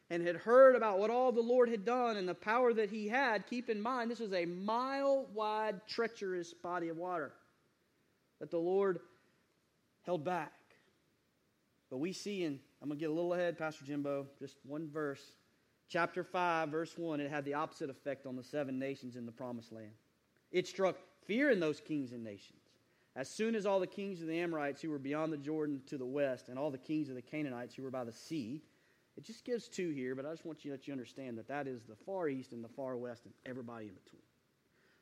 and 0.09 0.25
had 0.25 0.35
heard 0.35 0.75
about 0.75 0.99
what 0.99 1.09
all 1.09 1.31
the 1.31 1.41
Lord 1.41 1.69
had 1.69 1.85
done 1.85 2.17
and 2.17 2.27
the 2.27 2.33
power 2.33 2.73
that 2.73 2.89
he 2.89 3.07
had, 3.07 3.47
keep 3.47 3.69
in 3.69 3.81
mind 3.81 4.09
this 4.09 4.19
was 4.19 4.33
a 4.33 4.45
mile 4.45 5.27
wide, 5.33 5.81
treacherous 5.87 6.53
body 6.53 6.89
of 6.89 6.97
water 6.97 7.33
that 8.39 8.51
the 8.51 8.57
Lord 8.57 8.99
held 10.03 10.23
back. 10.23 10.53
But 11.93 11.99
we 11.99 12.11
see 12.11 12.43
in, 12.43 12.59
I'm 12.81 12.89
going 12.89 12.97
to 12.97 13.03
get 13.03 13.11
a 13.11 13.13
little 13.13 13.35
ahead, 13.35 13.55
Pastor 13.55 13.85
Jimbo, 13.85 14.25
just 14.39 14.57
one 14.65 14.89
verse. 14.89 15.21
Chapter 15.87 16.23
5, 16.23 16.69
verse 16.69 16.97
1, 16.97 17.19
it 17.19 17.29
had 17.29 17.45
the 17.45 17.53
opposite 17.53 17.91
effect 17.91 18.25
on 18.25 18.35
the 18.35 18.43
seven 18.43 18.79
nations 18.79 19.15
in 19.15 19.27
the 19.27 19.31
promised 19.31 19.71
land. 19.71 19.91
It 20.51 20.65
struck 20.65 20.97
fear 21.27 21.51
in 21.51 21.59
those 21.59 21.79
kings 21.79 22.11
and 22.11 22.23
nations. 22.23 22.63
As 23.15 23.29
soon 23.29 23.53
as 23.53 23.67
all 23.67 23.79
the 23.79 23.85
kings 23.85 24.23
of 24.23 24.27
the 24.27 24.39
Amorites 24.39 24.81
who 24.81 24.89
were 24.89 24.97
beyond 24.97 25.31
the 25.31 25.37
Jordan 25.37 25.83
to 25.85 25.99
the 25.99 26.03
west, 26.03 26.49
and 26.49 26.57
all 26.57 26.71
the 26.71 26.79
kings 26.79 27.09
of 27.09 27.15
the 27.15 27.21
Canaanites 27.21 27.75
who 27.75 27.83
were 27.83 27.91
by 27.91 28.05
the 28.05 28.11
sea, 28.11 28.63
it 29.15 29.23
just 29.23 29.45
gives 29.45 29.67
two 29.67 29.91
here, 29.91 30.15
but 30.15 30.25
I 30.25 30.31
just 30.31 30.47
want 30.47 30.65
you 30.65 30.71
to 30.71 30.77
let 30.77 30.87
you 30.87 30.93
understand 30.93 31.37
that 31.37 31.47
that 31.49 31.67
is 31.67 31.83
the 31.83 31.95
far 31.95 32.27
east 32.27 32.53
and 32.53 32.63
the 32.63 32.69
far 32.69 32.97
west 32.97 33.25
and 33.25 33.35
everybody 33.45 33.85
in 33.85 33.93
between. 33.93 34.23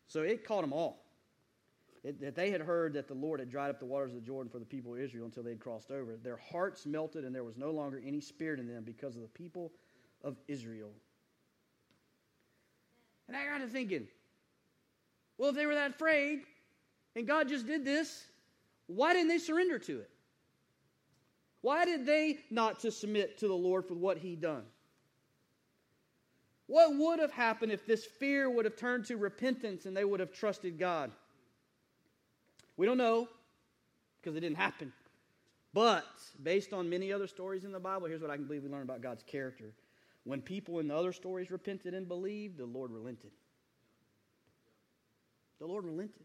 So 0.08 0.24
it 0.24 0.46
caught 0.46 0.60
them 0.60 0.74
all 0.74 1.06
that 2.04 2.36
they 2.36 2.50
had 2.50 2.62
heard 2.62 2.94
that 2.94 3.08
the 3.08 3.14
Lord 3.14 3.40
had 3.40 3.50
dried 3.50 3.70
up 3.70 3.80
the 3.80 3.86
waters 3.86 4.12
of 4.12 4.16
the 4.16 4.26
Jordan 4.26 4.50
for 4.50 4.58
the 4.58 4.66
people 4.66 4.96
of 4.96 5.00
Israel 5.00 5.26
until 5.26 5.44
they 5.44 5.52
had 5.52 5.60
crossed 5.60 5.92
over. 5.92 6.18
Their 6.18 6.38
hearts 6.38 6.88
melted, 6.88 7.26
and 7.26 7.36
there 7.36 7.44
was 7.44 7.58
no 7.58 7.70
longer 7.70 8.02
any 8.06 8.22
spirit 8.22 8.60
in 8.60 8.68
them 8.68 8.84
because 8.84 9.16
of 9.16 9.22
the 9.22 9.28
people 9.28 9.72
of 10.24 10.38
Israel. 10.48 10.90
And 13.28 13.38
I 13.38 13.46
got 13.46 13.60
to 13.60 13.68
thinking, 13.68 14.08
well, 15.38 15.50
if 15.50 15.56
they 15.56 15.68
were 15.68 15.76
that 15.76 15.92
afraid, 15.92 16.42
and 17.16 17.28
God 17.28 17.48
just 17.48 17.68
did 17.68 17.86
this, 17.86 18.26
why 18.88 19.14
didn't 19.14 19.30
they 19.30 19.38
surrender 19.38 19.78
to 19.80 20.00
it? 20.00 20.10
Why 21.62 21.86
did 21.86 22.06
they 22.06 22.40
not 22.50 22.80
to 22.80 22.92
submit 22.92 23.38
to 23.38 23.48
the 23.48 23.54
Lord 23.54 23.86
for 23.86 23.94
what 23.94 24.18
he 24.18 24.36
done? 24.36 24.64
What 26.66 26.98
would 26.98 27.20
have 27.20 27.32
happened 27.32 27.72
if 27.72 27.86
this 27.86 28.06
fear 28.06 28.50
would 28.50 28.66
have 28.66 28.76
turned 28.76 29.06
to 29.06 29.18
repentance 29.18 29.86
and 29.86 29.96
they 29.96 30.06
would 30.06 30.20
have 30.20 30.34
trusted 30.34 30.80
God? 30.80 31.12
We 32.82 32.88
don't 32.88 32.98
know 32.98 33.28
because 34.20 34.36
it 34.36 34.40
didn't 34.40 34.58
happen. 34.58 34.92
But 35.72 36.04
based 36.42 36.74
on 36.74 36.90
many 36.90 37.14
other 37.14 37.28
stories 37.28 37.64
in 37.64 37.72
the 37.72 37.80
Bible, 37.80 38.08
here's 38.08 38.24
what 38.24 38.32
I 38.32 38.38
can 38.38 38.46
believe 38.46 38.64
we 38.64 38.70
learn 38.70 38.82
about 38.82 39.04
God's 39.04 39.22
character. 39.22 39.76
When 40.24 40.42
people 40.42 40.80
in 40.80 40.88
the 40.88 40.98
other 40.98 41.14
stories 41.14 41.52
repented 41.52 41.94
and 41.94 42.08
believed, 42.08 42.58
the 42.58 42.66
Lord 42.66 42.90
relented. 42.90 43.30
The 45.60 45.68
Lord 45.68 45.86
relented. 45.86 46.24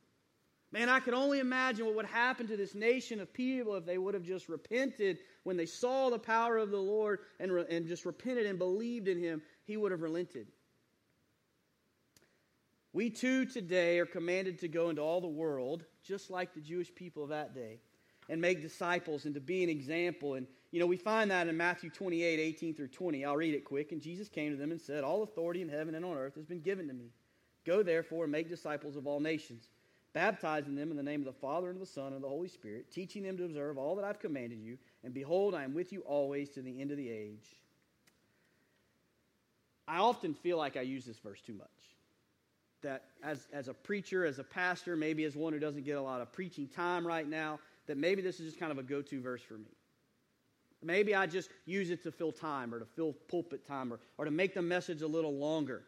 Man, 0.73 0.88
I 0.88 0.99
could 0.99 1.12
only 1.12 1.40
imagine 1.40 1.85
what 1.85 1.95
would 1.95 2.07
happen 2.07 2.47
to 2.47 2.57
this 2.57 2.75
nation 2.75 3.21
of 3.21 3.35
people 3.35 3.75
if 3.75 3.85
they 3.85 3.99
would 3.99 4.14
have 4.14 4.25
just 4.25 4.49
repented 4.49 5.19
when 5.45 5.59
they 5.59 5.66
saw 5.66 6.09
the 6.09 6.19
power 6.19 6.57
of 6.57 6.71
the 6.71 6.81
Lord 6.81 7.19
and, 7.38 7.53
re- 7.53 7.66
and 7.69 7.87
just 7.87 8.07
repented 8.07 8.47
and 8.47 8.59
believed 8.59 9.09
in 9.09 9.19
Him. 9.23 9.42
He 9.66 9.77
would 9.77 9.92
have 9.92 10.01
relented. 10.01 10.47
We 12.96 13.11
too 13.11 13.44
today 13.44 13.98
are 13.98 14.06
commanded 14.06 14.59
to 14.61 14.68
go 14.68 14.88
into 14.88 15.02
all 15.02 15.20
the 15.20 15.26
world, 15.26 15.85
just 16.02 16.30
like 16.30 16.54
the 16.54 16.62
Jewish 16.62 16.94
people 16.94 17.22
of 17.22 17.28
that 17.28 17.54
day, 17.54 17.78
and 18.30 18.40
make 18.40 18.62
disciples 18.62 19.26
and 19.26 19.35
to 19.35 19.40
be 19.40 19.62
an 19.62 19.68
example. 19.68 20.32
And, 20.32 20.46
you 20.70 20.80
know, 20.80 20.87
we 20.87 20.96
find 20.96 21.30
that 21.30 21.46
in 21.46 21.59
Matthew 21.59 21.90
28 21.90 22.40
18 22.40 22.74
through 22.74 22.88
20. 22.88 23.22
I'll 23.22 23.37
read 23.37 23.52
it 23.52 23.66
quick. 23.66 23.92
And 23.92 24.00
Jesus 24.00 24.30
came 24.30 24.50
to 24.50 24.56
them 24.56 24.70
and 24.70 24.80
said, 24.80 25.04
All 25.04 25.22
authority 25.22 25.61
in 25.61 25.68
heaven 25.68 25.94
and 25.94 26.06
on 26.06 26.16
earth 26.16 26.37
has 26.37 26.46
been 26.46 26.62
given 26.62 26.88
to 26.88 26.94
me. 26.94 27.11
Go 27.66 27.82
therefore 27.82 28.24
and 28.24 28.32
make 28.32 28.48
disciples 28.48 28.96
of 28.96 29.06
all 29.06 29.20
nations, 29.20 29.68
baptizing 30.14 30.74
them 30.74 30.90
in 30.90 30.96
the 30.96 31.02
name 31.02 31.20
of 31.20 31.26
the 31.26 31.38
Father 31.38 31.68
and 31.68 31.76
of 31.76 31.80
the 31.80 31.92
Son 31.92 32.06
and 32.06 32.16
of 32.16 32.22
the 32.22 32.28
Holy 32.30 32.48
Spirit, 32.48 32.90
teaching 32.90 33.24
them 33.24 33.37
to 33.37 33.44
observe 33.44 33.76
all 33.76 33.94
that 33.96 34.06
I've 34.06 34.20
commanded 34.20 34.61
you. 34.61 34.78
And 35.04 35.12
behold, 35.12 35.54
I 35.54 35.64
am 35.64 35.74
with 35.74 35.92
you 35.92 36.00
always 36.00 36.48
to 36.52 36.62
the 36.62 36.80
end 36.80 36.92
of 36.92 36.96
the 36.96 37.11
age. 37.11 37.61
I 39.87 39.98
often 39.98 40.32
feel 40.32 40.56
like 40.56 40.78
I 40.78 40.80
use 40.80 41.04
this 41.04 41.18
verse 41.18 41.42
too 41.42 41.52
much 41.52 41.95
that 42.87 43.03
as, 43.22 43.49
as 43.53 43.68
a 43.68 43.75
preacher, 43.75 44.25
as 44.25 44.38
a 44.38 44.44
pastor, 44.44 44.96
maybe 44.96 45.25
as 45.25 45.37
one 45.37 45.53
who 45.53 45.59
doesn't 45.59 45.85
get 45.85 45.96
a 45.96 46.03
lot 46.03 46.20
of 46.20 46.33
preaching 46.33 46.68
time 46.68 47.07
right 47.07 47.29
now, 47.29 47.59
that 47.87 47.99
maybe 47.99 48.22
this 48.22 48.40
is 48.40 48.46
just 48.46 48.61
kind 48.61 48.70
of 48.72 48.79
a 48.79 48.83
go 48.83 49.03
to 49.03 49.20
verse 49.20 49.42
for 49.42 49.55
me. 49.55 49.75
Maybe 50.83 51.14
I 51.14 51.27
just 51.27 51.51
use 51.64 51.90
it 51.90 52.03
to 52.05 52.12
fill 52.12 52.33
time 52.33 52.72
or 52.72 52.79
to 52.79 52.85
fill 52.85 53.12
pulpit 53.29 53.66
time 53.66 53.92
or, 53.92 53.99
or 54.18 54.25
to 54.25 54.31
make 54.31 54.55
the 54.55 54.62
message 54.62 55.03
a 55.03 55.07
little 55.07 55.35
longer. 55.35 55.83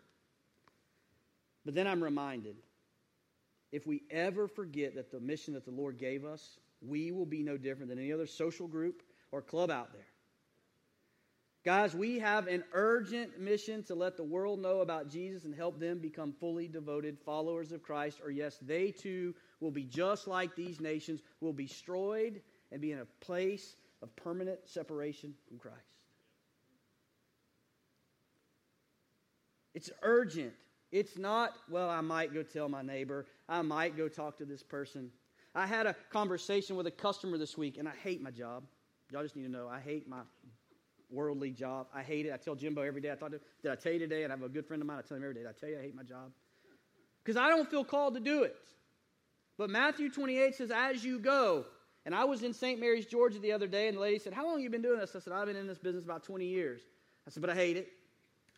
But 1.64 1.74
then 1.74 1.86
I'm 1.86 2.02
reminded 2.02 2.56
if 3.70 3.86
we 3.86 4.02
ever 4.10 4.48
forget 4.48 4.94
that 4.96 5.12
the 5.12 5.20
mission 5.20 5.54
that 5.54 5.64
the 5.64 5.70
Lord 5.70 5.98
gave 5.98 6.24
us, 6.24 6.58
we 6.80 7.12
will 7.12 7.26
be 7.26 7.42
no 7.42 7.56
different 7.56 7.90
than 7.90 7.98
any 7.98 8.12
other 8.12 8.26
social 8.26 8.66
group 8.66 9.02
or 9.30 9.42
club 9.42 9.70
out 9.70 9.92
there. 9.92 10.06
Guys, 11.68 11.94
we 11.94 12.18
have 12.18 12.46
an 12.46 12.64
urgent 12.72 13.38
mission 13.38 13.82
to 13.82 13.94
let 13.94 14.16
the 14.16 14.24
world 14.24 14.58
know 14.58 14.80
about 14.80 15.06
Jesus 15.06 15.44
and 15.44 15.54
help 15.54 15.78
them 15.78 15.98
become 15.98 16.32
fully 16.32 16.66
devoted 16.66 17.18
followers 17.18 17.72
of 17.72 17.82
Christ, 17.82 18.22
or 18.24 18.30
yes, 18.30 18.56
they 18.62 18.90
too 18.90 19.34
will 19.60 19.70
be 19.70 19.84
just 19.84 20.26
like 20.26 20.56
these 20.56 20.80
nations, 20.80 21.20
will 21.42 21.52
be 21.52 21.66
destroyed 21.66 22.40
and 22.72 22.80
be 22.80 22.92
in 22.92 23.00
a 23.00 23.04
place 23.22 23.76
of 24.00 24.16
permanent 24.16 24.60
separation 24.64 25.34
from 25.46 25.58
Christ. 25.58 25.98
It's 29.74 29.90
urgent. 30.00 30.54
It's 30.90 31.18
not, 31.18 31.52
well, 31.68 31.90
I 31.90 32.00
might 32.00 32.32
go 32.32 32.42
tell 32.42 32.70
my 32.70 32.80
neighbor. 32.80 33.26
I 33.46 33.60
might 33.60 33.94
go 33.94 34.08
talk 34.08 34.38
to 34.38 34.46
this 34.46 34.62
person. 34.62 35.10
I 35.54 35.66
had 35.66 35.86
a 35.86 35.94
conversation 36.08 36.76
with 36.76 36.86
a 36.86 36.90
customer 36.90 37.36
this 37.36 37.58
week, 37.58 37.76
and 37.76 37.86
I 37.86 37.92
hate 38.02 38.22
my 38.22 38.30
job. 38.30 38.64
Y'all 39.12 39.22
just 39.22 39.36
need 39.36 39.42
to 39.42 39.50
know 39.50 39.68
I 39.68 39.80
hate 39.80 40.08
my 40.08 40.20
worldly 41.10 41.50
job. 41.50 41.86
I 41.94 42.02
hate 42.02 42.26
it. 42.26 42.32
I 42.32 42.36
tell 42.36 42.54
Jimbo 42.54 42.82
every 42.82 43.00
day. 43.00 43.10
I 43.10 43.14
thought, 43.14 43.32
did 43.32 43.70
I 43.70 43.74
tell 43.74 43.92
you 43.92 43.98
today? 43.98 44.24
And 44.24 44.32
I 44.32 44.36
have 44.36 44.44
a 44.44 44.48
good 44.48 44.66
friend 44.66 44.82
of 44.82 44.86
mine. 44.86 44.98
I 44.98 45.02
tell 45.02 45.16
him 45.16 45.22
every 45.22 45.34
day. 45.34 45.40
Did 45.40 45.48
I 45.48 45.52
tell 45.52 45.68
you 45.68 45.78
I 45.78 45.82
hate 45.82 45.94
my 45.94 46.02
job 46.02 46.30
because 47.28 47.38
I 47.38 47.50
don't 47.50 47.70
feel 47.70 47.84
called 47.84 48.14
to 48.14 48.20
do 48.20 48.42
it. 48.44 48.56
But 49.58 49.68
Matthew 49.68 50.10
28 50.10 50.54
says, 50.54 50.70
as 50.74 51.04
you 51.04 51.18
go. 51.18 51.66
And 52.06 52.14
I 52.14 52.24
was 52.24 52.42
in 52.42 52.54
St. 52.54 52.80
Mary's, 52.80 53.04
Georgia 53.04 53.38
the 53.38 53.52
other 53.52 53.66
day, 53.66 53.88
and 53.88 53.98
the 53.98 54.00
lady 54.00 54.18
said, 54.18 54.32
How 54.32 54.46
long 54.46 54.54
have 54.54 54.62
you 54.62 54.70
been 54.70 54.80
doing 54.80 54.98
this? 54.98 55.14
I 55.14 55.18
said, 55.18 55.34
I've 55.34 55.46
been 55.46 55.56
in 55.56 55.66
this 55.66 55.76
business 55.76 56.04
about 56.04 56.24
20 56.24 56.46
years. 56.46 56.80
I 57.26 57.30
said, 57.30 57.42
But 57.42 57.50
I 57.50 57.54
hate 57.54 57.76
it. 57.76 57.88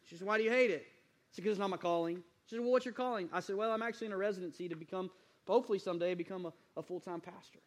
She 0.04 0.14
said, 0.14 0.24
Why 0.24 0.38
do 0.38 0.44
you 0.44 0.50
hate 0.50 0.70
it? 0.70 0.82
I 0.82 1.30
said, 1.32 1.42
Because 1.42 1.52
it's 1.52 1.58
not 1.58 1.68
my 1.68 1.78
calling. 1.78 2.18
She 2.46 2.54
said, 2.54 2.60
Well, 2.60 2.70
what's 2.70 2.84
your 2.84 2.94
calling? 2.94 3.28
I 3.32 3.40
said, 3.40 3.56
Well, 3.56 3.72
I'm 3.72 3.82
actually 3.82 4.06
in 4.06 4.12
a 4.12 4.16
residency 4.16 4.68
to 4.68 4.76
become, 4.76 5.10
hopefully 5.48 5.80
someday, 5.80 6.14
become 6.14 6.46
a, 6.46 6.52
a 6.76 6.82
full 6.82 7.00
time 7.00 7.20
pastor. 7.20 7.58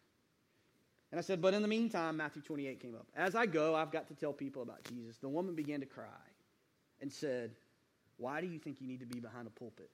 And 1.13 1.19
I 1.19 1.21
said, 1.21 1.43
But 1.43 1.53
in 1.53 1.61
the 1.61 1.67
meantime, 1.67 2.17
Matthew 2.17 2.41
28 2.41 2.79
came 2.79 2.95
up. 2.95 3.05
As 3.15 3.35
I 3.35 3.45
go, 3.45 3.75
I've 3.75 3.91
got 3.91 4.07
to 4.07 4.15
tell 4.15 4.33
people 4.33 4.63
about 4.63 4.83
Jesus. 4.85 5.17
The 5.17 5.29
woman 5.29 5.53
began 5.53 5.79
to 5.81 5.85
cry 5.85 6.07
and 7.01 7.13
said, 7.13 7.51
Why 8.17 8.41
do 8.41 8.47
you 8.47 8.57
think 8.57 8.81
you 8.81 8.87
need 8.87 9.01
to 9.01 9.05
be 9.05 9.19
behind 9.19 9.45
a 9.45 9.51
pulpit? 9.51 9.91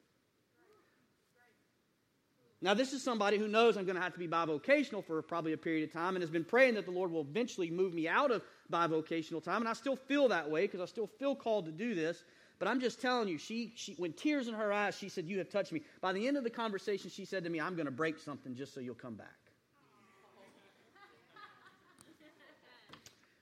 Now, 2.61 2.73
this 2.73 2.93
is 2.93 3.03
somebody 3.03 3.37
who 3.37 3.49
knows 3.49 3.75
I'm 3.75 3.83
going 3.83 3.97
to 3.97 4.01
have 4.01 4.13
to 4.13 4.19
be 4.19 4.29
bivocational 4.29 5.03
for 5.03 5.21
probably 5.21 5.51
a 5.51 5.57
period 5.57 5.89
of 5.89 5.91
time 5.91 6.15
and 6.15 6.23
has 6.23 6.29
been 6.29 6.45
praying 6.45 6.75
that 6.75 6.85
the 6.85 6.91
Lord 6.91 7.11
will 7.11 7.27
eventually 7.29 7.69
move 7.69 7.93
me 7.93 8.07
out 8.07 8.31
of 8.31 8.41
bivocational 8.71 9.43
time. 9.43 9.61
And 9.61 9.67
I 9.67 9.73
still 9.73 9.97
feel 9.97 10.29
that 10.29 10.49
way 10.49 10.67
because 10.67 10.79
I 10.79 10.85
still 10.85 11.07
feel 11.07 11.35
called 11.35 11.65
to 11.65 11.71
do 11.73 11.95
this. 11.95 12.23
But 12.59 12.69
I'm 12.69 12.79
just 12.79 13.01
telling 13.01 13.27
you, 13.27 13.37
she, 13.37 13.73
she, 13.75 13.93
when 13.95 14.13
tears 14.13 14.47
in 14.47 14.53
her 14.53 14.71
eyes, 14.71 14.97
she 14.97 15.09
said, 15.09 15.25
You 15.25 15.39
have 15.39 15.49
touched 15.49 15.73
me. 15.73 15.81
By 15.99 16.13
the 16.13 16.25
end 16.29 16.37
of 16.37 16.45
the 16.45 16.49
conversation, 16.49 17.09
she 17.09 17.25
said 17.25 17.43
to 17.43 17.49
me, 17.49 17.59
I'm 17.59 17.75
going 17.75 17.87
to 17.87 17.91
break 17.91 18.19
something 18.19 18.55
just 18.55 18.73
so 18.73 18.79
you'll 18.79 18.95
come 18.95 19.15
back. 19.15 19.38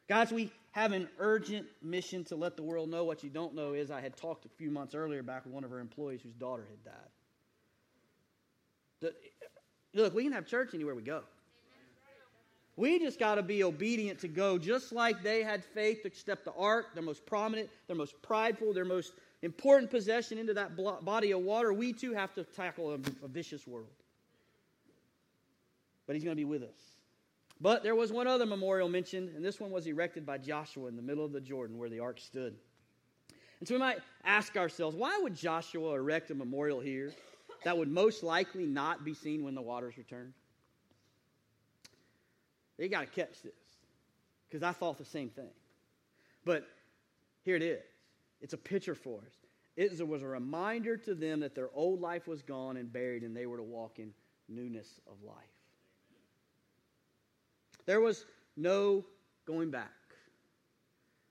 Guys, 0.07 0.31
we 0.31 0.51
have 0.71 0.93
an 0.93 1.09
urgent 1.19 1.67
mission 1.81 2.23
to 2.25 2.35
let 2.35 2.55
the 2.55 2.63
world 2.63 2.89
know 2.89 3.03
what 3.03 3.23
you 3.23 3.29
don't 3.29 3.53
know 3.53 3.73
is 3.73 3.91
I 3.91 3.99
had 3.99 4.15
talked 4.15 4.45
a 4.45 4.49
few 4.49 4.71
months 4.71 4.95
earlier 4.95 5.21
back 5.21 5.43
with 5.43 5.53
one 5.53 5.63
of 5.63 5.71
our 5.71 5.79
employees 5.79 6.21
whose 6.21 6.35
daughter 6.35 6.65
had 6.69 6.83
died. 6.85 9.13
Look, 9.93 10.13
we 10.13 10.23
can 10.23 10.31
have 10.31 10.45
church 10.45 10.73
anywhere 10.73 10.95
we 10.95 11.01
go. 11.01 11.23
We 12.75 12.99
just 12.99 13.17
got 13.17 13.35
to 13.35 13.43
be 13.43 13.63
obedient 13.63 14.19
to 14.19 14.27
go, 14.27 14.59
just 14.59 14.91
like 14.91 15.23
they 15.23 15.41
had 15.41 15.65
faith 15.65 16.03
to 16.03 16.11
step 16.13 16.45
the 16.45 16.53
ark, 16.53 16.93
their 16.93 17.01
most 17.01 17.25
prominent, 17.25 17.69
their 17.87 17.95
most 17.95 18.21
prideful, 18.21 18.71
their 18.71 18.85
most 18.85 19.13
important 19.41 19.89
possession 19.89 20.37
into 20.37 20.53
that 20.53 20.77
body 21.03 21.31
of 21.31 21.41
water. 21.41 21.73
We 21.73 21.91
too 21.91 22.13
have 22.13 22.35
to 22.35 22.43
tackle 22.43 22.91
a, 22.91 23.25
a 23.25 23.27
vicious 23.27 23.65
world. 23.65 23.87
But 26.05 26.15
He's 26.15 26.23
going 26.23 26.37
to 26.37 26.39
be 26.39 26.45
with 26.45 26.61
us. 26.61 26.96
But 27.59 27.83
there 27.83 27.95
was 27.95 28.11
one 28.11 28.27
other 28.27 28.45
memorial 28.45 28.87
mentioned, 28.87 29.29
and 29.35 29.43
this 29.43 29.59
one 29.59 29.71
was 29.71 29.87
erected 29.87 30.25
by 30.25 30.37
Joshua 30.37 30.87
in 30.87 30.95
the 30.95 31.01
middle 31.01 31.25
of 31.25 31.31
the 31.31 31.41
Jordan 31.41 31.77
where 31.77 31.89
the 31.89 31.99
ark 31.99 32.19
stood. 32.19 32.55
And 33.59 33.67
so 33.67 33.73
we 33.73 33.79
might 33.79 33.97
ask 34.23 34.55
ourselves, 34.55 34.95
why 34.95 35.17
would 35.21 35.35
Joshua 35.35 35.95
erect 35.95 36.29
a 36.29 36.35
memorial 36.35 36.79
here? 36.79 37.13
that 37.63 37.77
would 37.77 37.89
most 37.89 38.23
likely 38.23 38.65
not 38.65 39.03
be 39.03 39.13
seen 39.13 39.43
when 39.43 39.55
the 39.55 39.61
waters 39.61 39.97
return? 39.97 40.33
You 42.77 42.87
got 42.87 43.01
to 43.01 43.07
catch 43.07 43.41
this 43.41 43.51
because 44.47 44.63
I 44.63 44.71
thought 44.71 44.97
the 44.97 45.05
same 45.05 45.29
thing. 45.29 45.49
But 46.45 46.67
here 47.43 47.55
it 47.55 47.63
is 47.63 47.83
it's 48.39 48.53
a 48.53 48.57
picture 48.57 48.95
for 48.95 49.19
us. 49.19 49.33
It 49.75 50.07
was 50.07 50.23
a 50.23 50.27
reminder 50.27 50.97
to 50.97 51.13
them 51.13 51.41
that 51.41 51.55
their 51.55 51.69
old 51.73 52.01
life 52.01 52.27
was 52.27 52.41
gone 52.41 52.77
and 52.77 52.91
buried, 52.91 53.23
and 53.23 53.35
they 53.35 53.45
were 53.45 53.57
to 53.57 53.63
walk 53.63 53.99
in 53.99 54.11
newness 54.47 55.01
of 55.05 55.21
life. 55.23 55.35
There 57.87 58.01
was 58.01 58.25
no 58.55 59.03
going 59.47 59.71
back. 59.71 59.89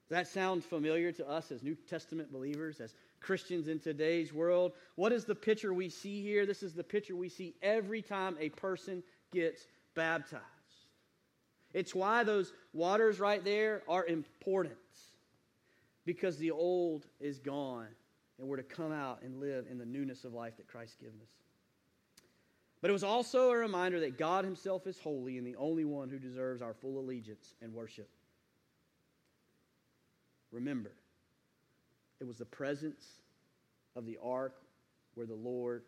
That 0.08 0.26
sound 0.26 0.64
familiar 0.64 1.12
to 1.12 1.28
us 1.28 1.52
as 1.52 1.62
New 1.62 1.76
Testament 1.88 2.32
believers, 2.32 2.80
as 2.80 2.94
Christians 3.20 3.68
in 3.68 3.78
today's 3.78 4.32
world. 4.32 4.72
What 4.94 5.12
is 5.12 5.24
the 5.24 5.34
picture 5.34 5.74
we 5.74 5.88
see 5.88 6.22
here? 6.22 6.46
This 6.46 6.62
is 6.62 6.74
the 6.74 6.84
picture 6.84 7.14
we 7.14 7.28
see 7.28 7.54
every 7.62 8.02
time 8.02 8.36
a 8.40 8.48
person 8.50 9.02
gets 9.32 9.66
baptized. 9.94 10.42
It's 11.74 11.94
why 11.94 12.24
those 12.24 12.52
waters 12.72 13.20
right 13.20 13.44
there 13.44 13.82
are 13.88 14.06
important 14.06 14.74
because 16.06 16.38
the 16.38 16.52
old 16.52 17.06
is 17.20 17.38
gone 17.38 17.88
and 18.38 18.48
we're 18.48 18.56
to 18.56 18.62
come 18.62 18.92
out 18.92 19.22
and 19.22 19.40
live 19.40 19.66
in 19.70 19.76
the 19.76 19.84
newness 19.84 20.24
of 20.24 20.32
life 20.32 20.56
that 20.56 20.68
Christ 20.68 20.98
given 21.00 21.18
us. 21.20 21.45
But 22.80 22.90
it 22.90 22.92
was 22.92 23.04
also 23.04 23.50
a 23.50 23.56
reminder 23.56 24.00
that 24.00 24.18
God 24.18 24.44
Himself 24.44 24.86
is 24.86 24.98
holy 24.98 25.38
and 25.38 25.46
the 25.46 25.56
only 25.56 25.84
one 25.84 26.08
who 26.08 26.18
deserves 26.18 26.62
our 26.62 26.74
full 26.74 26.98
allegiance 26.98 27.54
and 27.62 27.72
worship. 27.72 28.08
Remember, 30.52 30.92
it 32.20 32.26
was 32.26 32.38
the 32.38 32.44
presence 32.44 33.04
of 33.94 34.06
the 34.06 34.18
ark 34.22 34.62
where 35.14 35.26
the 35.26 35.34
Lord 35.34 35.82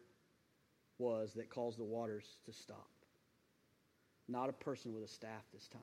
was 0.99 1.34
that 1.34 1.49
caused 1.51 1.78
the 1.78 1.84
waters 1.84 2.39
to 2.47 2.53
stop. 2.53 2.89
Not 4.26 4.49
a 4.49 4.53
person 4.53 4.93
with 4.93 5.05
a 5.05 5.09
staff 5.09 5.45
this 5.53 5.68
time. 5.68 5.80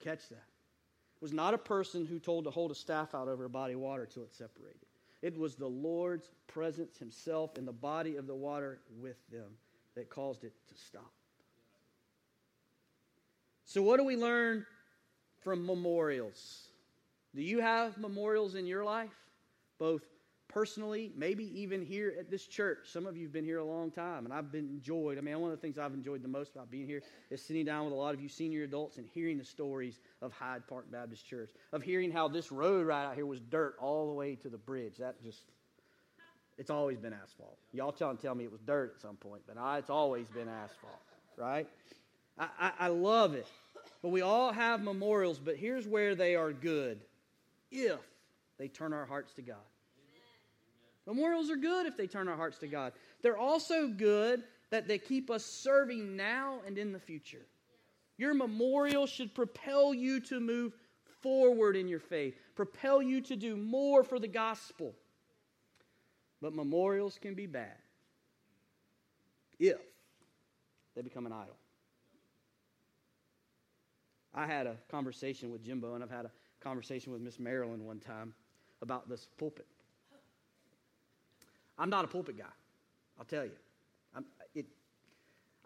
Catch 0.00 0.28
that. 0.28 0.36
It 1.16 1.22
was 1.22 1.32
not 1.32 1.54
a 1.54 1.58
person 1.58 2.06
who 2.06 2.18
told 2.18 2.44
to 2.44 2.50
hold 2.50 2.70
a 2.70 2.74
staff 2.74 3.14
out 3.14 3.28
over 3.28 3.44
a 3.44 3.50
body 3.50 3.74
of 3.74 3.80
water 3.80 4.06
till 4.06 4.24
it 4.24 4.34
separated. 4.34 4.80
It 5.22 5.38
was 5.38 5.54
the 5.54 5.68
Lord's 5.68 6.30
presence 6.48 6.98
himself 6.98 7.56
in 7.56 7.64
the 7.64 7.72
body 7.72 8.16
of 8.16 8.26
the 8.26 8.34
water 8.34 8.80
with 9.00 9.16
them 9.30 9.56
that 9.94 10.10
caused 10.10 10.42
it 10.44 10.52
to 10.68 10.74
stop. 10.74 11.12
So, 13.64 13.82
what 13.82 13.98
do 13.98 14.04
we 14.04 14.16
learn 14.16 14.66
from 15.40 15.64
memorials? 15.64 16.68
Do 17.34 17.42
you 17.42 17.60
have 17.60 17.96
memorials 17.96 18.56
in 18.56 18.66
your 18.66 18.84
life? 18.84 19.14
Both 19.78 20.02
personally, 20.52 21.12
maybe 21.16 21.44
even 21.58 21.84
here 21.84 22.14
at 22.18 22.30
this 22.30 22.46
church. 22.46 22.88
Some 22.92 23.06
of 23.06 23.16
you 23.16 23.24
have 23.24 23.32
been 23.32 23.44
here 23.44 23.58
a 23.58 23.64
long 23.64 23.90
time, 23.90 24.24
and 24.24 24.34
I've 24.34 24.52
been 24.52 24.68
enjoyed. 24.68 25.16
I 25.16 25.20
mean, 25.20 25.38
one 25.40 25.50
of 25.50 25.56
the 25.56 25.62
things 25.62 25.78
I've 25.78 25.94
enjoyed 25.94 26.22
the 26.22 26.28
most 26.28 26.52
about 26.54 26.70
being 26.70 26.86
here 26.86 27.02
is 27.30 27.42
sitting 27.42 27.64
down 27.64 27.84
with 27.86 27.94
a 27.94 27.96
lot 27.96 28.14
of 28.14 28.20
you 28.20 28.28
senior 28.28 28.64
adults 28.64 28.98
and 28.98 29.06
hearing 29.06 29.38
the 29.38 29.44
stories 29.44 30.00
of 30.20 30.32
Hyde 30.32 30.66
Park 30.68 30.90
Baptist 30.90 31.26
Church, 31.26 31.50
of 31.72 31.82
hearing 31.82 32.10
how 32.10 32.28
this 32.28 32.52
road 32.52 32.86
right 32.86 33.06
out 33.06 33.14
here 33.14 33.26
was 33.26 33.40
dirt 33.40 33.76
all 33.80 34.08
the 34.08 34.12
way 34.12 34.34
to 34.36 34.48
the 34.48 34.58
bridge. 34.58 34.98
That 34.98 35.22
just, 35.22 35.44
it's 36.58 36.70
always 36.70 36.98
been 36.98 37.14
asphalt. 37.14 37.56
Y'all 37.72 37.92
tell, 37.92 38.14
tell 38.14 38.34
me 38.34 38.44
it 38.44 38.52
was 38.52 38.60
dirt 38.60 38.94
at 38.96 39.00
some 39.00 39.16
point, 39.16 39.42
but 39.46 39.56
I, 39.56 39.78
it's 39.78 39.90
always 39.90 40.28
been 40.28 40.48
asphalt, 40.48 41.00
right? 41.36 41.66
I, 42.38 42.48
I, 42.60 42.72
I 42.80 42.88
love 42.88 43.34
it. 43.34 43.46
But 44.02 44.10
we 44.10 44.20
all 44.20 44.52
have 44.52 44.82
memorials, 44.82 45.38
but 45.38 45.56
here's 45.56 45.86
where 45.86 46.14
they 46.14 46.34
are 46.34 46.52
good 46.52 47.00
if 47.70 48.00
they 48.58 48.68
turn 48.68 48.92
our 48.92 49.06
hearts 49.06 49.32
to 49.34 49.42
God. 49.42 49.56
Memorials 51.06 51.50
are 51.50 51.56
good 51.56 51.86
if 51.86 51.96
they 51.96 52.06
turn 52.06 52.28
our 52.28 52.36
hearts 52.36 52.58
to 52.58 52.68
God. 52.68 52.92
They're 53.22 53.38
also 53.38 53.88
good 53.88 54.44
that 54.70 54.86
they 54.86 54.98
keep 54.98 55.30
us 55.30 55.44
serving 55.44 56.16
now 56.16 56.60
and 56.66 56.78
in 56.78 56.92
the 56.92 57.00
future. 57.00 57.46
Your 58.18 58.34
memorial 58.34 59.06
should 59.06 59.34
propel 59.34 59.92
you 59.92 60.20
to 60.20 60.38
move 60.38 60.72
forward 61.20 61.76
in 61.76 61.88
your 61.88 62.00
faith, 62.00 62.36
propel 62.54 63.02
you 63.02 63.20
to 63.22 63.36
do 63.36 63.56
more 63.56 64.04
for 64.04 64.18
the 64.18 64.28
gospel. 64.28 64.94
But 66.40 66.54
memorials 66.54 67.18
can 67.20 67.34
be 67.34 67.46
bad 67.46 67.76
if 69.58 69.78
they 70.94 71.02
become 71.02 71.26
an 71.26 71.32
idol. 71.32 71.56
I 74.34 74.46
had 74.46 74.66
a 74.66 74.76
conversation 74.90 75.50
with 75.50 75.64
Jimbo, 75.64 75.94
and 75.94 76.02
I've 76.02 76.10
had 76.10 76.24
a 76.24 76.30
conversation 76.60 77.12
with 77.12 77.20
Miss 77.20 77.38
Marilyn 77.38 77.84
one 77.84 78.00
time 78.00 78.34
about 78.80 79.08
this 79.08 79.28
pulpit. 79.38 79.66
I'm 81.78 81.90
not 81.90 82.04
a 82.04 82.08
pulpit 82.08 82.38
guy, 82.38 82.44
I'll 83.18 83.24
tell 83.24 83.44
you. 83.44 83.52
I'm, 84.14 84.24
it, 84.54 84.66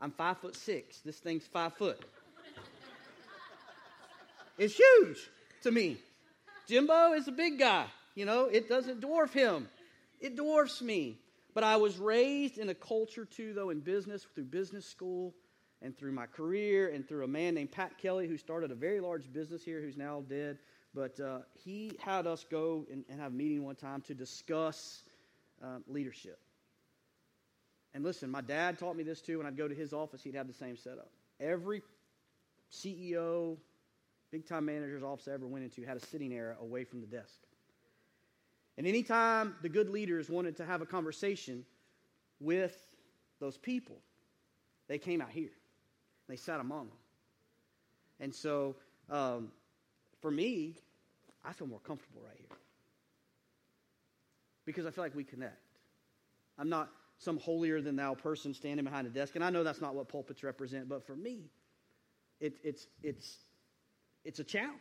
I'm 0.00 0.10
five 0.10 0.38
foot 0.38 0.56
six. 0.56 1.00
This 1.00 1.18
thing's 1.18 1.46
five 1.46 1.74
foot. 1.74 2.00
it's 4.58 4.74
huge 4.76 5.18
to 5.62 5.70
me. 5.70 5.96
Jimbo 6.68 7.12
is 7.12 7.28
a 7.28 7.32
big 7.32 7.58
guy. 7.58 7.86
You 8.14 8.24
know, 8.24 8.44
it 8.46 8.68
doesn't 8.68 9.00
dwarf 9.00 9.32
him, 9.32 9.68
it 10.20 10.36
dwarfs 10.36 10.80
me. 10.80 11.18
But 11.56 11.64
I 11.64 11.76
was 11.76 11.96
raised 11.96 12.58
in 12.58 12.68
a 12.68 12.74
culture, 12.74 13.24
too, 13.24 13.54
though, 13.54 13.70
in 13.70 13.80
business, 13.80 14.26
through 14.34 14.44
business 14.44 14.84
school 14.84 15.32
and 15.80 15.96
through 15.96 16.12
my 16.12 16.26
career 16.26 16.90
and 16.90 17.08
through 17.08 17.24
a 17.24 17.28
man 17.28 17.54
named 17.54 17.72
Pat 17.72 17.96
Kelly 17.96 18.28
who 18.28 18.36
started 18.36 18.70
a 18.70 18.74
very 18.74 19.00
large 19.00 19.32
business 19.32 19.64
here 19.64 19.80
who's 19.80 19.96
now 19.96 20.22
dead. 20.28 20.58
But 20.94 21.18
uh, 21.18 21.38
he 21.64 21.92
had 21.98 22.26
us 22.26 22.44
go 22.50 22.84
and, 22.92 23.04
and, 23.08 23.20
have 23.20 23.32
a 23.32 23.34
meeting 23.34 23.64
one 23.64 23.74
time 23.74 24.02
to 24.02 24.14
discuss 24.14 25.02
uh, 25.62 25.78
leadership. 25.86 26.38
And 27.94 28.04
listen, 28.04 28.30
my 28.30 28.42
dad 28.42 28.78
taught 28.78 28.96
me 28.96 29.02
this 29.02 29.20
too. 29.20 29.38
When 29.38 29.46
I'd 29.46 29.56
go 29.56 29.68
to 29.68 29.74
his 29.74 29.92
office, 29.92 30.22
he'd 30.22 30.34
have 30.34 30.46
the 30.46 30.52
same 30.52 30.76
setup. 30.76 31.08
Every 31.40 31.82
CEO, 32.70 33.56
big 34.30 34.46
time 34.46 34.66
manager's 34.66 35.02
office 35.02 35.28
I 35.28 35.32
ever 35.32 35.46
went 35.46 35.64
into 35.64 35.82
had 35.82 35.96
a 35.96 36.06
sitting 36.06 36.32
area 36.32 36.56
away 36.60 36.84
from 36.84 37.00
the 37.00 37.06
desk. 37.06 37.40
And 38.76 38.86
anytime 38.86 39.54
the 39.62 39.68
good 39.68 39.88
leaders 39.88 40.28
wanted 40.28 40.56
to 40.58 40.66
have 40.66 40.82
a 40.82 40.86
conversation 40.86 41.64
with 42.40 42.76
those 43.40 43.56
people, 43.56 43.96
they 44.88 44.98
came 44.98 45.20
out 45.20 45.30
here. 45.30 45.52
They 46.28 46.36
sat 46.36 46.60
among 46.60 46.88
them. 46.88 46.96
And 48.20 48.34
so, 48.34 48.76
um, 49.10 49.50
for 50.20 50.30
me, 50.30 50.74
I 51.44 51.52
feel 51.52 51.66
more 51.66 51.80
comfortable 51.80 52.20
right 52.22 52.36
here. 52.36 52.58
Because 54.66 54.84
I 54.84 54.90
feel 54.90 55.02
like 55.02 55.14
we 55.14 55.24
connect. 55.24 55.62
I'm 56.58 56.68
not 56.68 56.90
some 57.18 57.38
holier 57.38 57.80
than 57.80 57.96
thou 57.96 58.14
person 58.14 58.52
standing 58.52 58.84
behind 58.84 59.06
a 59.06 59.10
desk. 59.10 59.36
And 59.36 59.44
I 59.44 59.48
know 59.48 59.64
that's 59.64 59.80
not 59.80 59.94
what 59.94 60.08
pulpits 60.08 60.42
represent, 60.42 60.88
but 60.88 61.06
for 61.06 61.16
me, 61.16 61.50
it, 62.40 62.56
it's, 62.62 62.86
it's, 63.02 63.38
it's 64.24 64.38
a 64.38 64.44
challenge. 64.44 64.80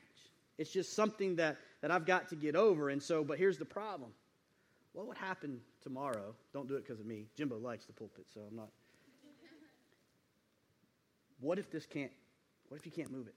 It's 0.57 0.71
just 0.71 0.93
something 0.95 1.37
that, 1.37 1.57
that 1.81 1.91
I've 1.91 2.05
got 2.05 2.29
to 2.29 2.35
get 2.35 2.55
over. 2.55 2.89
And 2.89 3.01
so, 3.01 3.23
but 3.23 3.37
here's 3.37 3.57
the 3.57 3.65
problem. 3.65 4.11
What 4.93 5.07
would 5.07 5.17
happen 5.17 5.59
tomorrow? 5.81 6.33
Don't 6.53 6.67
do 6.67 6.75
it 6.75 6.85
because 6.85 6.99
of 6.99 7.05
me. 7.05 7.27
Jimbo 7.37 7.57
likes 7.57 7.85
the 7.85 7.93
pulpit, 7.93 8.25
so 8.33 8.41
I'm 8.49 8.55
not. 8.55 8.69
What 11.39 11.59
if 11.59 11.69
this 11.69 11.85
can't, 11.85 12.11
what 12.69 12.77
if 12.79 12.85
you 12.85 12.91
can't 12.91 13.11
move 13.11 13.27
it? 13.27 13.35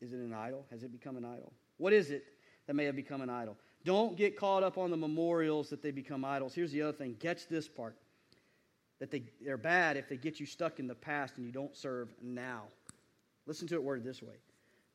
Is 0.00 0.12
it 0.12 0.18
an 0.18 0.32
idol? 0.32 0.64
Has 0.70 0.82
it 0.82 0.92
become 0.92 1.16
an 1.16 1.24
idol? 1.24 1.52
What 1.78 1.92
is 1.92 2.10
it 2.10 2.24
that 2.66 2.74
may 2.74 2.84
have 2.84 2.96
become 2.96 3.20
an 3.20 3.30
idol? 3.30 3.56
Don't 3.84 4.16
get 4.16 4.36
caught 4.36 4.62
up 4.62 4.78
on 4.78 4.90
the 4.90 4.96
memorials 4.96 5.68
that 5.70 5.82
they 5.82 5.90
become 5.90 6.24
idols. 6.24 6.54
Here's 6.54 6.72
the 6.72 6.82
other 6.82 6.96
thing 6.96 7.16
catch 7.18 7.48
this 7.48 7.68
part 7.68 7.96
that 9.00 9.10
they, 9.10 9.24
they're 9.40 9.56
bad 9.56 9.96
if 9.96 10.08
they 10.08 10.16
get 10.16 10.38
you 10.38 10.46
stuck 10.46 10.78
in 10.78 10.86
the 10.86 10.94
past 10.94 11.36
and 11.36 11.44
you 11.44 11.52
don't 11.52 11.74
serve 11.74 12.14
now. 12.22 12.62
Listen 13.46 13.66
to 13.68 13.74
it 13.74 13.82
worded 13.82 14.04
this 14.04 14.22
way 14.22 14.36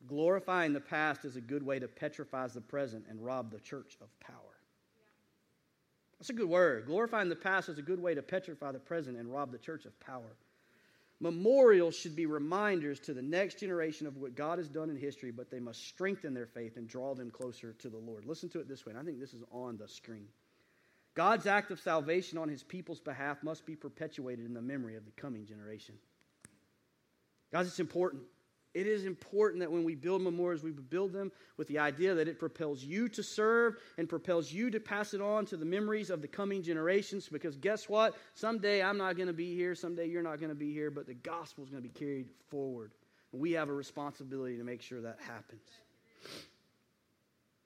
Glorifying 0.06 0.72
the 0.72 0.80
past 0.80 1.24
is 1.24 1.36
a 1.36 1.40
good 1.40 1.64
way 1.64 1.78
to 1.78 1.88
petrify 1.88 2.46
the 2.46 2.60
present 2.60 3.04
and 3.10 3.24
rob 3.24 3.50
the 3.50 3.58
church 3.58 3.96
of 4.00 4.08
power. 4.20 4.36
That's 6.18 6.30
a 6.30 6.34
good 6.34 6.48
word. 6.48 6.86
Glorifying 6.86 7.28
the 7.28 7.36
past 7.36 7.68
is 7.68 7.78
a 7.78 7.82
good 7.82 8.00
way 8.00 8.14
to 8.14 8.22
petrify 8.22 8.72
the 8.72 8.78
present 8.78 9.16
and 9.16 9.32
rob 9.32 9.52
the 9.52 9.58
church 9.58 9.84
of 9.84 9.98
power. 10.00 10.36
Memorials 11.20 11.96
should 11.96 12.14
be 12.14 12.26
reminders 12.26 13.00
to 13.00 13.12
the 13.12 13.22
next 13.22 13.58
generation 13.58 14.06
of 14.06 14.16
what 14.16 14.36
God 14.36 14.58
has 14.58 14.68
done 14.68 14.88
in 14.88 14.96
history, 14.96 15.32
but 15.32 15.50
they 15.50 15.58
must 15.58 15.84
strengthen 15.84 16.32
their 16.32 16.46
faith 16.46 16.76
and 16.76 16.86
draw 16.86 17.14
them 17.14 17.30
closer 17.30 17.72
to 17.80 17.88
the 17.88 17.96
Lord. 17.96 18.24
Listen 18.24 18.48
to 18.50 18.60
it 18.60 18.68
this 18.68 18.86
way, 18.86 18.90
and 18.90 19.00
I 19.00 19.04
think 19.04 19.18
this 19.18 19.34
is 19.34 19.42
on 19.50 19.76
the 19.78 19.88
screen. 19.88 20.28
God's 21.14 21.48
act 21.48 21.72
of 21.72 21.80
salvation 21.80 22.38
on 22.38 22.48
his 22.48 22.62
people's 22.62 23.00
behalf 23.00 23.42
must 23.42 23.66
be 23.66 23.74
perpetuated 23.74 24.46
in 24.46 24.54
the 24.54 24.62
memory 24.62 24.94
of 24.94 25.04
the 25.04 25.10
coming 25.20 25.44
generation. 25.44 25.96
Guys, 27.52 27.66
it's 27.66 27.80
important. 27.80 28.22
It 28.74 28.86
is 28.86 29.04
important 29.04 29.60
that 29.60 29.72
when 29.72 29.82
we 29.82 29.94
build 29.94 30.22
memorials, 30.22 30.62
we 30.62 30.72
build 30.72 31.12
them 31.12 31.32
with 31.56 31.68
the 31.68 31.78
idea 31.78 32.14
that 32.14 32.28
it 32.28 32.38
propels 32.38 32.84
you 32.84 33.08
to 33.08 33.22
serve 33.22 33.76
and 33.96 34.08
propels 34.08 34.52
you 34.52 34.70
to 34.70 34.78
pass 34.78 35.14
it 35.14 35.20
on 35.20 35.46
to 35.46 35.56
the 35.56 35.64
memories 35.64 36.10
of 36.10 36.20
the 36.20 36.28
coming 36.28 36.62
generations. 36.62 37.28
Because 37.28 37.56
guess 37.56 37.88
what? 37.88 38.14
Someday 38.34 38.82
I'm 38.82 38.98
not 38.98 39.16
going 39.16 39.26
to 39.26 39.32
be 39.32 39.54
here, 39.54 39.74
someday 39.74 40.06
you're 40.06 40.22
not 40.22 40.38
going 40.38 40.50
to 40.50 40.54
be 40.54 40.72
here, 40.72 40.90
but 40.90 41.06
the 41.06 41.14
gospel 41.14 41.64
is 41.64 41.70
going 41.70 41.82
to 41.82 41.88
be 41.88 41.98
carried 41.98 42.28
forward. 42.50 42.92
And 43.32 43.40
we 43.40 43.52
have 43.52 43.68
a 43.68 43.74
responsibility 43.74 44.58
to 44.58 44.64
make 44.64 44.82
sure 44.82 45.00
that 45.00 45.18
happens. 45.26 45.68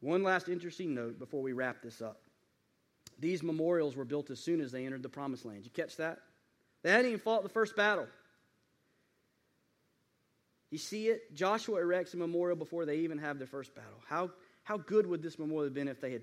One 0.00 0.22
last 0.22 0.48
interesting 0.48 0.94
note 0.94 1.18
before 1.18 1.42
we 1.42 1.52
wrap 1.52 1.82
this 1.82 2.00
up. 2.00 2.20
These 3.18 3.42
memorials 3.42 3.96
were 3.96 4.04
built 4.04 4.30
as 4.30 4.40
soon 4.40 4.60
as 4.60 4.72
they 4.72 4.84
entered 4.84 5.02
the 5.02 5.08
promised 5.08 5.44
land. 5.44 5.64
You 5.64 5.70
catch 5.70 5.96
that? 5.96 6.18
They 6.82 6.90
hadn't 6.90 7.06
even 7.06 7.20
fought 7.20 7.42
the 7.42 7.48
first 7.48 7.76
battle. 7.76 8.06
You 10.72 10.78
see 10.78 11.08
it? 11.08 11.34
Joshua 11.34 11.80
erects 11.80 12.14
a 12.14 12.16
memorial 12.16 12.56
before 12.56 12.86
they 12.86 12.96
even 12.96 13.18
have 13.18 13.36
their 13.36 13.46
first 13.46 13.74
battle. 13.74 14.00
How, 14.08 14.30
how 14.64 14.78
good 14.78 15.06
would 15.06 15.22
this 15.22 15.38
memorial 15.38 15.64
have 15.64 15.74
been 15.74 15.86
if 15.86 16.00
they 16.00 16.12
had 16.12 16.22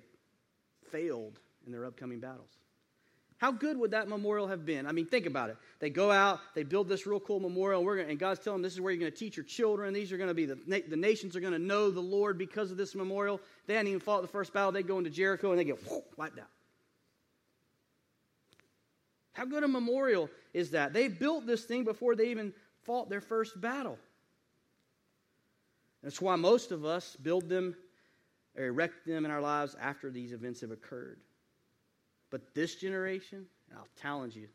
failed 0.92 1.40
in 1.68 1.72
their 1.72 1.86
upcoming 1.86 2.20
battles? 2.20 2.50
How 3.38 3.52
good 3.52 3.78
would 3.78 3.92
that 3.92 4.10
memorial 4.10 4.48
have 4.48 4.66
been? 4.66 4.88
I 4.88 4.92
mean, 4.92 5.06
think 5.06 5.28
about 5.28 5.52
it. 5.52 5.58
They 5.80 5.92
go 5.92 6.12
out, 6.12 6.40
they 6.56 6.64
build 6.64 6.90
this 6.90 7.06
real 7.06 7.20
cool 7.20 7.40
memorial, 7.40 7.80
and, 7.80 7.88
gonna, 7.88 8.10
and 8.10 8.20
God's 8.20 8.40
telling 8.40 8.58
them 8.58 8.64
this 8.64 8.74
is 8.74 8.82
where 8.82 8.92
you're 8.92 9.00
going 9.00 9.12
to 9.12 9.18
teach 9.18 9.38
your 9.38 9.46
children. 9.46 9.94
These 9.94 10.12
are 10.12 10.18
going 10.18 10.30
to 10.30 10.34
be 10.34 10.46
the, 10.46 10.58
the 10.90 10.98
nations 10.98 11.36
are 11.36 11.40
going 11.40 11.54
to 11.54 11.60
know 11.60 11.92
the 11.92 12.02
Lord 12.02 12.40
because 12.40 12.72
of 12.72 12.76
this 12.76 12.96
memorial. 12.96 13.40
They 13.68 13.76
hadn't 13.76 13.90
even 13.90 14.00
fought 14.00 14.24
the 14.24 14.28
first 14.28 14.52
battle. 14.52 14.72
They 14.72 14.82
go 14.82 14.98
into 14.98 15.12
Jericho 15.12 15.52
and 15.52 15.60
they 15.60 15.64
get 15.64 15.88
whoop, 15.90 16.06
wiped 16.18 16.40
out. 16.40 16.50
How 19.34 19.46
good 19.46 19.64
a 19.64 19.68
memorial 19.68 20.28
is 20.54 20.72
that? 20.72 20.92
They 20.92 21.08
built 21.08 21.46
this 21.46 21.66
thing 21.66 21.84
before 21.84 22.16
they 22.16 22.32
even 22.32 22.52
fought 22.82 23.10
their 23.10 23.22
first 23.22 23.62
battle. 23.62 24.00
That's 26.04 26.22
why 26.22 26.36
most 26.36 26.72
of 26.72 26.86
us 26.86 27.16
build 27.22 27.50
them 27.50 27.76
or 28.58 28.66
erect 28.66 29.06
them 29.06 29.26
in 29.26 29.32
our 29.32 29.42
lives 29.42 29.76
after 29.80 30.10
these 30.10 30.32
events 30.32 30.62
have 30.62 30.72
occurred. 30.72 31.20
But 32.30 32.54
this 32.54 32.76
generation, 32.76 33.46
and 33.70 33.80
I'll 33.80 33.88
challenge 34.02 34.36
you, 34.36 34.48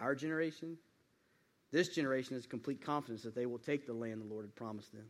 our 0.00 0.14
generation, 0.14 0.76
this 1.70 1.88
generation 1.88 2.36
has 2.36 2.46
complete 2.46 2.80
confidence 2.80 3.22
that 3.22 3.34
they 3.34 3.46
will 3.46 3.58
take 3.58 3.86
the 3.86 3.92
land 3.92 4.22
the 4.22 4.32
Lord 4.32 4.44
had 4.44 4.54
promised 4.54 4.92
them. 4.92 5.06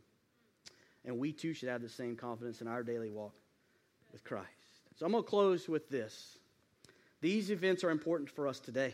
And 1.05 1.17
we 1.17 1.31
too 1.31 1.53
should 1.53 1.69
have 1.69 1.81
the 1.81 1.89
same 1.89 2.15
confidence 2.15 2.61
in 2.61 2.67
our 2.67 2.83
daily 2.83 3.09
walk 3.09 3.33
with 4.11 4.23
Christ. 4.23 4.47
So 4.95 5.05
I'm 5.05 5.11
going 5.11 5.23
to 5.23 5.29
close 5.29 5.69
with 5.69 5.89
this. 5.89 6.37
These 7.21 7.51
events 7.51 7.83
are 7.83 7.89
important 7.89 8.29
for 8.29 8.47
us 8.47 8.59
today. 8.59 8.93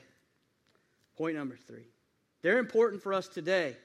Point 1.18 1.36
number 1.36 1.58
three. 1.68 1.88
They're 2.42 2.60
important 2.60 3.02
for 3.02 3.14
us 3.14 3.28
today. 3.28 3.76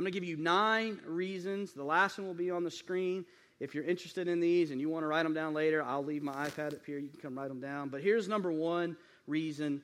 I'm 0.00 0.04
going 0.04 0.14
to 0.14 0.18
give 0.18 0.26
you 0.26 0.38
nine 0.38 0.98
reasons. 1.04 1.74
The 1.74 1.84
last 1.84 2.16
one 2.16 2.26
will 2.26 2.32
be 2.32 2.50
on 2.50 2.64
the 2.64 2.70
screen. 2.70 3.22
If 3.60 3.74
you're 3.74 3.84
interested 3.84 4.28
in 4.28 4.40
these 4.40 4.70
and 4.70 4.80
you 4.80 4.88
want 4.88 5.02
to 5.02 5.06
write 5.06 5.24
them 5.24 5.34
down 5.34 5.52
later, 5.52 5.82
I'll 5.82 6.02
leave 6.02 6.22
my 6.22 6.32
iPad 6.32 6.72
up 6.72 6.86
here. 6.86 6.98
You 6.98 7.10
can 7.10 7.20
come 7.20 7.36
write 7.36 7.48
them 7.48 7.60
down. 7.60 7.90
But 7.90 8.00
here's 8.00 8.26
number 8.26 8.50
one 8.50 8.96
reason 9.26 9.82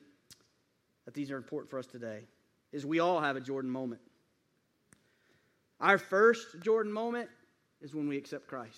that 1.05 1.13
these 1.13 1.29
are 1.29 1.37
important 1.37 1.69
for 1.69 1.77
us 1.77 1.85
today 1.85 2.21
is 2.71 2.83
we 2.83 2.97
all 2.97 3.21
have 3.21 3.35
a 3.35 3.39
Jordan 3.39 3.69
moment. 3.69 4.01
Our 5.79 5.99
first 5.99 6.47
Jordan 6.63 6.91
moment 6.91 7.29
is 7.79 7.93
when 7.93 8.07
we 8.07 8.17
accept 8.17 8.47
Christ. 8.47 8.75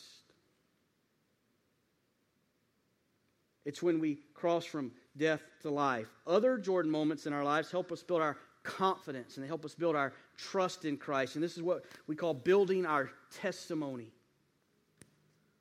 It's 3.64 3.82
when 3.82 4.02
we 4.02 4.18
cross 4.34 4.66
from 4.66 4.92
death 5.16 5.44
to 5.62 5.70
life. 5.70 6.10
Other 6.28 6.58
Jordan 6.58 6.92
moments 6.92 7.28
in 7.28 7.32
our 7.32 7.46
lives 7.46 7.72
help 7.72 7.94
us 7.94 8.04
build 8.04 8.22
our 8.22 8.36
confidence 8.64 9.38
and 9.38 9.44
they 9.46 9.48
help 9.48 9.64
us 9.64 9.74
build 9.74 9.96
our 9.96 10.12
trust 10.40 10.86
in 10.86 10.98
Christ. 10.98 11.36
And 11.36 11.44
this 11.44 11.56
is 11.56 11.64
what 11.64 11.84
we 12.08 12.16
call 12.16 12.34
building 12.34 12.86
our 12.86 13.10
testimony. 13.42 14.08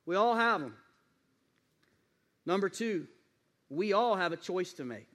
We 0.05 0.15
all 0.15 0.35
have 0.35 0.61
them. 0.61 0.75
Number 2.45 2.69
two, 2.69 3.07
we 3.69 3.93
all 3.93 4.15
have 4.15 4.31
a 4.31 4.37
choice 4.37 4.73
to 4.73 4.85
make. 4.85 5.07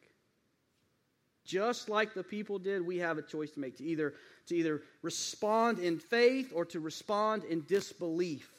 Just 1.45 1.89
like 1.89 2.15
the 2.15 2.23
people 2.23 2.59
did, 2.59 2.87
we 2.87 2.99
have 2.99 3.19
a 3.19 3.23
choice 3.23 3.51
to 3.53 3.61
make 3.61 3.77
to 3.79 3.85
either, 3.85 4.15
to 4.47 4.57
either 4.57 4.83
respond 5.03 5.79
in 5.79 5.99
faith 5.99 6.53
or 6.55 6.65
to 6.67 6.81
respond 6.81 7.45
in 7.45 7.65
disbelief. 7.67 8.51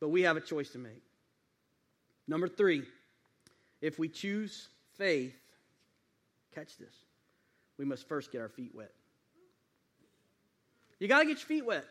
But 0.00 0.08
we 0.08 0.22
have 0.22 0.36
a 0.36 0.40
choice 0.40 0.70
to 0.70 0.78
make. 0.78 1.02
Number 2.26 2.48
three, 2.48 2.82
if 3.80 3.98
we 3.98 4.08
choose 4.08 4.68
faith, 4.96 5.36
catch 6.54 6.76
this, 6.78 6.94
we 7.78 7.84
must 7.84 8.08
first 8.08 8.32
get 8.32 8.40
our 8.40 8.48
feet 8.48 8.74
wet. 8.74 8.92
You 11.00 11.08
got 11.08 11.20
to 11.20 11.24
get 11.24 11.38
your 11.38 11.46
feet 11.46 11.66
wet. 11.66 11.84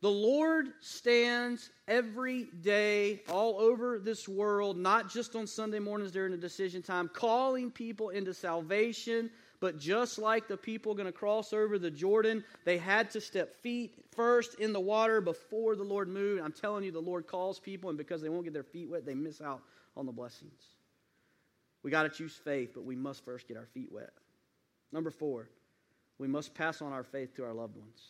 The 0.00 0.10
Lord 0.10 0.68
stands 0.80 1.70
every 1.88 2.44
day 2.60 3.22
all 3.28 3.58
over 3.58 3.98
this 3.98 4.28
world, 4.28 4.76
not 4.76 5.10
just 5.10 5.34
on 5.36 5.46
Sunday 5.46 5.78
mornings 5.78 6.12
during 6.12 6.32
the 6.32 6.38
decision 6.38 6.82
time, 6.82 7.08
calling 7.12 7.70
people 7.70 8.10
into 8.10 8.34
salvation. 8.34 9.30
But 9.58 9.78
just 9.78 10.18
like 10.18 10.48
the 10.48 10.56
people 10.56 10.94
going 10.94 11.06
to 11.06 11.12
cross 11.12 11.54
over 11.54 11.78
the 11.78 11.90
Jordan, 11.90 12.44
they 12.64 12.76
had 12.76 13.10
to 13.12 13.20
step 13.22 13.54
feet 13.54 13.94
first 14.14 14.60
in 14.60 14.74
the 14.74 14.80
water 14.80 15.22
before 15.22 15.76
the 15.76 15.82
Lord 15.82 16.08
moved. 16.08 16.42
I'm 16.42 16.52
telling 16.52 16.84
you, 16.84 16.92
the 16.92 17.00
Lord 17.00 17.26
calls 17.26 17.58
people, 17.58 17.88
and 17.88 17.96
because 17.96 18.20
they 18.20 18.28
won't 18.28 18.44
get 18.44 18.52
their 18.52 18.62
feet 18.62 18.90
wet, 18.90 19.06
they 19.06 19.14
miss 19.14 19.40
out 19.40 19.62
on 19.96 20.04
the 20.04 20.12
blessings. 20.12 20.62
We 21.82 21.90
got 21.90 22.02
to 22.02 22.10
choose 22.10 22.34
faith, 22.34 22.72
but 22.74 22.84
we 22.84 22.96
must 22.96 23.24
first 23.24 23.48
get 23.48 23.56
our 23.56 23.66
feet 23.66 23.90
wet. 23.90 24.10
Number 24.92 25.10
four, 25.10 25.48
we 26.18 26.28
must 26.28 26.54
pass 26.54 26.80
on 26.82 26.92
our 26.92 27.04
faith 27.04 27.34
to 27.36 27.44
our 27.44 27.52
loved 27.52 27.76
ones. 27.76 28.00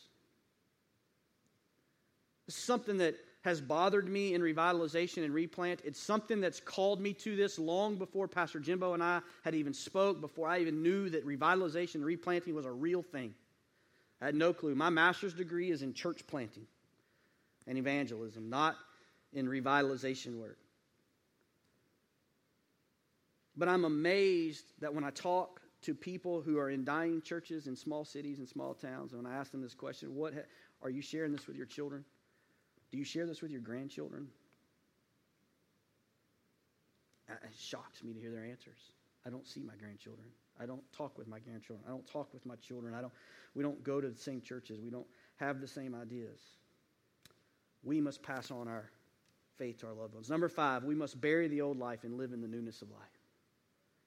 Is 2.47 2.55
something 2.55 2.97
that 2.99 3.15
has 3.47 3.61
bothered 3.61 4.09
me 4.09 4.33
in 4.33 4.41
revitalization 4.41 5.23
and 5.23 5.33
replant. 5.33 5.79
It's 5.85 6.01
something 6.01 6.41
that's 6.41 6.59
called 6.59 6.99
me 6.99 7.13
to 7.13 7.35
this 7.35 7.57
long 7.57 7.95
before 7.95 8.27
Pastor 8.27 8.59
Jimbo 8.59 8.93
and 8.93 9.01
I 9.01 9.21
had 9.43 9.55
even 9.55 9.73
spoke, 9.73 10.19
before 10.19 10.49
I 10.49 10.59
even 10.59 10.83
knew 10.83 11.09
that 11.09 11.25
revitalization 11.25 11.95
and 11.95 12.05
replanting 12.05 12.55
was 12.55 12.65
a 12.65 12.71
real 12.71 13.01
thing. 13.01 13.33
I 14.21 14.25
had 14.25 14.35
no 14.35 14.51
clue. 14.51 14.75
My 14.75 14.89
master's 14.89 15.33
degree 15.33 15.71
is 15.71 15.81
in 15.81 15.93
church 15.93 16.27
planting 16.27 16.67
and 17.67 17.77
evangelism, 17.77 18.49
not 18.49 18.75
in 19.31 19.47
revitalization 19.47 20.39
work. 20.39 20.57
But 23.55 23.69
I'm 23.69 23.85
amazed 23.85 24.65
that 24.79 24.93
when 24.93 25.03
I 25.03 25.09
talk 25.11 25.61
to 25.83 25.93
people 25.93 26.41
who 26.41 26.57
are 26.57 26.69
in 26.69 26.83
dying 26.83 27.21
churches 27.21 27.67
in 27.67 27.75
small 27.75 28.03
cities 28.03 28.39
and 28.39 28.47
small 28.47 28.73
towns, 28.73 29.13
and 29.13 29.23
when 29.23 29.31
I 29.31 29.37
ask 29.37 29.51
them 29.51 29.61
this 29.61 29.75
question, 29.75 30.15
what 30.15 30.33
ha- 30.33 30.41
are 30.81 30.89
you 30.89 31.01
sharing 31.01 31.31
this 31.31 31.47
with 31.47 31.55
your 31.55 31.65
children? 31.65 32.03
Do 32.91 32.97
you 32.97 33.03
share 33.03 33.25
this 33.25 33.41
with 33.41 33.51
your 33.51 33.61
grandchildren? 33.61 34.27
It 37.29 37.37
shocks 37.57 38.03
me 38.03 38.13
to 38.13 38.19
hear 38.19 38.31
their 38.31 38.45
answers. 38.45 38.91
I 39.25 39.29
don't 39.29 39.45
see 39.45 39.61
my 39.61 39.75
grandchildren. 39.75 40.27
I 40.59 40.65
don't 40.65 40.81
talk 40.93 41.17
with 41.17 41.27
my 41.27 41.39
grandchildren. 41.39 41.83
I 41.85 41.91
don't 41.91 42.07
talk 42.07 42.33
with 42.33 42.45
my 42.45 42.55
children. 42.55 42.93
I 42.93 43.01
don't, 43.01 43.13
we 43.53 43.63
don't 43.63 43.83
go 43.83 43.99
to 43.99 44.09
the 44.09 44.17
same 44.17 44.41
churches. 44.41 44.79
We 44.81 44.89
don't 44.89 45.05
have 45.35 45.59
the 45.59 45.67
same 45.67 45.93
ideas. 45.93 46.39
We 47.83 47.99
must 48.01 48.23
pass 48.23 48.49
on 48.49 48.67
our 48.67 48.89
faith 49.57 49.79
to 49.79 49.87
our 49.87 49.93
loved 49.93 50.13
ones. 50.13 50.29
Number 50.29 50.49
five, 50.49 50.83
we 50.83 50.95
must 50.95 51.19
bury 51.19 51.47
the 51.47 51.61
old 51.61 51.77
life 51.77 52.03
and 52.03 52.17
live 52.17 52.31
in 52.31 52.41
the 52.41 52.47
newness 52.47 52.81
of 52.81 52.89
life. 52.89 53.01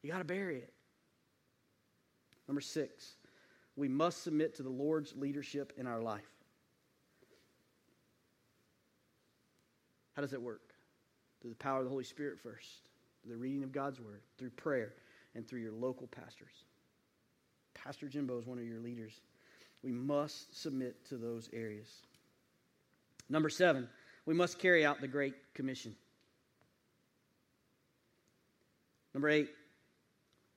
You 0.02 0.10
got 0.10 0.18
to 0.18 0.24
bury 0.24 0.58
it. 0.58 0.72
Number 2.50 2.60
six, 2.60 3.12
we 3.76 3.86
must 3.86 4.24
submit 4.24 4.56
to 4.56 4.64
the 4.64 4.70
Lord's 4.70 5.14
leadership 5.14 5.72
in 5.76 5.86
our 5.86 6.02
life. 6.02 6.26
How 10.16 10.22
does 10.22 10.32
it 10.32 10.42
work? 10.42 10.74
Through 11.40 11.50
the 11.50 11.56
power 11.58 11.78
of 11.78 11.84
the 11.84 11.90
Holy 11.90 12.02
Spirit 12.02 12.40
first, 12.40 12.88
through 13.22 13.34
the 13.34 13.38
reading 13.38 13.62
of 13.62 13.70
God's 13.70 14.00
Word, 14.00 14.22
through 14.36 14.50
prayer, 14.50 14.94
and 15.36 15.46
through 15.46 15.60
your 15.60 15.70
local 15.70 16.08
pastors. 16.08 16.64
Pastor 17.72 18.08
Jimbo 18.08 18.36
is 18.40 18.46
one 18.46 18.58
of 18.58 18.64
your 18.64 18.80
leaders. 18.80 19.20
We 19.84 19.92
must 19.92 20.60
submit 20.60 21.06
to 21.08 21.18
those 21.18 21.48
areas. 21.52 22.02
Number 23.28 23.48
seven, 23.48 23.88
we 24.26 24.34
must 24.34 24.58
carry 24.58 24.84
out 24.84 25.00
the 25.00 25.06
Great 25.06 25.34
Commission. 25.54 25.94
Number 29.14 29.28
eight, 29.28 29.50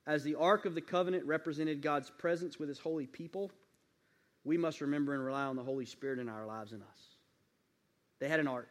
as 0.06 0.22
the 0.22 0.34
Ark 0.34 0.66
of 0.66 0.74
the 0.74 0.80
Covenant 0.80 1.24
represented 1.24 1.82
God's 1.82 2.10
presence 2.10 2.58
with 2.58 2.68
his 2.68 2.78
holy 2.78 3.06
people, 3.06 3.50
we 4.44 4.58
must 4.58 4.80
remember 4.80 5.14
and 5.14 5.24
rely 5.24 5.44
on 5.44 5.56
the 5.56 5.62
Holy 5.62 5.86
Spirit 5.86 6.18
in 6.18 6.28
our 6.28 6.46
lives 6.46 6.72
and 6.72 6.82
us. 6.82 7.00
They 8.20 8.28
had 8.28 8.40
an 8.40 8.48
ark. 8.48 8.68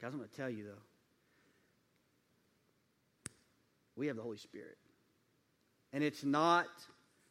Guys, 0.00 0.12
I'm 0.12 0.18
going 0.18 0.28
to 0.28 0.36
tell 0.36 0.50
you, 0.50 0.64
though. 0.64 0.82
We 3.96 4.06
have 4.08 4.16
the 4.16 4.22
Holy 4.22 4.38
Spirit. 4.38 4.78
And 5.92 6.02
it's 6.02 6.24
not 6.24 6.66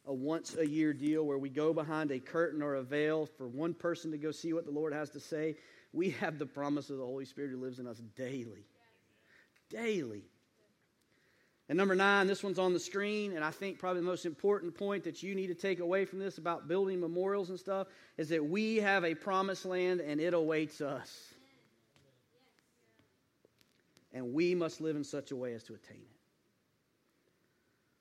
a 0.06 0.14
once 0.14 0.56
a 0.56 0.66
year 0.66 0.92
deal 0.92 1.24
where 1.24 1.38
we 1.38 1.48
go 1.48 1.72
behind 1.72 2.10
a 2.10 2.18
curtain 2.18 2.62
or 2.62 2.76
a 2.76 2.82
veil 2.82 3.26
for 3.26 3.48
one 3.48 3.74
person 3.74 4.10
to 4.12 4.18
go 4.18 4.30
see 4.30 4.52
what 4.52 4.64
the 4.64 4.70
Lord 4.70 4.92
has 4.92 5.10
to 5.10 5.20
say. 5.20 5.56
We 5.92 6.10
have 6.10 6.38
the 6.38 6.46
promise 6.46 6.90
of 6.90 6.98
the 6.98 7.04
Holy 7.04 7.24
Spirit 7.24 7.50
who 7.50 7.60
lives 7.60 7.78
in 7.78 7.86
us 7.86 8.00
daily. 8.16 8.66
Daily. 9.70 10.24
And 11.68 11.78
number 11.78 11.94
nine, 11.94 12.26
this 12.26 12.42
one's 12.42 12.58
on 12.58 12.74
the 12.74 12.78
screen, 12.78 13.32
and 13.32 13.42
I 13.42 13.50
think 13.50 13.78
probably 13.78 14.02
the 14.02 14.06
most 14.06 14.26
important 14.26 14.76
point 14.76 15.04
that 15.04 15.22
you 15.22 15.34
need 15.34 15.46
to 15.46 15.54
take 15.54 15.80
away 15.80 16.04
from 16.04 16.18
this 16.18 16.36
about 16.36 16.68
building 16.68 17.00
memorials 17.00 17.48
and 17.48 17.58
stuff 17.58 17.86
is 18.18 18.28
that 18.28 18.44
we 18.44 18.76
have 18.76 19.02
a 19.04 19.14
promised 19.14 19.64
land 19.64 20.00
and 20.00 20.20
it 20.20 20.34
awaits 20.34 20.82
us. 20.82 21.32
And 24.12 24.34
we 24.34 24.54
must 24.54 24.80
live 24.80 24.94
in 24.94 25.04
such 25.04 25.30
a 25.30 25.36
way 25.36 25.54
as 25.54 25.64
to 25.64 25.74
attain 25.74 25.96
it. 25.96 26.18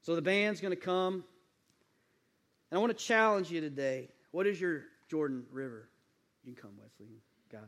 So 0.02 0.16
the 0.16 0.22
band's 0.22 0.60
going 0.60 0.76
to 0.76 0.80
come. 0.80 1.24
And 2.70 2.78
I 2.78 2.78
want 2.78 2.96
to 2.96 3.04
challenge 3.04 3.50
you 3.50 3.62
today. 3.62 4.10
What 4.32 4.46
is 4.46 4.60
your 4.60 4.84
Jordan 5.10 5.46
River? 5.52 5.88
You 6.44 6.54
can 6.54 6.62
come, 6.62 6.72
Wesley, 6.78 7.16
guys. 7.50 7.62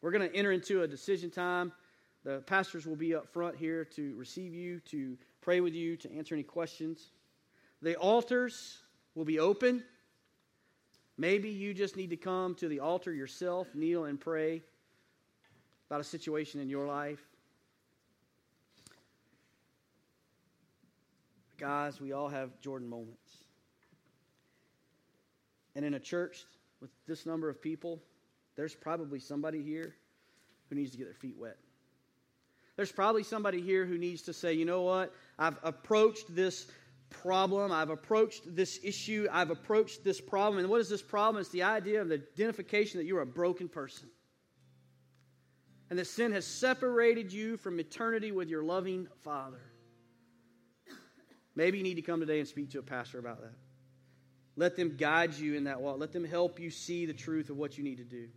We're 0.00 0.10
going 0.10 0.28
to 0.28 0.34
enter 0.34 0.50
into 0.50 0.82
a 0.82 0.88
decision 0.88 1.30
time. 1.30 1.72
The 2.24 2.40
pastors 2.40 2.86
will 2.86 2.96
be 2.96 3.14
up 3.14 3.32
front 3.32 3.56
here 3.56 3.84
to 3.96 4.14
receive 4.16 4.54
you, 4.54 4.80
to 4.80 5.16
pray 5.40 5.60
with 5.60 5.74
you, 5.74 5.96
to 5.96 6.12
answer 6.14 6.34
any 6.34 6.44
questions. 6.44 7.12
The 7.82 7.96
altars 7.96 8.82
will 9.14 9.24
be 9.24 9.38
open. 9.38 9.82
Maybe 11.16 11.48
you 11.48 11.72
just 11.72 11.96
need 11.96 12.10
to 12.10 12.16
come 12.16 12.54
to 12.56 12.68
the 12.68 12.80
altar 12.80 13.12
yourself, 13.12 13.74
kneel 13.74 14.04
and 14.04 14.20
pray 14.20 14.62
about 15.88 16.00
a 16.00 16.04
situation 16.04 16.60
in 16.60 16.68
your 16.68 16.86
life. 16.86 17.20
Guys, 21.58 22.00
we 22.00 22.12
all 22.12 22.28
have 22.28 22.58
Jordan 22.60 22.88
moments. 22.88 23.44
And 25.74 25.84
in 25.84 25.94
a 25.94 26.00
church 26.00 26.44
with 26.80 26.90
this 27.06 27.26
number 27.26 27.48
of 27.48 27.60
people, 27.60 28.00
there's 28.56 28.74
probably 28.74 29.20
somebody 29.20 29.62
here 29.62 29.94
who 30.68 30.76
needs 30.76 30.90
to 30.92 30.98
get 30.98 31.04
their 31.04 31.14
feet 31.14 31.36
wet. 31.38 31.58
There's 32.80 32.90
probably 32.90 33.24
somebody 33.24 33.60
here 33.60 33.84
who 33.84 33.98
needs 33.98 34.22
to 34.22 34.32
say, 34.32 34.54
you 34.54 34.64
know 34.64 34.80
what? 34.80 35.12
I've 35.38 35.58
approached 35.62 36.34
this 36.34 36.66
problem. 37.10 37.70
I've 37.70 37.90
approached 37.90 38.56
this 38.56 38.80
issue. 38.82 39.28
I've 39.30 39.50
approached 39.50 40.02
this 40.02 40.18
problem. 40.18 40.60
And 40.60 40.70
what 40.70 40.80
is 40.80 40.88
this 40.88 41.02
problem? 41.02 41.42
It's 41.42 41.50
the 41.50 41.64
idea 41.64 42.00
of 42.00 42.08
the 42.08 42.22
identification 42.34 42.98
that 42.98 43.04
you're 43.04 43.20
a 43.20 43.26
broken 43.26 43.68
person. 43.68 44.08
And 45.90 45.98
that 45.98 46.06
sin 46.06 46.32
has 46.32 46.46
separated 46.46 47.30
you 47.34 47.58
from 47.58 47.78
eternity 47.78 48.32
with 48.32 48.48
your 48.48 48.62
loving 48.62 49.08
Father. 49.24 49.60
Maybe 51.54 51.76
you 51.76 51.84
need 51.84 51.96
to 51.96 52.02
come 52.02 52.20
today 52.20 52.38
and 52.38 52.48
speak 52.48 52.70
to 52.70 52.78
a 52.78 52.82
pastor 52.82 53.18
about 53.18 53.42
that. 53.42 53.52
Let 54.56 54.74
them 54.76 54.96
guide 54.96 55.34
you 55.34 55.54
in 55.54 55.64
that 55.64 55.82
walk. 55.82 55.98
Let 56.00 56.14
them 56.14 56.24
help 56.24 56.58
you 56.58 56.70
see 56.70 57.04
the 57.04 57.12
truth 57.12 57.50
of 57.50 57.58
what 57.58 57.76
you 57.76 57.84
need 57.84 57.98
to 57.98 58.04
do. 58.04 58.28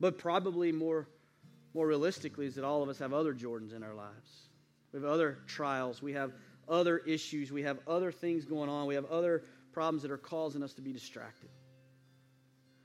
But 0.00 0.18
probably 0.18 0.72
more 0.72 1.06
more 1.74 1.86
realistically 1.86 2.46
is 2.46 2.54
that 2.54 2.64
all 2.64 2.82
of 2.82 2.88
us 2.88 2.98
have 2.98 3.12
other 3.12 3.34
Jordans 3.34 3.74
in 3.74 3.82
our 3.82 3.94
lives. 3.94 4.48
We 4.92 5.00
have 5.00 5.08
other 5.08 5.38
trials. 5.46 6.00
We 6.00 6.12
have 6.12 6.32
other 6.68 6.98
issues. 6.98 7.50
We 7.50 7.62
have 7.62 7.78
other 7.86 8.12
things 8.12 8.44
going 8.44 8.70
on. 8.70 8.86
We 8.86 8.94
have 8.94 9.06
other 9.06 9.42
problems 9.72 10.02
that 10.02 10.10
are 10.12 10.16
causing 10.16 10.62
us 10.62 10.72
to 10.74 10.82
be 10.82 10.92
distracted. 10.92 11.50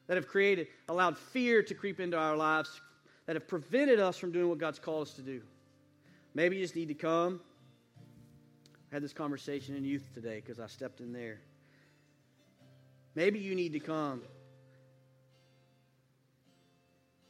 That 0.07 0.17
have 0.17 0.27
created, 0.27 0.67
allowed 0.87 1.17
fear 1.17 1.61
to 1.61 1.73
creep 1.75 1.99
into 1.99 2.17
our 2.17 2.35
lives, 2.35 2.81
that 3.27 3.35
have 3.35 3.47
prevented 3.47 3.99
us 3.99 4.17
from 4.17 4.31
doing 4.31 4.49
what 4.49 4.57
God's 4.57 4.79
called 4.79 5.07
us 5.07 5.13
to 5.13 5.21
do. 5.21 5.41
Maybe 6.33 6.55
you 6.55 6.63
just 6.63 6.75
need 6.75 6.87
to 6.87 6.95
come. 6.95 7.41
I 8.91 8.95
had 8.95 9.03
this 9.03 9.13
conversation 9.13 9.75
in 9.75 9.85
youth 9.85 10.09
today 10.15 10.41
because 10.43 10.59
I 10.59 10.65
stepped 10.65 10.99
in 10.99 11.13
there. 11.13 11.41
Maybe 13.13 13.37
you 13.37 13.53
need 13.53 13.73
to 13.73 13.79
come. 13.79 14.23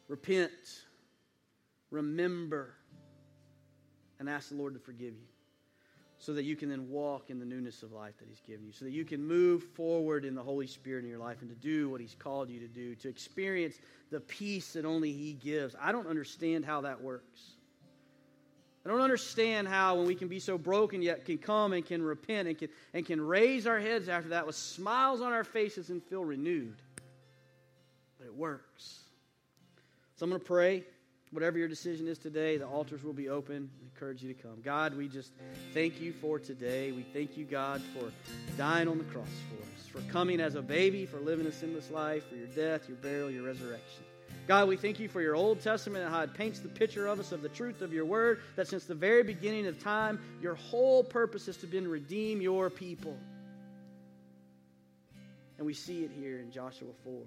Repent 0.08 0.52
remember 1.92 2.76
and 4.20 4.30
ask 4.30 4.50
the 4.50 4.56
Lord 4.56 4.74
to 4.74 4.80
forgive 4.80 5.14
you 5.14 5.28
so 6.20 6.34
that 6.34 6.44
you 6.44 6.56
can 6.58 6.70
then 6.70 6.90
walk 6.90 7.30
in 7.30 7.40
the 7.40 7.46
newness 7.46 7.82
of 7.82 7.94
life 7.94 8.18
that 8.20 8.28
He's 8.28 8.42
given 8.42 8.66
you, 8.66 8.74
so 8.74 8.84
that 8.84 8.92
you 8.92 9.06
can 9.06 9.26
move 9.26 9.64
forward 9.64 10.26
in 10.26 10.36
the 10.36 10.44
Holy 10.44 10.68
Spirit 10.68 11.06
in 11.06 11.10
your 11.10 11.20
life 11.20 11.38
and 11.42 11.50
to 11.50 11.56
do 11.56 11.90
what 11.90 12.02
He's 12.02 12.16
called 12.20 12.50
you 12.50 12.60
to 12.60 12.68
do, 12.68 12.94
to 12.96 13.08
experience 13.08 13.80
the 14.12 14.20
peace 14.20 14.74
that 14.74 14.84
only 14.84 15.14
He 15.14 15.34
gives. 15.34 15.76
I 15.80 15.94
don't 15.94 16.08
understand 16.08 16.66
how 16.66 16.82
that 16.82 17.02
works. 17.02 17.52
I 18.86 18.90
don't 18.90 19.02
understand 19.02 19.70
how, 19.70 19.96
when 19.96 20.08
we 20.08 20.16
can 20.16 20.28
be 20.28 20.40
so 20.40 20.58
broken, 20.58 21.02
yet 21.02 21.24
can 21.24 21.38
come 21.38 21.72
and 21.72 21.86
can 21.86 22.02
repent 22.02 22.50
and 22.50 22.58
can, 22.58 22.70
and 22.94 23.06
can 23.06 23.22
raise 23.22 23.66
our 23.66 23.80
heads 23.80 24.10
after 24.10 24.30
that 24.30 24.46
with 24.46 24.56
smiles 24.56 25.22
on 25.22 25.32
our 25.32 25.44
faces 25.46 25.90
and 25.90 26.04
feel 26.04 26.26
renewed. 26.26 26.82
But 28.18 28.28
it 28.28 28.34
works. 28.34 29.04
So 30.16 30.26
I'm 30.26 30.30
going 30.30 30.42
to 30.42 30.46
pray. 30.46 30.84
Whatever 31.32 31.60
your 31.60 31.68
decision 31.68 32.08
is 32.08 32.18
today, 32.18 32.58
the 32.58 32.66
altars 32.66 33.04
will 33.04 33.14
be 33.14 33.30
open. 33.30 33.70
I 33.80 33.86
encourage 33.86 34.24
you 34.24 34.34
to 34.34 34.42
come. 34.42 34.62
God, 34.64 34.98
we 34.98 35.08
just 35.08 35.32
thank 35.76 36.02
you 36.02 36.12
for 36.12 36.40
today. 36.40 36.92
We 36.92 37.04
thank 37.04 37.38
you, 37.38 37.46
God, 37.46 37.84
for 37.94 38.12
dying 38.58 38.88
on 38.88 38.98
the 38.98 39.04
cross 39.06 39.28
for 39.48 39.62
us, 39.62 39.88
for 39.88 40.12
coming 40.12 40.40
as 40.40 40.56
a 40.56 40.62
baby, 40.62 41.06
for 41.06 41.20
living 41.20 41.46
a 41.46 41.52
sinless 41.52 41.92
life, 41.92 42.28
for 42.28 42.36
your 42.36 42.48
death, 42.48 42.88
your 42.88 42.98
burial, 42.98 43.30
your 43.30 43.44
resurrection. 43.44 44.04
God, 44.48 44.68
we 44.68 44.76
thank 44.76 45.00
you 45.00 45.08
for 45.08 45.22
your 45.22 45.36
Old 45.36 45.62
Testament 45.62 46.04
and 46.04 46.12
how 46.12 46.22
it 46.22 46.34
paints 46.34 46.60
the 46.60 46.70
picture 46.70 47.06
of 47.06 47.20
us 47.20 47.32
of 47.32 47.44
the 47.44 47.50
truth 47.50 47.84
of 47.84 47.94
your 47.94 48.06
word, 48.06 48.42
that 48.56 48.68
since 48.68 48.86
the 48.86 48.96
very 48.96 49.22
beginning 49.22 49.68
of 49.68 49.80
time, 49.80 50.20
your 50.42 50.56
whole 50.56 51.04
purpose 51.04 51.46
has 51.46 51.58
been 51.58 51.84
to 51.84 51.90
redeem 51.90 52.42
your 52.42 52.72
people. 52.72 53.16
And 55.60 55.66
we 55.68 55.76
see 55.76 56.04
it 56.04 56.12
here 56.20 56.40
in 56.40 56.52
Joshua 56.52 56.88
4 57.04 57.22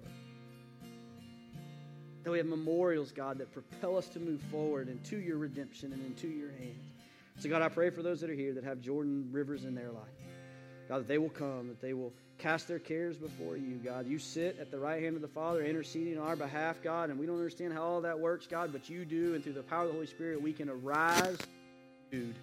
that 2.23 2.31
we 2.31 2.37
have 2.37 2.47
memorials, 2.47 3.11
God, 3.11 3.37
that 3.39 3.51
propel 3.51 3.97
us 3.97 4.07
to 4.09 4.19
move 4.19 4.41
forward 4.51 4.87
into 4.87 5.17
your 5.17 5.37
redemption 5.37 5.91
and 5.91 6.05
into 6.05 6.27
your 6.27 6.51
hands. 6.51 6.91
So, 7.39 7.49
God, 7.49 7.61
I 7.61 7.69
pray 7.69 7.89
for 7.89 8.01
those 8.01 8.21
that 8.21 8.29
are 8.29 8.35
here 8.35 8.53
that 8.53 8.63
have 8.63 8.79
Jordan 8.79 9.29
rivers 9.31 9.65
in 9.65 9.75
their 9.75 9.91
life. 9.91 10.03
God, 10.87 10.99
that 10.99 11.07
they 11.07 11.17
will 11.17 11.29
come, 11.29 11.67
that 11.67 11.81
they 11.81 11.93
will 11.93 12.13
cast 12.37 12.67
their 12.67 12.79
cares 12.79 13.17
before 13.17 13.57
you, 13.57 13.75
God. 13.83 14.07
You 14.07 14.19
sit 14.19 14.57
at 14.59 14.69
the 14.71 14.79
right 14.79 15.01
hand 15.01 15.15
of 15.15 15.21
the 15.21 15.27
Father 15.27 15.63
interceding 15.63 16.17
on 16.17 16.27
our 16.27 16.35
behalf, 16.35 16.81
God, 16.81 17.09
and 17.09 17.19
we 17.19 17.25
don't 17.25 17.37
understand 17.37 17.73
how 17.73 17.83
all 17.83 18.01
that 18.01 18.19
works, 18.19 18.47
God, 18.47 18.71
but 18.71 18.89
you 18.89 19.05
do, 19.05 19.33
and 19.33 19.43
through 19.43 19.53
the 19.53 19.63
power 19.63 19.83
of 19.83 19.87
the 19.87 19.93
Holy 19.93 20.07
Spirit, 20.07 20.41
we 20.41 20.53
can 20.53 20.69
arise, 20.69 21.37
dude. 22.11 22.35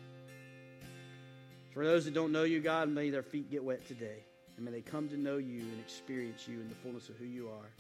For 1.73 1.85
those 1.85 2.05
that 2.07 2.15
don't 2.15 2.33
know 2.33 2.45
you, 2.45 2.61
God, 2.61 2.89
may 2.89 3.11
their 3.11 3.23
feet 3.23 3.51
get 3.51 3.63
wet 3.63 3.87
today, 3.87 4.25
and 4.57 4.65
may 4.65 4.73
they 4.73 4.81
come 4.81 5.09
to 5.09 5.17
know 5.17 5.37
you 5.37 5.61
and 5.61 5.81
experience 5.81 6.49
you 6.49 6.61
in 6.61 6.69
the 6.69 6.75
fullness 6.77 7.09
of 7.09 7.17
who 7.17 7.27
you 7.27 7.49
are. 7.49 7.71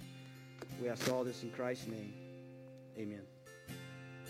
We 0.81 0.89
ask 0.89 1.11
all 1.12 1.24
this 1.24 1.43
in 1.43 1.51
Christ's 1.51 1.89
name. 1.89 2.14
Amen. 2.99 3.30